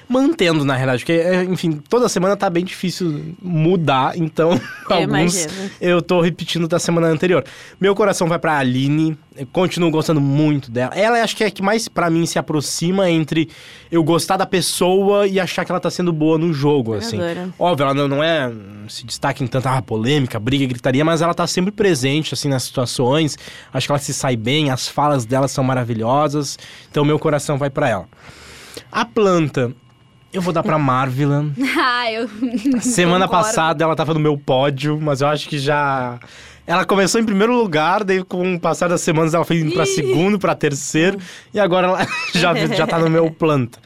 Mantendo, 0.07 0.65
na 0.65 0.75
realidade, 0.75 1.03
porque, 1.03 1.19
é, 1.19 1.43
enfim, 1.43 1.81
toda 1.89 2.09
semana 2.09 2.35
tá 2.35 2.49
bem 2.49 2.63
difícil 2.63 3.35
mudar, 3.41 4.17
então 4.17 4.51
alguns 4.89 5.35
imagino. 5.35 5.71
eu 5.79 6.01
tô 6.01 6.21
repetindo 6.21 6.67
da 6.67 6.79
semana 6.79 7.07
anterior. 7.07 7.43
Meu 7.79 7.95
coração 7.95 8.27
vai 8.27 8.39
pra 8.39 8.57
Aline, 8.57 9.17
eu 9.37 9.47
continuo 9.47 9.89
gostando 9.89 10.19
muito 10.19 10.69
dela. 10.69 10.93
Ela 10.95 11.21
acho 11.23 11.35
que 11.35 11.43
é 11.43 11.47
a 11.47 11.51
que 11.51 11.61
mais 11.61 11.87
pra 11.87 12.09
mim 12.09 12.25
se 12.25 12.37
aproxima 12.37 13.09
entre 13.09 13.49
eu 13.91 14.03
gostar 14.03 14.37
da 14.37 14.45
pessoa 14.45 15.25
e 15.27 15.39
achar 15.39 15.63
que 15.63 15.71
ela 15.71 15.79
tá 15.79 15.89
sendo 15.89 16.11
boa 16.11 16.37
no 16.37 16.53
jogo, 16.53 16.93
assim. 16.93 17.21
adoro. 17.21 17.53
Óbvio, 17.57 17.83
ela 17.85 17.93
não, 17.93 18.07
não 18.07 18.23
é. 18.23 18.51
se 18.87 19.05
destaca 19.05 19.43
em 19.43 19.47
tanta 19.47 19.69
ah, 19.69 19.81
polêmica, 19.81 20.39
briga, 20.39 20.65
gritaria, 20.65 21.05
mas 21.05 21.21
ela 21.21 21.33
tá 21.33 21.47
sempre 21.47 21.71
presente, 21.71 22.33
assim, 22.33 22.49
nas 22.49 22.63
situações. 22.63 23.37
Acho 23.73 23.87
que 23.87 23.91
ela 23.91 23.99
se 23.99 24.13
sai 24.13 24.35
bem, 24.35 24.71
as 24.71 24.87
falas 24.87 25.25
dela 25.25 25.47
são 25.47 25.63
maravilhosas. 25.63 26.57
Então, 26.91 27.05
meu 27.05 27.17
coração 27.17 27.57
vai 27.57 27.69
pra 27.69 27.87
ela. 27.87 28.07
A 28.91 29.05
planta. 29.05 29.71
Eu 30.31 30.41
vou 30.41 30.53
dar 30.53 30.61
pra 30.61 30.77
Marvila. 30.77 31.45
ah, 31.77 32.11
eu. 32.11 32.29
Semana 32.81 33.25
concordo. 33.25 33.45
passada 33.47 33.83
ela 33.83 33.95
tava 33.95 34.13
no 34.13 34.19
meu 34.19 34.37
pódio, 34.37 34.99
mas 35.01 35.21
eu 35.21 35.27
acho 35.27 35.49
que 35.49 35.57
já. 35.57 36.19
Ela 36.67 36.85
começou 36.85 37.19
em 37.19 37.25
primeiro 37.25 37.51
lugar, 37.57 38.03
daí 38.03 38.23
com 38.23 38.53
o 38.53 38.59
passar 38.59 38.87
das 38.87 39.01
semanas 39.01 39.33
ela 39.33 39.43
foi 39.43 39.57
indo 39.57 39.71
pra 39.71 39.87
segundo, 39.87 40.37
pra 40.37 40.53
terceiro, 40.53 41.17
e 41.51 41.59
agora 41.59 41.87
ela 41.87 42.07
já, 42.35 42.53
já 42.53 42.85
tá 42.85 42.99
no 42.99 43.09
meu 43.09 43.31
planta. 43.31 43.79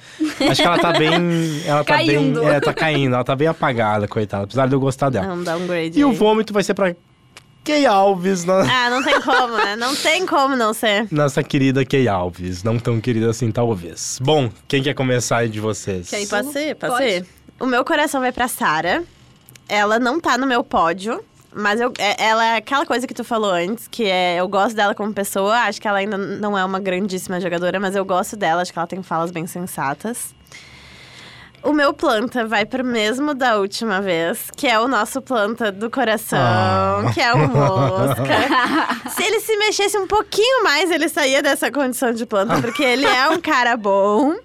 Acho 0.49 0.61
que 0.61 0.67
ela 0.67 0.77
tá 0.77 0.91
bem. 0.91 1.61
Ela 1.65 1.81
tá 1.85 1.93
Caindo. 1.95 2.41
bem. 2.41 2.49
É, 2.49 2.59
tá 2.59 2.73
caindo, 2.73 3.15
ela 3.15 3.23
tá 3.23 3.37
bem 3.37 3.47
apagada, 3.47 4.05
coitada, 4.05 4.43
apesar 4.43 4.67
de 4.67 4.75
eu 4.75 4.81
gostar 4.81 5.09
dela. 5.09 5.27
É 5.27 5.31
um 5.31 5.43
downgrade. 5.43 5.97
E 5.97 6.03
o 6.03 6.09
aí. 6.09 6.15
vômito 6.15 6.51
vai 6.51 6.61
ser 6.61 6.73
pra 6.73 6.93
Kay 7.63 7.85
Alves, 7.85 8.43
no- 8.43 8.53
Ah, 8.53 8.89
não 8.89 9.01
tem 9.03 9.21
como, 9.21 9.55
né? 9.57 9.75
Não 9.75 9.95
tem 9.95 10.25
como 10.25 10.55
não 10.55 10.73
ser. 10.73 11.07
nossa 11.11 11.41
querida 11.41 11.85
Kay 11.85 12.07
Alves. 12.07 12.61
Não 12.63 12.77
tão 12.77 12.99
querida 12.99 13.29
assim, 13.29 13.51
talvez. 13.51 14.19
Bom, 14.21 14.49
quem 14.67 14.83
quer 14.83 14.93
começar 14.93 15.37
aí 15.37 15.49
de 15.49 15.59
vocês? 15.61 16.09
Pode, 16.75 16.93
Pode. 16.93 17.03
ser. 17.05 17.25
O 17.59 17.65
meu 17.65 17.85
coração 17.85 18.19
vai 18.19 18.31
pra 18.31 18.47
Sara. 18.47 19.03
Ela 19.69 19.97
não 19.97 20.19
tá 20.19 20.37
no 20.37 20.45
meu 20.45 20.63
pódio. 20.63 21.23
Mas 21.55 21.79
eu, 21.79 21.93
é- 21.99 22.15
ela 22.25 22.43
é 22.43 22.55
aquela 22.57 22.83
coisa 22.83 23.05
que 23.05 23.13
tu 23.13 23.23
falou 23.23 23.51
antes, 23.51 23.87
que 23.87 24.05
é 24.05 24.37
eu 24.39 24.47
gosto 24.47 24.75
dela 24.75 24.95
como 24.95 25.13
pessoa. 25.13 25.55
Acho 25.59 25.79
que 25.79 25.87
ela 25.87 25.99
ainda 25.99 26.17
não 26.17 26.57
é 26.57 26.65
uma 26.65 26.79
grandíssima 26.79 27.39
jogadora, 27.39 27.79
mas 27.79 27.95
eu 27.95 28.03
gosto 28.03 28.35
dela. 28.35 28.63
Acho 28.63 28.73
que 28.73 28.79
ela 28.79 28.87
tem 28.87 29.03
falas 29.03 29.29
bem 29.29 29.45
sensatas. 29.45 30.33
O 31.63 31.71
meu 31.71 31.93
planta 31.93 32.45
vai 32.45 32.65
pro 32.65 32.83
mesmo 32.83 33.33
da 33.33 33.57
última 33.57 34.01
vez, 34.01 34.51
que 34.55 34.67
é 34.67 34.77
o 34.79 34.87
nosso 34.87 35.21
planta 35.21 35.71
do 35.71 35.89
coração, 35.89 36.37
Ah. 36.37 37.11
que 37.13 37.21
é 37.21 37.33
o 37.33 37.37
Mosca. 37.47 38.25
se 39.15 39.23
ele 39.23 39.39
se 39.39 39.55
mexesse 39.57 39.97
um 39.97 40.05
pouquinho 40.05 40.61
mais, 40.63 40.91
ele 40.91 41.07
saía 41.07 41.41
dessa 41.41 41.71
condição 41.71 42.11
de 42.11 42.25
planta, 42.25 42.59
porque 42.61 42.83
ele 42.83 43.05
é 43.05 43.29
um 43.29 43.39
cara 43.39 43.77
bom. 43.77 44.35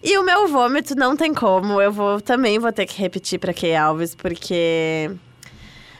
E 0.00 0.16
o 0.16 0.22
meu 0.22 0.46
vômito 0.46 0.94
não 0.94 1.16
tem 1.16 1.34
como. 1.34 1.80
Eu 1.80 1.90
vou 1.90 2.20
também 2.20 2.58
vou 2.60 2.70
ter 2.72 2.86
que 2.86 3.00
repetir 3.00 3.40
pra 3.40 3.52
Kay 3.52 3.74
Alves, 3.74 4.14
porque. 4.14 5.10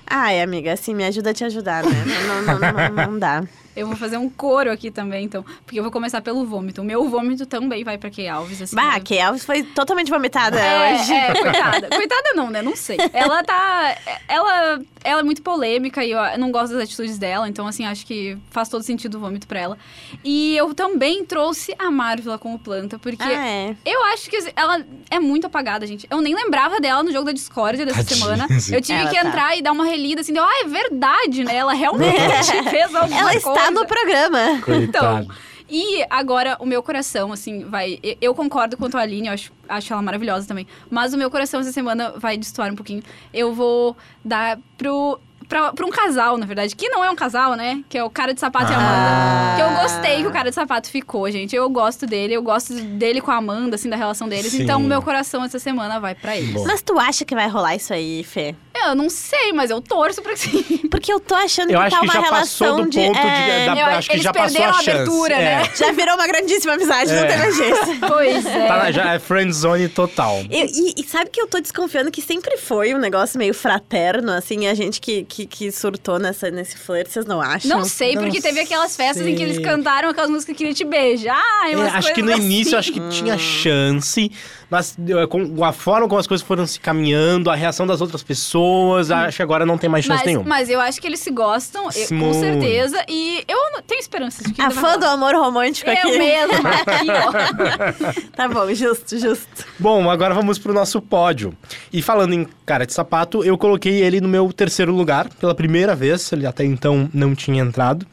Ai, 0.07 0.41
amiga, 0.41 0.73
assim, 0.75 0.95
me 0.95 1.05
ajuda 1.05 1.31
a 1.31 1.35
te 1.35 1.43
ajudar, 1.45 1.83
né? 1.83 2.05
Não, 2.29 2.43
não, 2.43 2.59
não, 2.61 2.73
não, 2.73 3.07
não 3.13 3.19
dá. 3.19 3.43
Eu 3.77 3.87
vou 3.87 3.97
fazer 3.97 4.16
um 4.16 4.29
coro 4.31 4.70
aqui 4.70 4.91
também, 4.91 5.25
então. 5.25 5.45
Porque 5.64 5.79
eu 5.79 5.83
vou 5.83 5.91
começar 5.93 6.20
pelo 6.20 6.45
vômito. 6.47 6.81
O 6.81 6.85
meu 6.85 7.09
vômito 7.09 7.45
também 7.47 7.83
vai 7.85 7.99
pra 7.99 8.11
Kay 8.11 8.29
Alves, 8.29 8.62
assim. 8.62 8.77
Bah, 8.77 8.99
eu- 8.99 9.05
Kay 9.05 9.20
Alves 9.20 9.45
foi 9.45 9.62
totalmente 9.62 10.11
vomitada 10.11 10.59
É, 10.61 10.95
hoje. 10.95 11.12
é, 11.12 11.33
coitada. 11.43 11.89
Coitada 11.89 12.31
não, 12.35 12.51
né? 12.51 12.62
Não 12.62 12.77
sei. 12.77 12.97
Ela 13.12 13.43
tá. 13.43 13.97
Ela, 14.29 14.81
ela 15.03 15.20
é 15.20 15.22
muito 15.22 15.43
polêmica 15.43 16.05
e 16.05 16.12
eu 16.12 16.18
não 16.39 16.51
gosto 16.53 16.72
das 16.75 16.85
atitudes 16.85 17.18
dela, 17.18 17.49
então, 17.49 17.66
assim, 17.66 17.85
acho 17.85 18.07
que 18.07 18.37
faz 18.51 18.68
todo 18.68 18.83
sentido 18.83 19.16
o 19.16 19.20
vômito 19.20 19.47
pra 19.47 19.59
ela. 19.61 19.79
E 20.22 20.57
eu 20.57 20.72
também 20.75 21.25
trouxe 21.25 21.75
a 21.79 21.91
Marvel 21.91 22.39
como 22.39 22.59
planta, 22.59 22.99
porque. 22.99 23.22
Ah, 23.22 23.33
é. 23.33 23.77
Eu 23.85 24.05
acho 24.07 24.31
que 24.31 24.39
ela 24.57 24.85
é 25.11 25.18
muito 25.18 25.47
apagada, 25.47 25.87
gente. 25.87 26.07
Eu 26.11 26.20
nem 26.20 26.35
lembrava 26.35 26.81
dela 26.81 27.03
no 27.03 27.12
jogo 27.12 27.25
da 27.27 27.33
Discord 27.33 27.85
dessa 27.85 27.99
Tadinha, 28.05 28.16
semana. 28.18 28.61
sim. 28.61 28.75
Eu 28.75 28.81
tive 28.81 29.01
Ela 29.01 29.11
que 29.11 29.20
tá. 29.20 29.29
entrar 29.29 29.57
e 29.59 29.62
dar 29.62 29.72
uma 29.72 29.85
relida 29.85 30.20
assim, 30.20 30.33
deu, 30.33 30.45
ah, 30.45 30.61
é 30.62 30.68
verdade, 30.68 31.45
né? 31.45 31.57
Ela 31.57 31.72
realmente 31.75 32.70
fez 32.70 32.95
alguma 32.95 33.20
Ela 33.20 33.31
coisa. 33.33 33.64
Está 33.69 33.81
no 33.81 33.87
programa. 33.87 34.61
Coitada. 34.65 35.23
Então, 35.25 35.37
e 35.69 36.05
agora 36.11 36.57
o 36.61 36.67
meu 36.67 36.83
coração, 36.83 37.33
assim, 37.33 37.65
vai. 37.65 37.99
eu- 38.03 38.17
Eu 38.21 38.35
concordo 38.35 38.77
com 38.77 38.85
a 38.97 39.01
Aline, 39.01 39.29
eu 39.29 39.33
acho, 39.35 39.53
acho 39.69 39.93
ela 39.93 40.03
maravilhosa 40.03 40.47
também. 40.47 40.67
Mas 40.91 41.15
o 41.15 41.19
meu 41.19 41.31
coração 41.31 41.61
essa 41.61 41.73
semana 41.73 42.12
vai 42.17 42.37
destoar 42.37 42.71
um 42.71 42.77
pouquinho. 42.77 43.03
Eu 43.33 43.53
vou 43.55 43.97
dar 44.25 44.59
pro. 44.77 45.19
Pra, 45.49 45.73
pra 45.73 45.87
um 45.87 45.91
casal, 45.91 46.37
na 46.39 46.47
verdade, 46.47 46.75
que 46.75 46.89
não 46.89 47.05
é 47.05 47.11
um 47.11 47.15
casal, 47.17 47.55
né? 47.55 47.83
Que 47.89 47.99
é 47.99 48.05
o 48.05 48.11
cara 48.11 48.33
de 48.35 48.41
sapato 48.41 48.71
e 48.73 48.75
a 48.75 48.79
Ah. 48.79 48.81
Amanda. 48.81 49.57
Que 49.57 49.63
eu 49.63 49.83
gostei 49.83 50.17
que 50.23 50.27
o 50.27 50.31
cara 50.33 50.49
de 50.49 50.55
sapato 50.55 50.89
ficou, 50.91 51.31
gente. 51.31 51.55
Eu 51.55 51.69
gosto 51.69 52.07
dele, 52.07 52.35
eu 52.35 52.43
gosto 52.43 52.73
dele 52.75 53.21
com 53.21 53.31
a 53.31 53.37
Amanda, 53.37 53.77
assim, 53.77 53.89
da 53.89 53.97
relação 53.97 54.29
deles. 54.29 54.53
Sim. 54.53 54.63
Então, 54.63 54.81
o 54.81 54.85
meu 54.85 55.01
coração 55.03 55.45
essa 55.45 55.59
semana 55.59 55.99
vai 56.01 56.15
pra 56.15 56.37
eles. 56.37 56.53
Bom. 56.53 56.65
Mas 56.67 56.83
tu 56.83 56.99
acha 56.99 57.25
que 57.25 57.35
vai 57.35 57.49
rolar 57.49 57.75
isso 57.77 57.93
aí, 57.93 58.23
Fê? 58.25 58.55
Eu 58.87 58.95
não 58.95 59.09
sei, 59.09 59.53
mas 59.53 59.71
eu 59.71 59.81
torço 59.81 60.21
pra 60.21 60.33
que 60.33 60.41
sim. 60.41 60.63
Porque 60.91 61.11
eu 61.13 61.19
tô 61.21 61.35
achando 61.35 61.71
Eu 61.71 61.79
que 61.81 61.87
acho 61.87 61.97
tá 61.97 62.01
que 62.01 62.07
uma 62.07 62.13
já 62.15 62.21
relação 62.21 62.69
passou 62.69 62.85
do 62.85 62.91
de. 62.91 62.99
ponto 63.01 63.13
de- 63.15 63.27
é, 63.27 63.67
da- 63.67 63.81
Eu- 63.81 63.87
acho 63.87 64.09
que 64.09 64.15
eles 64.17 64.25
já 64.25 64.33
passou 64.33 64.51
perderam 64.53 64.75
a 64.75 64.79
a 64.79 64.83
chance. 64.83 64.91
abertura, 64.91 65.35
É. 65.35 65.39
né? 65.63 65.71
Já 65.75 65.93
virou 65.93 66.15
uma 66.17 66.27
grandíssima 66.27 66.75
amizade, 66.75 67.11
não 67.13 67.19
É. 67.23 67.27
tem 67.27 67.39
mais 67.39 67.57
jeito. 67.57 67.79
Pois 68.09 68.47
é. 68.47 68.67
Tá, 68.67 68.91
já 68.91 69.15
é 69.15 69.19
friend 69.19 69.53
zone 69.53 69.89
total. 69.89 70.41
E, 70.51 70.65
e- 70.65 70.95
e 71.01 71.05
sabe 71.05 71.31
que 71.31 71.41
eu 71.41 71.47
tô 71.47 71.61
desconfiando 71.61 72.11
que 72.11 72.21
sempre 72.21 72.57
foi 72.59 72.95
um 72.95 72.99
negócio 72.99 73.39
meio 73.39 73.55
fraterno, 73.55 74.33
assim, 74.33 74.67
a 74.67 74.75
gente 74.75 75.01
que, 75.01 75.25
que, 75.35 75.47
que 75.47 75.72
surtou 75.72 76.18
nessa, 76.18 76.51
nesse 76.51 76.76
flerte, 76.76 77.11
vocês 77.11 77.26
não 77.26 77.41
acham? 77.41 77.68
Não 77.78 77.85
sei, 77.85 78.14
Não 78.14 78.22
porque 78.22 78.41
teve 78.41 78.61
aquelas 78.61 78.95
festas 78.97 79.26
em 79.26 79.35
que 79.35 79.43
eles 79.43 79.57
sei. 79.57 79.64
cantaram 79.64 80.09
aquelas 80.11 80.30
músicas 80.30 80.53
que 80.55 80.59
queria 80.59 80.74
te 80.74 80.85
beijar. 80.85 81.43
É, 81.68 81.74
acho 81.74 82.14
que 82.14 82.22
no 82.22 82.28
coisas 82.28 82.45
início 82.45 82.78
assim. 82.78 82.91
acho 82.91 82.93
que 82.93 83.09
tinha 83.16 83.37
chance, 83.37 84.30
mas 84.70 84.97
com 85.28 85.64
a 85.64 85.72
forma 85.72 86.07
como 86.09 86.20
as 86.20 86.26
coisas 86.26 86.47
foram 86.47 86.66
se 86.66 86.78
caminhando, 86.78 87.51
a 87.51 87.55
reação 87.55 87.87
das 87.87 88.01
outras 88.01 88.22
pessoas, 88.22 89.11
acho 89.11 89.37
que 89.37 89.43
agora 89.43 89.66
não 89.66 89.76
tem 89.76 89.91
mais 89.91 90.05
chance 90.05 90.18
Mas, 90.18 90.26
nenhuma. 90.26 90.49
mas 90.49 90.70
eu 90.70 90.80
acho 90.80 91.01
que 91.01 91.07
eles 91.07 91.20
se 91.20 91.30
gostam, 91.30 91.89
eu- 91.95 92.09
com 92.18 92.32
certeza. 92.35 93.05
E 93.09 93.45
eu 93.49 93.72
não- 93.72 93.82
tenho 93.82 94.01
esperança 94.01 94.43
de 94.45 94.53
que 94.53 94.62
A 94.62 94.70
fã 94.70 94.97
do 94.99 95.05
amor 95.07 95.35
romântico 95.35 95.91
Eu 95.91 95.97
aqui. 95.97 96.18
mesma, 96.18 96.70
aqui, 96.70 97.09
ó. 97.11 98.30
Tá 98.35 98.49
bom, 98.49 98.72
justo, 98.74 99.18
justo. 99.18 99.64
Bom, 99.78 100.09
agora 100.11 100.32
vamos 100.35 100.59
pro 100.59 100.72
nosso 100.72 101.01
pódio. 101.01 101.57
E 101.93 102.01
falando 102.03 102.32
em 102.35 102.45
cara 102.67 102.87
de 102.87 102.93
sapato, 102.93 103.45
eu 103.45 103.57
coloquei 103.59 104.03
ele 104.03 104.21
no 104.21 104.29
meu 104.29 104.53
terceiro 104.53 104.93
lugar, 104.95 105.29
pela 105.41 105.55
primeira 105.55 105.95
vez, 105.95 106.33
ele 106.33 106.47
até 106.47 106.65
então 106.65 107.09
não 107.12 107.35
tinha 107.35 107.62
entrado. 107.62 108.07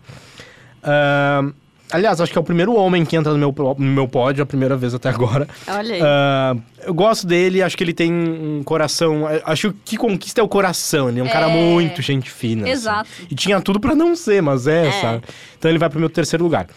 Ahn, 0.83 1.51
aliás, 1.91 2.19
acho 2.21 2.31
que 2.31 2.37
é 2.37 2.41
o 2.41 2.43
primeiro 2.43 2.73
homem 2.75 3.05
que 3.05 3.15
entra 3.15 3.31
no 3.31 3.37
meu, 3.37 3.53
no 3.77 3.85
meu 3.85 4.07
pódio, 4.07 4.43
a 4.43 4.45
primeira 4.45 4.75
vez 4.75 4.93
até 4.93 5.09
agora. 5.09 5.47
Olha 5.67 5.95
aí. 5.95 6.01
Ah, 6.03 6.55
eu 6.85 6.93
gosto 6.93 7.27
dele, 7.27 7.61
acho 7.61 7.77
que 7.77 7.83
ele 7.83 7.93
tem 7.93 8.11
um 8.11 8.61
coração. 8.63 9.23
Acho 9.45 9.73
que 9.85 9.95
conquista 9.97 10.41
é 10.41 10.43
o 10.43 10.47
coração. 10.47 11.09
Ele 11.09 11.19
é 11.19 11.23
um 11.23 11.27
cara 11.29 11.49
É. 11.49 11.53
muito 11.55 12.01
gente 12.01 12.29
fina. 12.29 12.63
assim. 12.63 12.71
Exato. 12.71 13.09
E 13.29 13.35
tinha 13.35 13.61
tudo 13.61 13.79
pra 13.79 13.93
não 13.95 14.15
ser, 14.15 14.41
mas 14.41 14.67
é, 14.67 14.87
É. 14.87 14.91
sabe? 14.91 15.23
Então 15.57 15.69
ele 15.69 15.77
vai 15.79 15.89
pro 15.89 15.99
meu 15.99 16.09
terceiro 16.09 16.43
lugar. 16.43 16.67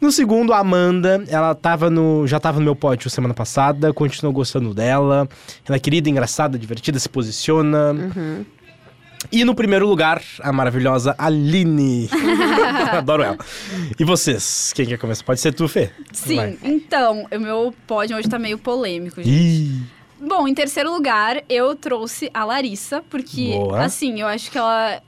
No 0.00 0.10
segundo, 0.12 0.52
a 0.52 0.58
Amanda, 0.58 1.24
ela 1.28 1.54
tava 1.54 1.88
no, 1.90 2.26
já 2.26 2.38
tava 2.40 2.58
no 2.58 2.64
meu 2.64 2.76
pódio 2.76 3.08
semana 3.10 3.34
passada, 3.34 3.92
continuo 3.92 4.32
gostando 4.32 4.74
dela. 4.74 5.28
Ela 5.66 5.76
é 5.76 5.78
querida, 5.78 6.08
engraçada, 6.08 6.58
divertida, 6.58 6.98
se 6.98 7.08
posiciona. 7.08 7.92
Uhum. 7.92 8.44
E 9.32 9.44
no 9.44 9.54
primeiro 9.54 9.88
lugar, 9.88 10.22
a 10.40 10.52
maravilhosa 10.52 11.14
Aline. 11.16 12.10
Adoro 12.92 13.22
ela. 13.22 13.38
E 13.98 14.04
vocês? 14.04 14.72
Quem 14.74 14.86
quer 14.86 14.98
começar? 14.98 15.24
Pode 15.24 15.40
ser 15.40 15.52
tu, 15.54 15.66
Fê? 15.66 15.90
Sim, 16.12 16.36
Vai. 16.36 16.58
então, 16.62 17.26
o 17.32 17.40
meu 17.40 17.74
pódio 17.86 18.16
hoje 18.16 18.28
tá 18.28 18.38
meio 18.38 18.58
polêmico, 18.58 19.22
gente. 19.22 19.30
Ih, 19.30 19.82
Bom, 20.20 20.48
em 20.48 20.54
terceiro 20.54 20.90
lugar, 20.90 21.42
eu 21.48 21.74
trouxe 21.74 22.30
a 22.32 22.44
Larissa, 22.44 23.02
porque, 23.10 23.50
Boa. 23.52 23.84
assim, 23.84 24.20
eu 24.20 24.26
acho 24.26 24.50
que 24.50 24.56
ela. 24.56 25.02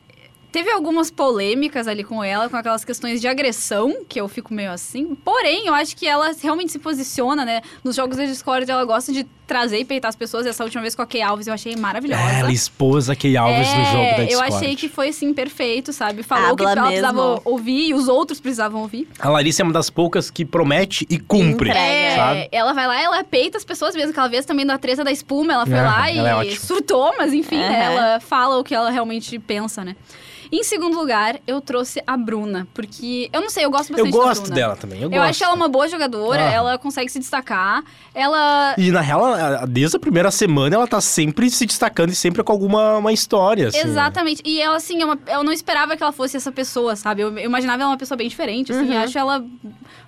Teve 0.53 0.71
algumas 0.71 1.11
polêmicas 1.11 1.87
ali 1.87 2.03
com 2.03 2.23
ela, 2.25 2.49
com 2.49 2.57
aquelas 2.57 2.85
questões 2.85 3.21
de 3.21 3.29
agressão, 3.29 4.05
que 4.09 4.21
eu 4.21 4.27
fico 4.29 4.55
meio 4.55 4.71
assim. 4.73 5.15
Porém, 5.25 5.67
eu 5.67 5.75
acho 5.75 5.95
que 5.97 6.07
ela 6.07 6.33
realmente 6.43 6.73
se 6.73 6.79
posiciona, 6.79 7.45
né? 7.45 7.61
Nos 7.85 7.95
jogos 7.97 8.17
da 8.17 8.25
Discord, 8.25 8.71
ela 8.71 8.85
gosta 8.85 9.13
de 9.13 9.27
trazer 9.47 9.79
e 9.79 9.85
peitar 9.85 10.09
as 10.09 10.17
pessoas. 10.17 10.47
Essa 10.47 10.65
última 10.65 10.83
vez 10.83 10.95
com 10.95 11.03
a 11.03 11.07
Kay 11.07 11.23
Alves 11.23 11.47
eu 11.47 11.53
achei 11.55 11.77
maravilhosa. 11.77 12.23
ela 12.23 12.51
expôs 12.51 13.11
a 13.11 13.15
Kay 13.15 13.37
Alves 13.37 13.69
no 13.69 13.81
É, 13.81 13.85
jogo 13.85 14.05
da 14.17 14.23
eu 14.23 14.27
Discord. 14.29 14.55
achei 14.55 14.77
que 14.77 14.89
foi, 14.89 15.09
assim, 15.09 15.35
perfeito, 15.35 15.93
sabe? 15.93 16.23
Falou 16.23 16.53
o 16.53 16.57
que 16.57 16.63
Habla 16.65 16.73
ela 16.73 16.87
precisava 16.87 17.23
mesmo. 17.35 17.43
ouvir 17.45 17.89
e 17.89 17.95
os 17.95 18.09
outros 18.09 18.41
precisavam 18.41 18.81
ouvir. 18.81 19.09
A 19.21 19.29
Larissa 19.29 19.63
é 19.63 19.65
uma 19.65 19.73
das 19.73 19.91
poucas 19.91 20.31
que 20.31 20.45
promete 20.45 21.07
e 21.11 21.19
cumpre. 21.19 21.71
É, 21.71 22.17
sabe? 22.17 22.49
ela 22.51 22.73
vai 22.73 22.87
lá, 22.87 23.01
ela 23.03 23.23
peita 23.25 23.59
as 23.59 23.65
pessoas 23.65 23.95
mesmo. 23.95 24.11
Aquela 24.11 24.29
vez 24.29 24.45
também 24.47 24.65
da 24.67 24.79
treta 24.79 25.05
da 25.05 25.13
espuma, 25.13 25.53
ela 25.53 25.67
foi 25.67 25.77
É, 25.77 25.83
lá 25.83 26.11
ela 26.11 26.43
é 26.45 26.47
e 26.49 26.57
surtou, 26.57 27.15
mas 27.19 27.33
enfim, 27.35 27.59
né, 27.59 27.85
ela 27.85 28.21
fala 28.21 28.59
o 28.59 28.65
que 28.65 28.75
ela 28.75 28.91
realmente 28.91 29.39
pensa, 29.39 29.85
né? 29.85 29.95
Em 30.51 30.63
segundo 30.63 30.97
lugar, 30.97 31.39
eu 31.47 31.61
trouxe 31.61 32.03
a 32.07 32.17
Bruna, 32.17 32.67
porque 32.73 33.29
eu 33.33 33.41
não 33.41 33.51
sei, 33.51 33.65
eu 33.65 33.71
gosto 33.71 33.91
Eu 33.91 33.97
bastante 33.97 34.13
da 34.13 34.19
gosto 34.25 34.41
Bruna. 34.43 34.55
dela 34.57 34.77
também, 34.77 34.99
eu, 34.99 35.05
Eu, 35.05 35.11
gosto. 35.11 35.25
acho 35.31 35.45
ela 35.45 35.55
uma 35.55 35.69
boa 35.69 35.89
jogadora, 35.89 36.43
Ah. 36.49 36.53
ela 36.53 36.79
consegue 36.79 37.11
se 37.11 37.19
destacar. 37.19 37.83
Ela 38.15 38.75
E 38.79 38.91
na 38.91 39.01
real, 39.01 39.67
desde 39.69 39.97
a 39.97 40.01
primeira 40.01 40.31
semana, 40.31 40.77
ela 40.77 40.87
tá 40.87 41.01
sempre 41.01 41.51
se 41.51 41.67
destacando 41.67 42.11
e 42.11 42.15
sempre 42.15 42.43
com 42.43 42.53
alguma 42.53 42.97
uma 42.99 43.13
história, 43.13 43.69
assim. 43.69 43.79
Exatamente. 43.79 44.43
E 44.45 44.61
ela, 44.61 44.77
assim, 44.77 45.03
é 45.03 45.05
uma- 45.05 45.19
eu 45.29 45.43
não 45.45 45.53
esperava 45.53 45.97
que 45.97 46.03
ela 46.03 46.13
fosse 46.13 46.37
essa 46.37 46.53
pessoa, 46.53 46.97
sabe? 46.97 47.23
Eu, 47.23 47.37
eu 47.39 47.45
imaginava 47.45 47.83
ela 47.83 47.91
uma 47.91 47.99
pessoa 47.99 48.17
bem 48.17 48.29
diferente, 48.29 48.73
assim. 48.73 48.87
Uhum. 48.87 48.93
Eu 48.93 49.01
acho 49.01 49.19
ela 49.19 49.45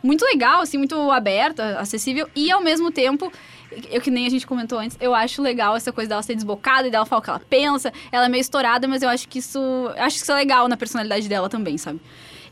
muito 0.03 0.24
legal, 0.24 0.61
assim, 0.61 0.78
muito 0.78 1.11
aberta, 1.11 1.78
acessível. 1.78 2.28
E, 2.34 2.51
ao 2.51 2.61
mesmo 2.62 2.91
tempo, 2.91 3.32
eu 3.90 4.00
que 4.00 4.10
nem 4.10 4.26
a 4.26 4.30
gente 4.30 4.46
comentou 4.46 4.78
antes, 4.78 4.96
eu 5.00 5.14
acho 5.14 5.42
legal 5.42 5.76
essa 5.76 5.92
coisa 5.92 6.08
dela 6.08 6.22
ser 6.22 6.34
desbocada 6.34 6.88
e 6.88 6.90
dela 6.90 7.06
falar 7.06 7.20
o 7.20 7.22
que 7.22 7.30
ela 7.30 7.40
pensa. 7.48 7.92
Ela 8.10 8.26
é 8.26 8.28
meio 8.28 8.40
estourada, 8.40 8.88
mas 8.88 9.02
eu 9.02 9.08
acho 9.08 9.28
que 9.28 9.38
isso... 9.38 9.60
Acho 9.96 10.16
que 10.16 10.22
isso 10.22 10.32
é 10.32 10.34
legal 10.34 10.68
na 10.68 10.76
personalidade 10.76 11.28
dela 11.28 11.48
também, 11.48 11.78
sabe? 11.78 12.00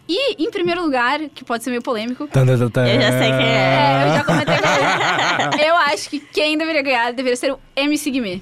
E, 0.08 0.40
em 0.40 0.50
primeiro 0.50 0.82
lugar, 0.82 1.18
que 1.34 1.44
pode 1.44 1.64
ser 1.64 1.70
meio 1.70 1.82
polêmico... 1.82 2.28
Eu 2.94 3.00
já 3.00 3.10
sei 3.18 3.30
quem 3.32 3.46
É, 3.46 4.08
eu 4.08 4.14
já 4.14 4.24
comentei. 4.24 5.68
Eu 5.68 5.76
acho 5.76 6.08
que 6.08 6.20
quem 6.20 6.56
deveria 6.56 6.82
ganhar 6.82 7.12
deveria 7.12 7.36
ser 7.36 7.52
o 7.52 7.58
MC 7.74 8.10
Guimê. 8.10 8.40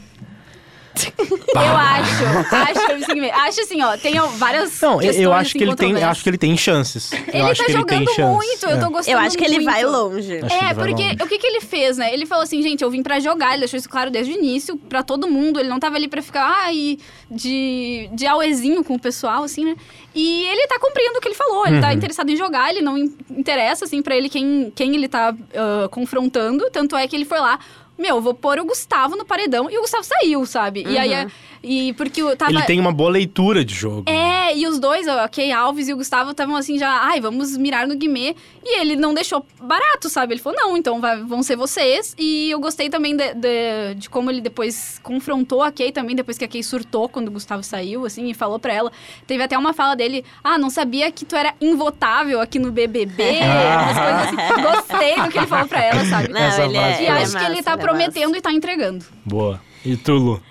Eu 1.54 1.60
acho, 1.76 2.24
acho 2.54 3.04
que 3.06 3.12
eu 3.12 3.16
me 3.16 3.30
Acho 3.30 3.60
assim, 3.62 3.82
ó, 3.82 3.96
tem 3.96 4.14
várias 4.36 4.80
Não, 4.80 5.00
eu- 5.02 5.12
eu 5.12 5.32
acho 5.32 5.50
assim, 5.50 5.58
que 5.58 5.64
ele 5.64 5.74
tem, 5.76 5.92
eu 5.92 6.08
acho 6.08 6.22
que 6.22 6.30
ele 6.30 6.38
tem 6.38 6.56
chances. 6.56 7.12
eu 7.12 7.18
Ele 7.32 7.42
acho 7.42 7.60
tá 7.60 7.64
que 7.64 7.72
ele 7.72 7.78
jogando 7.80 8.04
tem 8.06 8.14
chance. 8.14 8.34
muito, 8.34 8.66
eu 8.66 8.80
tô 8.80 8.86
É. 8.86 8.90
gostando 8.90 9.10
Eu 9.10 9.18
acho 9.18 9.36
que 9.38 9.44
ele 9.44 9.54
muito. 9.60 9.64
vai 9.70 9.84
longe. 9.84 10.36
Acho 10.38 10.54
ele 10.54 10.64
É, 10.64 10.74
vai 10.74 10.86
porque 10.86 11.02
longe. 11.02 11.16
o 11.22 11.26
que, 11.26 11.38
que 11.38 11.46
ele 11.46 11.60
fez, 11.60 11.96
né? 11.96 12.12
Ele 12.12 12.26
falou 12.26 12.42
assim, 12.44 12.62
gente, 12.62 12.82
eu 12.82 12.90
vim 12.90 13.02
pra 13.02 13.18
jogar, 13.20 13.50
ele 13.50 13.60
deixou 13.60 13.78
isso 13.78 13.88
claro 13.88 14.10
desde 14.10 14.32
o 14.32 14.36
início, 14.36 14.76
pra 14.76 15.02
todo 15.02 15.28
mundo. 15.28 15.58
Ele 15.60 15.68
não 15.68 15.78
tava 15.80 15.96
ali 15.96 16.08
pra 16.08 16.22
ficar, 16.22 16.44
ai, 16.64 16.98
de, 17.30 18.08
de 18.12 18.26
auezinho 18.26 18.82
com 18.84 18.94
o 18.94 18.98
pessoal, 19.00 19.42
assim, 19.44 19.64
né? 19.64 19.76
E 20.14 20.44
ele 20.46 20.66
tá 20.68 20.78
cumprindo 20.78 21.18
o 21.18 21.20
que 21.20 21.28
ele 21.28 21.34
falou. 21.34 21.66
Ele 21.66 21.80
tá 21.80 21.88
Uhum. 21.88 21.94
interessado 21.94 22.30
em 22.30 22.36
jogar, 22.36 22.70
ele 22.70 22.80
não 22.82 22.96
in- 22.96 23.12
interessa, 23.30 23.84
assim, 23.84 24.00
pra 24.02 24.16
ele 24.16 24.28
quem, 24.28 24.72
quem 24.74 24.94
ele 24.94 25.08
tá 25.08 25.34
ah, 25.56 25.88
confrontando. 25.90 26.68
Tanto 26.70 26.96
é 26.96 27.06
que 27.08 27.16
ele 27.16 27.24
foi 27.24 27.38
lá. 27.40 27.58
Meu, 27.98 28.20
vou 28.20 28.34
pôr 28.34 28.58
o 28.58 28.64
Gustavo 28.64 29.16
no 29.16 29.24
paredão 29.24 29.70
e 29.70 29.78
o 29.78 29.82
Gustavo 29.82 30.04
saiu, 30.04 30.44
sabe? 30.46 30.84
E 30.86 30.98
aí, 30.98 31.12
é- 31.12 31.26
e 31.62 31.92
porque 31.94 32.22
o- 32.22 32.36
tava. 32.36 32.50
Ele 32.50 32.62
tem 32.62 32.78
uma 32.80 32.92
boa 32.92 33.08
leitura 33.10 33.64
de 33.64 33.74
jogo. 33.74 34.04
É, 34.10 34.54
e 34.56 34.66
os 34.66 34.78
dois, 34.78 35.06
a 35.08 35.28
Kay 35.28 35.52
Alves 35.52 35.88
e 35.88 35.92
o 35.94 35.96
Gustavo, 35.96 36.32
estavam 36.32 36.56
assim 36.56 36.78
já, 36.78 36.90
ai, 36.90 37.20
vamos 37.20 37.56
mirar 37.56 37.86
no 37.86 37.94
Guimê. 37.96 38.34
E 38.66 38.80
ele 38.80 38.96
não 38.96 39.14
deixou 39.14 39.46
barato, 39.62 40.08
sabe? 40.08 40.34
Ele 40.34 40.40
falou, 40.42 40.58
não, 40.58 40.76
então 40.76 41.00
vai- 41.00 41.22
vão 41.22 41.42
ser 41.42 41.54
vocês. 41.56 42.14
E 42.18 42.50
eu 42.50 42.58
gostei 42.60 42.88
também 42.90 43.16
de, 43.16 43.34
de, 43.34 43.94
de 43.96 44.10
como 44.10 44.30
ele 44.30 44.40
depois 44.40 44.98
confrontou 45.02 45.62
a 45.62 45.70
Kay 45.70 45.92
também, 45.92 46.16
depois 46.16 46.36
que 46.36 46.44
a 46.44 46.48
Kay 46.48 46.62
surtou 46.62 47.08
quando 47.08 47.28
o 47.28 47.30
Gustavo 47.30 47.62
saiu, 47.62 48.04
assim, 48.04 48.28
e 48.28 48.34
falou 48.34 48.58
pra 48.58 48.72
ela. 48.72 48.90
Teve 49.26 49.42
até 49.42 49.56
uma 49.56 49.72
fala 49.72 49.94
dele, 49.94 50.24
ah, 50.42 50.58
não 50.58 50.68
sabia 50.70 51.10
que 51.12 51.24
tu 51.24 51.36
era 51.36 51.54
invotável 51.60 52.40
aqui 52.40 52.58
no 52.58 52.70
BBB. 52.72 53.22
Umas 53.40 53.98
coisas 53.98 54.22
assim. 54.22 54.62
Gostei 54.62 55.22
do 55.22 55.28
que 55.30 55.38
ele 55.38 55.46
falou 55.46 55.68
pra 55.68 55.82
ela, 55.84 56.04
sabe? 56.06 56.28
Não, 56.32 56.40
Essa 56.40 56.64
ele 56.64 56.76
é, 56.76 56.90
E 56.92 56.94
foi 56.96 57.04
ele 57.04 57.06
é 57.06 57.22
acho 57.22 57.36
que 57.36 57.44
ele 57.44 57.50
massa, 57.56 57.62
tá 57.64 57.72
é 57.72 57.76
prometendo 57.88 58.26
massa. 58.28 58.38
e 58.38 58.42
tá 58.42 58.52
entregando. 58.52 59.04
Boa. 59.24 59.60
E 59.84 59.96
tu, 59.96 60.12
Lu? 60.14 60.42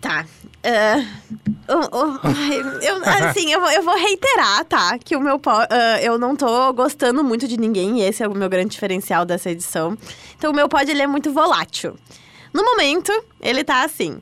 Tá. 0.00 0.26
Ah, 0.64 1.04
o- 1.68 1.96
o- 1.96 2.20
ai, 2.22 2.60
eu, 2.82 2.96
assim, 3.28 3.52
eu, 3.52 3.60
vou- 3.60 3.70
eu 3.70 3.82
vou 3.82 3.96
reiterar, 3.96 4.64
tá? 4.64 4.98
Que 4.98 5.14
o 5.16 5.20
meu 5.20 5.40
ah, 5.46 6.00
eu 6.02 6.18
não 6.18 6.34
tô 6.36 6.72
gostando 6.72 7.22
muito 7.22 7.46
de 7.48 7.56
ninguém, 7.58 8.00
e 8.00 8.02
esse 8.02 8.22
é 8.22 8.28
o 8.28 8.34
meu 8.34 8.48
grande 8.48 8.70
diferencial 8.70 9.24
dessa 9.24 9.50
edição. 9.50 9.96
Então, 10.36 10.50
o 10.50 10.54
meu 10.54 10.68
pod 10.68 10.90
ele 10.90 11.02
é 11.02 11.06
muito 11.06 11.32
volátil. 11.32 11.96
No 12.52 12.64
momento, 12.64 13.12
ele 13.40 13.62
tá 13.64 13.84
assim. 13.84 14.18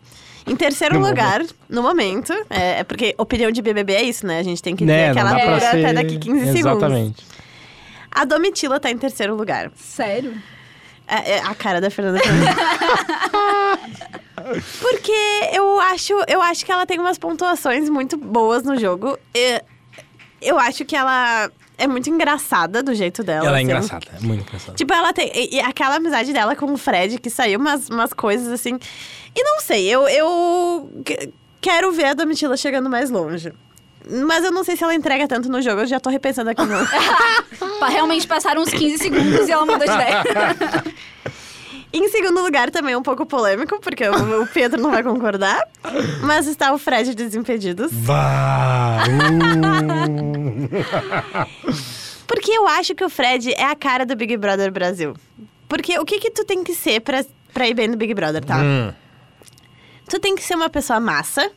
Em 0.46 0.56
terceiro 0.56 0.98
No 0.98 1.06
lugar, 1.06 1.42
no 1.68 1.82
momento, 1.82 2.32
é, 2.48 2.80
é 2.80 2.84
porque 2.84 3.14
opinião 3.18 3.50
de 3.50 3.60
BBB 3.62 3.92
é 3.94 4.02
isso, 4.02 4.26
né? 4.26 4.38
A 4.38 4.42
gente 4.42 4.62
tem 4.62 4.74
que 4.74 4.84
ver 4.84 4.92
Né, 4.92 5.14
não 5.14 5.20
aquela 5.26 5.40
pura 5.40 5.60
ser... 5.60 5.66
até 5.84 5.92
daqui 5.92 6.18
15 6.18 6.52
segundos. 6.52 6.58
Exatamente. 6.82 7.24
A 8.10 8.24
Domitila 8.24 8.80
tá 8.80 8.90
em 8.90 8.98
terceiro 8.98 9.34
lugar. 9.36 9.70
Sério? 9.76 10.34
É, 11.10 11.32
é 11.32 11.40
a 11.42 11.54
cara 11.54 11.80
da 11.80 11.90
Fernanda. 11.90 12.20
Porque 14.80 15.12
eu 15.52 15.80
acho, 15.80 16.12
eu 16.26 16.40
acho 16.42 16.64
que 16.64 16.72
ela 16.72 16.86
tem 16.86 16.98
umas 16.98 17.18
pontuações 17.18 17.88
muito 17.88 18.16
boas 18.16 18.62
no 18.62 18.78
jogo. 18.78 19.18
Eu 20.40 20.58
acho 20.58 20.84
que 20.84 20.96
ela 20.96 21.50
é 21.76 21.86
muito 21.86 22.08
engraçada 22.08 22.82
do 22.82 22.94
jeito 22.94 23.22
dela. 23.22 23.46
Ela 23.46 23.56
é 23.58 23.60
assim. 23.60 23.64
engraçada, 23.64 24.06
é 24.16 24.20
muito 24.20 24.42
engraçada. 24.42 24.76
Tipo, 24.76 24.92
ela 24.94 25.12
tem. 25.12 25.30
E, 25.34 25.56
e 25.56 25.60
aquela 25.60 25.96
amizade 25.96 26.32
dela 26.32 26.56
com 26.56 26.72
o 26.72 26.76
Fred, 26.78 27.18
que 27.18 27.28
saiu 27.30 27.58
umas, 27.58 27.88
umas 27.88 28.12
coisas 28.12 28.48
assim. 28.48 28.78
E 29.34 29.42
não 29.42 29.60
sei, 29.60 29.86
eu, 29.88 30.08
eu 30.08 30.90
que- 31.04 31.32
quero 31.60 31.92
ver 31.92 32.06
a 32.06 32.14
Domitila 32.14 32.56
chegando 32.56 32.88
mais 32.88 33.10
longe. 33.10 33.52
Mas 34.08 34.44
eu 34.44 34.50
não 34.50 34.64
sei 34.64 34.76
se 34.76 34.84
ela 34.84 34.94
entrega 34.94 35.28
tanto 35.28 35.48
no 35.50 35.60
jogo, 35.60 35.82
eu 35.82 35.86
já 35.86 36.00
tô 36.00 36.10
repensando 36.10 36.50
aqui 36.50 36.62
no. 36.62 36.76
Realmente 37.86 38.26
passaram 38.26 38.62
uns 38.62 38.70
15 38.70 38.98
segundos 38.98 39.48
e 39.48 39.52
ela 39.52 39.66
mudou 39.66 39.86
de 39.86 39.92
ideia. 39.92 40.22
Em 41.92 42.08
segundo 42.08 42.40
lugar, 42.40 42.70
também 42.70 42.94
é 42.94 42.96
um 42.98 43.02
pouco 43.02 43.26
polêmico, 43.26 43.80
porque 43.80 44.08
o, 44.08 44.42
o 44.42 44.46
Pedro 44.46 44.80
não 44.80 44.92
vai 44.92 45.02
concordar. 45.02 45.60
Mas 46.22 46.46
está 46.46 46.72
o 46.72 46.78
Fred 46.78 47.14
Desimpedidos. 47.14 47.90
Vá! 47.92 49.02
Uh. 49.08 50.60
Porque 52.28 52.52
eu 52.52 52.68
acho 52.68 52.94
que 52.94 53.04
o 53.04 53.10
Fred 53.10 53.52
é 53.54 53.64
a 53.64 53.74
cara 53.74 54.06
do 54.06 54.14
Big 54.14 54.36
Brother 54.36 54.70
Brasil. 54.70 55.14
Porque 55.68 55.98
o 55.98 56.04
que 56.04 56.20
que 56.20 56.30
tu 56.30 56.44
tem 56.44 56.62
que 56.62 56.74
ser 56.74 57.00
pra, 57.00 57.24
pra 57.52 57.66
ir 57.66 57.74
bem 57.74 57.88
no 57.88 57.96
Big 57.96 58.14
Brother, 58.14 58.44
tá? 58.44 58.58
Hum. 58.58 58.92
Tu 60.08 60.20
tem 60.20 60.36
que 60.36 60.42
ser 60.44 60.54
uma 60.54 60.70
pessoa 60.70 61.00
massa, 61.00 61.50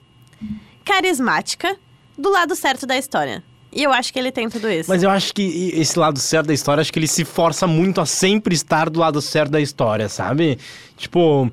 carismática, 0.83 1.77
do 2.18 2.30
lado 2.30 2.55
certo 2.55 2.86
da 2.86 2.97
história. 2.97 3.43
E 3.76 3.84
eu 3.84 3.91
acho 3.91 4.14
que 4.14 4.20
ele 4.20 4.32
tem 4.32 4.47
tudo 4.47 4.70
isso. 4.70 4.89
Mas 4.89 5.01
eu 5.01 5.09
acho 5.09 5.34
que 5.34 5.72
esse 5.74 5.97
lado 5.97 6.20
certo 6.20 6.47
da 6.47 6.53
história, 6.53 6.82
acho 6.82 6.93
que 6.93 6.99
ele 6.99 7.07
se 7.07 7.26
força 7.26 7.66
muito 7.66 7.99
a 7.99 8.05
sempre 8.05 8.53
estar 8.53 8.89
do 8.89 8.99
lado 8.99 9.22
certo 9.22 9.51
da 9.51 9.61
história, 9.61 10.07
sabe? 10.07 10.57
Tipo. 10.95 11.49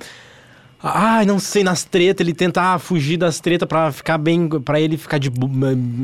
Ai, 0.82 1.26
não 1.26 1.38
sei, 1.38 1.62
nas 1.62 1.84
tretas, 1.84 2.26
ele 2.26 2.32
tenta 2.32 2.72
ah, 2.72 2.78
fugir 2.78 3.18
das 3.18 3.38
tretas 3.38 3.68
pra 3.68 3.92
ficar 3.92 4.16
bem, 4.16 4.48
pra 4.48 4.80
ele 4.80 4.96
ficar 4.96 5.18
de. 5.18 5.30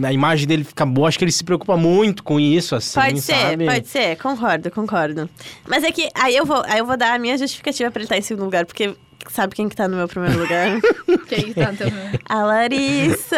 A 0.07 0.13
imagem 0.13 0.47
dele 0.47 0.65
ficar 0.65 0.85
boa. 0.85 1.09
Acho 1.09 1.19
que 1.19 1.25
ele 1.25 1.33
se 1.33 1.43
preocupa 1.43 1.79
muito 1.79 2.23
com 2.23 2.39
isso, 2.39 2.75
assim. 2.75 3.01
Pode 3.01 3.21
ser, 3.23 3.35
sabe? 3.35 3.65
pode 3.65 3.89
ser, 3.89 4.17
concordo, 4.19 4.71
concordo. 4.71 5.31
Mas 5.67 5.83
é 5.83 5.91
que 5.91 6.11
aí 6.15 6.37
eu 6.37 6.45
vou, 6.45 6.63
aí 6.67 6.79
eu 6.79 6.87
vou 6.87 6.97
dar 6.97 7.15
a 7.15 7.19
minha 7.19 7.39
justificativa 7.39 7.91
pra 7.91 8.01
ele 8.01 8.05
estar 8.05 8.19
em 8.19 8.23
segundo 8.23 8.45
lugar, 8.45 8.67
porque 8.67 8.95
sabe 9.33 9.55
quem 9.55 9.68
que 9.68 9.77
tá 9.77 9.89
no 9.89 9.97
meu 9.97 10.09
primeiro 10.09 10.39
lugar? 10.39 10.68
Quem 11.29 11.53
tá 11.53 11.72
também? 11.72 12.20
A 12.29 12.45
Larissa! 12.45 13.37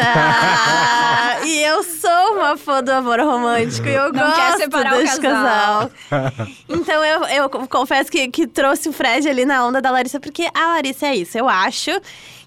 e 1.44 1.62
eu 1.62 1.82
sou 1.82 2.34
uma 2.34 2.56
fã 2.56 2.82
do 2.82 2.90
amor 2.90 3.18
romântico 3.20 3.88
e 3.88 3.94
eu 3.94 4.12
Não 4.12 4.26
gosto 4.26 4.36
quer 4.36 4.56
separar 4.58 4.94
o 4.94 4.98
desse 4.98 5.20
casal. 5.20 5.90
então 6.68 7.04
eu, 7.04 7.24
eu 7.24 7.48
confesso 7.48 8.10
que, 8.10 8.28
que 8.28 8.46
trouxe 8.46 8.88
o 8.90 8.92
Fred 8.92 9.26
ali 9.26 9.44
na 9.46 9.64
onda 9.64 9.80
da 9.80 9.90
Larissa, 9.90 10.20
porque 10.20 10.48
a 10.54 10.66
Larissa 10.74 11.06
é 11.06 11.16
isso. 11.16 11.38
Eu 11.38 11.48
acho 11.48 11.90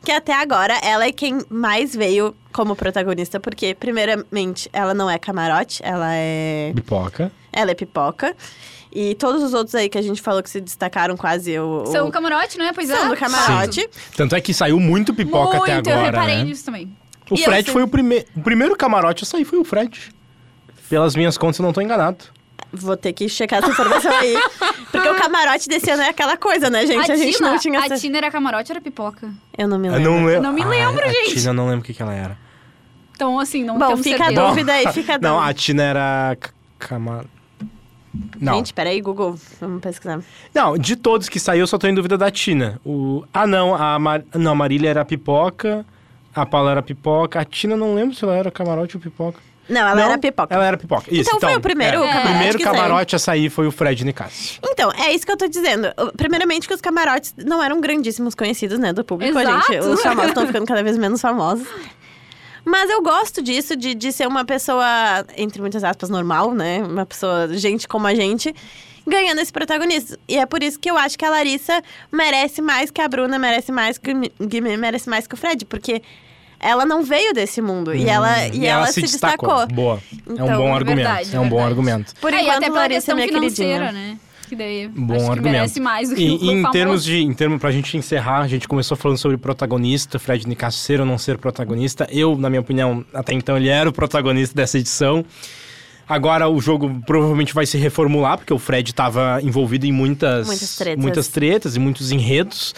que 0.03 0.11
até 0.11 0.33
agora 0.33 0.77
ela 0.83 1.05
é 1.05 1.11
quem 1.11 1.39
mais 1.49 1.95
veio 1.95 2.35
como 2.51 2.75
protagonista, 2.75 3.39
porque, 3.39 3.73
primeiramente, 3.73 4.69
ela 4.73 4.93
não 4.93 5.09
é 5.09 5.17
camarote, 5.17 5.81
ela 5.83 6.13
é. 6.13 6.71
Pipoca. 6.75 7.31
Ela 7.51 7.71
é 7.71 7.75
pipoca. 7.75 8.35
E 8.93 9.15
todos 9.15 9.41
os 9.41 9.53
outros 9.53 9.73
aí 9.75 9.87
que 9.87 9.97
a 9.97 10.01
gente 10.01 10.21
falou 10.21 10.43
que 10.43 10.49
se 10.49 10.59
destacaram 10.59 11.15
quase 11.15 11.57
o. 11.57 11.83
o- 11.83 11.85
São 11.87 12.07
o 12.07 12.11
camarote, 12.11 12.57
não 12.57 12.65
é? 12.65 12.73
Pois 12.73 12.89
é. 12.89 12.95
são 12.97 13.09
do 13.09 13.15
camarote. 13.15 13.89
Tanto 14.15 14.35
é 14.35 14.41
que 14.41 14.53
saiu 14.53 14.79
muito 14.79 15.13
pipoca 15.13 15.57
Muito, 15.59 15.63
até 15.71 15.91
agora. 15.93 15.97
eu 15.97 16.11
reparei 16.11 16.37
né? 16.37 16.43
nisso 16.43 16.65
também. 16.65 16.95
O 17.29 17.35
E 17.35 17.39
eu 17.39 17.45
Fred 17.45 17.71
foi 17.71 17.83
o 17.83 17.87
primeiro. 17.87 18.25
O 18.35 18.41
primeiro 18.41 18.75
camarote 18.75 19.23
a 19.23 19.27
sair 19.27 19.45
foi 19.45 19.59
o 19.59 19.63
Fred. 19.63 20.13
Pelas 20.89 21.15
minhas 21.15 21.37
contas, 21.37 21.59
eu 21.59 21.63
não 21.63 21.71
tô 21.71 21.79
enganado. 21.79 22.25
Vou 22.73 22.95
ter 22.97 23.13
que 23.13 23.27
checar 23.29 23.59
essa 23.59 23.69
informação 23.71 24.11
aí. 24.13 24.37
Porque 24.91 25.07
o 25.07 25.15
camarote 25.15 25.67
desse 25.69 25.89
ano 25.89 26.03
é 26.03 26.09
aquela 26.09 26.35
coisa, 26.37 26.69
né, 26.69 26.85
gente? 26.85 27.09
A, 27.11 27.15
gente 27.15 27.37
Tina, 27.37 27.51
não 27.51 27.57
tinha. 27.59 27.79
a 27.79 27.85
essa- 27.85 27.97
Tina 27.97 28.17
era 28.17 28.29
camarote 28.31 28.71
ou 28.71 28.75
era 28.75 28.81
pipoca? 28.81 29.29
Eu 29.57 29.67
não 29.69 29.77
me 29.79 29.87
Eu 29.87 29.93
lembro. 29.93 30.11
não, 30.11 30.25
lembro. 30.25 30.41
não 30.43 30.53
me 30.53 30.63
lembro, 30.65 31.03
a 31.03 31.07
gente. 31.07 31.35
Tina, 31.35 31.49
eu 31.49 31.53
não 31.53 31.65
lembro 31.67 31.79
o 31.79 31.83
que, 31.83 31.93
que 31.93 32.01
ela 32.01 32.13
era. 32.13 32.37
Então, 33.15 33.39
assim, 33.39 33.63
não 33.63 33.77
Bom, 33.77 33.87
temos 33.87 34.01
fica 34.03 34.23
a 34.23 34.27
certeza. 34.27 34.47
dúvida 34.47 34.73
aí, 34.73 34.87
fica 34.93 35.13
a 35.13 35.17
dúvida. 35.17 35.29
Não, 35.29 35.39
a 35.41 35.53
Tina 35.53 35.83
era. 35.83 36.37
c- 36.41 36.51
Cama... 36.79 37.25
Não. 38.39 38.55
Gente, 38.55 38.73
peraí, 38.73 38.99
Google, 39.01 39.37
vamos 39.59 39.81
pesquisar. 39.81 40.19
Não, 40.53 40.77
de 40.77 40.95
todos 40.95 41.29
que 41.29 41.39
saiu, 41.39 41.61
eu 41.61 41.67
só 41.67 41.77
tô 41.77 41.87
em 41.87 41.93
dúvida 41.93 42.17
da 42.17 42.29
Tina. 42.29 42.79
O... 42.85 43.23
Ah, 43.33 43.47
não, 43.47 43.73
a 43.73 43.97
Mar... 43.97 44.23
não, 44.35 44.51
a 44.51 44.55
Marília 44.55 44.89
era 44.89 45.05
pipoca, 45.05 45.85
a 46.35 46.45
Paula 46.45 46.71
era 46.71 46.81
pipoca, 46.81 47.39
a 47.39 47.45
Tina 47.45 47.77
não 47.77 47.95
lembro 47.95 48.15
se 48.15 48.23
ela 48.23 48.35
era 48.35 48.51
camarote 48.51 48.97
ou 48.97 49.01
pipoca. 49.01 49.39
Não, 49.69 49.81
ela 49.81 49.95
Não, 49.95 50.03
era 50.03 50.17
pipoca. 50.17 50.53
Ela 50.53 50.65
era 50.65 50.77
pipoca. 50.77 51.05
Isso, 51.09 51.29
Então 51.29 51.39
foi 51.39 51.55
o 51.55 51.61
primeiro 51.61 52.03
é. 52.03 52.07
camarote 52.07 52.25
O 52.25 52.29
primeiro 52.29 52.57
que 52.57 52.63
saiu. 52.63 52.75
camarote 52.75 53.15
a 53.15 53.19
sair 53.19 53.49
foi 53.49 53.67
o 53.67 53.71
Fred 53.71 54.03
Nicásio. 54.03 54.59
Então, 54.65 54.91
é 54.91 55.13
isso 55.13 55.25
que 55.25 55.31
eu 55.31 55.37
tô 55.37 55.47
dizendo. 55.47 55.87
Primeiramente 56.17 56.67
que 56.67 56.73
os 56.73 56.81
camarotes 56.81 57.33
não 57.37 57.63
eram 57.63 57.79
grandíssimos 57.79 58.35
conhecidos, 58.35 58.79
né, 58.79 58.91
do 58.91 59.05
público, 59.05 59.39
Exato. 59.39 59.71
gente. 59.71 59.79
Os 59.85 60.01
famosos 60.01 60.29
estão 60.31 60.45
ficando 60.45 60.65
cada 60.65 60.83
vez 60.83 60.97
menos 60.97 61.21
famosos. 61.21 61.65
Mas 62.63 62.89
eu 62.89 63.01
gosto 63.01 63.41
disso, 63.41 63.75
de, 63.75 63.95
de 63.95 64.11
ser 64.11 64.27
uma 64.27 64.45
pessoa, 64.45 64.85
entre 65.35 65.61
muitas 65.61 65.83
aspas, 65.83 66.09
normal, 66.09 66.53
né? 66.53 66.81
Uma 66.83 67.05
pessoa, 67.05 67.47
gente 67.57 67.87
como 67.87 68.05
a 68.07 68.13
gente, 68.13 68.53
ganhando 69.05 69.39
esse 69.39 69.51
protagonismo. 69.51 70.17
E 70.27 70.37
é 70.37 70.45
por 70.45 70.61
isso 70.61 70.79
que 70.79 70.89
eu 70.89 70.97
acho 70.97 71.17
que 71.17 71.25
a 71.25 71.29
Larissa 71.29 71.81
merece 72.11 72.61
mais 72.61 72.91
que 72.91 73.01
a 73.01 73.07
Bruna, 73.07 73.39
merece 73.39 73.71
mais 73.71 73.97
que 73.97 74.11
o 74.39 74.47
Guimê, 74.47 74.77
merece 74.77 75.09
mais 75.09 75.25
que 75.25 75.33
o 75.33 75.37
Fred. 75.37 75.65
Porque 75.65 76.01
ela 76.59 76.85
não 76.85 77.01
veio 77.03 77.33
desse 77.33 77.59
mundo. 77.61 77.93
e 77.95 78.07
ela, 78.07 78.47
e 78.49 78.67
ela, 78.67 78.85
se 78.87 79.01
destacou. 79.01 79.65
Boa. 79.67 79.99
é 80.27 80.31
um 80.31 80.33
Então, 80.33 80.57
bom 80.57 80.67
é 80.67 80.71
argumento. 80.73 80.95
verdade, 80.97 81.35
é 81.35 81.39
um 81.39 81.43
bom 81.49 81.55
verdade. 81.57 81.69
argumento. 81.71 82.13
Por 82.21 82.31
enquanto, 82.33 82.57
até 82.57 82.69
Larissa 82.69 83.11
é 83.11 83.15
minha 83.15 83.27
queridinha. 83.27 83.91
né? 83.91 84.17
Que 84.51 84.55
daí 84.57 84.85
Bom 84.89 85.13
acho 85.13 85.23
que 85.23 85.29
argumento. 85.31 85.51
merece 85.53 85.79
mais 85.79 86.09
do 86.09 86.15
que 86.15 86.21
E, 86.21 86.29
o 86.29 86.35
em 86.35 86.47
famoso. 86.57 86.71
termos 86.73 87.03
de, 87.05 87.19
em 87.21 87.33
termos 87.33 87.57
pra 87.57 87.71
gente 87.71 87.95
encerrar, 87.95 88.39
a 88.41 88.47
gente 88.49 88.67
começou 88.67 88.97
falando 88.97 89.17
sobre 89.17 89.37
protagonista, 89.37 90.19
Fred 90.19 90.45
Nicásio 90.45 90.77
ser 90.77 90.99
ou 90.99 91.05
não 91.05 91.17
ser 91.17 91.37
protagonista. 91.37 92.05
Eu, 92.11 92.37
na 92.37 92.49
minha 92.49 92.59
opinião, 92.59 93.05
até 93.13 93.33
então 93.33 93.55
ele 93.55 93.69
era 93.69 93.89
o 93.89 93.93
protagonista 93.93 94.53
dessa 94.53 94.77
edição. 94.77 95.23
Agora 96.05 96.49
o 96.49 96.59
jogo 96.59 97.01
provavelmente 97.05 97.53
vai 97.53 97.65
se 97.65 97.77
reformular, 97.77 98.37
porque 98.39 98.53
o 98.53 98.59
Fred 98.59 98.89
estava 98.91 99.39
envolvido 99.41 99.85
em 99.85 99.91
muitas, 99.93 100.45
Muitas 100.47 100.75
tretas. 100.75 101.01
muitas 101.01 101.27
tretas 101.29 101.75
e 101.77 101.79
muitos 101.79 102.11
enredos. 102.11 102.75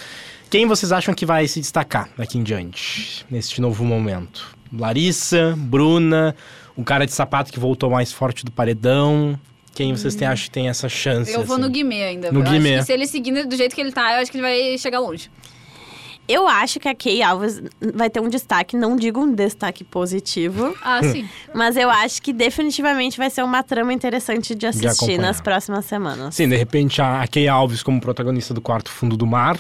Quem 0.52 0.68
vocês 0.68 0.92
acham 0.92 1.12
que 1.16 1.26
vai 1.26 1.48
se 1.48 1.60
destacar 1.60 2.08
daqui 2.16 2.38
em 2.38 2.44
diante, 2.44 3.26
neste 3.32 3.60
novo 3.60 3.84
momento? 3.84 4.46
Larissa, 4.72 5.56
Bruna, 5.58 6.36
o 6.76 6.84
cara 6.84 7.08
de 7.08 7.14
sapato 7.14 7.52
que 7.52 7.60
voltou 7.60 7.90
mais 7.90 8.12
forte 8.14 8.46
do 8.46 8.52
paredão. 8.52 9.40
Quem 9.74 9.96
vocês 9.96 10.16
têm, 10.16 10.28
acham 10.28 10.46
que 10.46 10.52
tem 10.52 10.70
essa 10.70 10.88
chance? 10.88 11.32
Eu 11.32 11.44
vou 11.44 11.56
assim? 11.56 11.64
no 11.66 11.70
Guimê 11.70 12.04
ainda. 12.04 12.32
No 12.32 12.40
eu 12.40 12.44
Guimê. 12.44 12.76
acho 12.76 12.80
que 12.82 12.86
se 12.86 12.94
ele 12.94 13.08
seguindo 13.08 13.48
do 13.48 13.56
jeito 13.56 13.74
que 13.76 13.82
ele 13.82 13.92
tá, 13.92 14.14
eu 14.16 14.22
acho 14.22 14.32
que 14.32 14.38
ele 14.38 14.44
vai 14.44 14.78
chegar 14.78 15.00
longe. 15.00 15.30
Eu 16.26 16.48
acho 16.48 16.80
que 16.80 16.88
a 16.88 16.96
Kay 16.96 17.22
Alves 17.22 17.62
vai 17.94 18.10
ter 18.10 18.22
um 18.22 18.30
destaque, 18.30 18.78
não 18.78 18.96
digo 18.96 19.20
um 19.20 19.34
destaque 19.34 19.84
positivo, 19.84 20.74
Ah, 20.82 21.02
sim. 21.04 21.28
mas 21.54 21.76
eu 21.76 21.90
acho 21.90 22.22
que 22.22 22.32
definitivamente 22.32 23.18
vai 23.18 23.30
ser 23.30 23.44
uma 23.44 23.62
trama 23.62 23.92
interessante 23.92 24.56
de 24.56 24.66
assistir 24.66 24.88
acompanhar. 24.88 25.22
nas 25.22 25.42
próximas 25.42 25.84
semanas. 25.86 26.34
Sim, 26.34 26.48
de 26.48 26.56
repente 26.56 27.02
a 27.02 27.28
Kay 27.28 27.50
Alves 27.50 27.84
como 27.84 28.00
protagonista 28.00 28.54
do 28.54 28.62
quarto 28.62 28.90
fundo 28.90 29.18
do 29.18 29.28
mar 29.28 29.60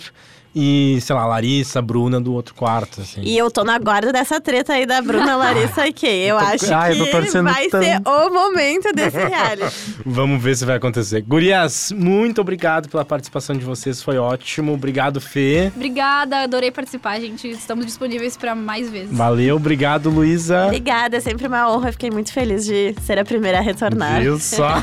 e, 0.56 1.00
sei 1.02 1.16
lá, 1.16 1.26
Larissa, 1.26 1.82
Bruna 1.82 2.20
do 2.22 2.34
outro 2.34 2.54
quarto, 2.54 3.02
assim. 3.02 3.22
E 3.22 3.38
eu 3.38 3.50
tô 3.50 3.64
na 3.64 3.78
guarda 3.80 4.12
dessa 4.12 4.40
treta 4.40 4.74
aí 4.74 4.86
da 4.86 5.02
Bruna, 5.02 5.36
Larissa 5.38 5.88
e 5.88 5.94
Kay. 5.94 6.30
Eu, 6.32 6.38
tô- 6.38 6.46
acho 6.46 6.74
Ah, 6.74 6.92
eu 6.94 7.06
que 7.06 7.12
vai 7.12 7.68
tanto. 7.70 7.84
ser 7.86 8.02
o 8.08 8.30
momento 8.34 8.92
desse 8.94 9.18
reality. 9.24 9.76
Vamos 10.06 10.42
ver 10.42 10.56
se 10.56 10.66
vai 10.66 10.78
acontecer. 10.78 11.22
Gurias, 11.22 11.92
muito 11.96 12.42
obrigado 12.42 12.90
pela 12.90 13.04
participação 13.06 13.56
de 13.56 13.66
vocês, 13.66 14.02
foi 14.02 14.18
ótimo. 14.18 14.74
Obrigado, 14.74 15.20
Fê. 15.20 15.72
Obrigada, 15.76 16.42
adorei 16.44 16.72
participar, 16.72 17.20
gente. 17.20 17.48
Estamos 17.50 17.86
disponíveis 17.86 18.38
pra 18.38 18.54
mais 18.56 18.90
vezes. 18.90 19.16
Valeu, 19.16 19.56
obrigado, 19.56 20.10
Luísa. 20.10 20.66
Obrigada, 20.68 21.18
é 21.18 21.20
sempre 21.20 21.48
uma 21.48 21.72
honra. 21.72 21.92
Fiquei 21.92 22.12
muito 22.12 22.32
feliz 22.32 22.66
de 22.66 22.94
ser 23.02 23.18
a 23.18 23.26
primeira 23.26 23.58
a 23.58 23.62
retornar. 23.62 24.22
Viu 24.22 24.38
só? 24.40 24.74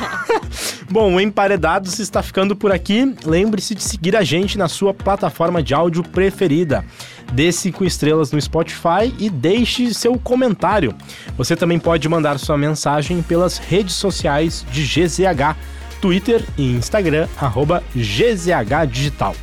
Bom, 0.91 1.15
o 1.15 1.21
Emparedados 1.21 1.99
está 2.01 2.23
ficando 2.23 2.57
por 2.57 2.73
aqui. 2.73 3.15
Lembre-se 3.25 3.75
de 3.75 3.83
seguir 3.83 4.17
a 4.17 4.23
gente 4.25 4.59
na 4.59 4.67
sua 4.69 4.93
plataforma 4.93 5.60
de 5.63 5.75
áudio 5.75 6.03
preferida. 6.03 6.85
Dê 7.33 7.53
cinco 7.53 7.85
estrelas 7.85 8.33
no 8.33 8.41
Spotify 8.41 9.15
e 9.19 9.31
deixe 9.31 9.93
seu 9.95 10.19
comentário. 10.19 10.95
Você 11.37 11.55
também 11.55 11.79
pode 11.79 12.09
mandar 12.09 12.39
sua 12.39 12.59
mensagem 12.59 13.23
pelas 13.23 13.59
redes 13.59 13.95
sociais 13.95 14.65
de 14.73 14.83
GZH, 14.83 15.57
Twitter 16.01 16.43
e 16.57 16.73
Instagram, 16.73 17.29
arroba 17.41 17.83
GZH 17.95 18.87
Digital. 18.91 19.35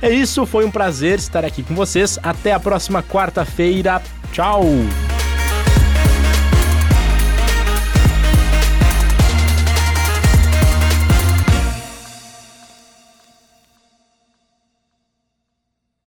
É 0.00 0.10
isso, 0.10 0.44
foi 0.46 0.64
um 0.64 0.70
prazer 0.70 1.18
estar 1.18 1.44
aqui 1.44 1.62
com 1.62 1.74
vocês. 1.74 2.18
Até 2.22 2.52
a 2.52 2.60
próxima 2.60 3.02
quarta-feira. 3.02 4.02
Tchau! 4.32 4.64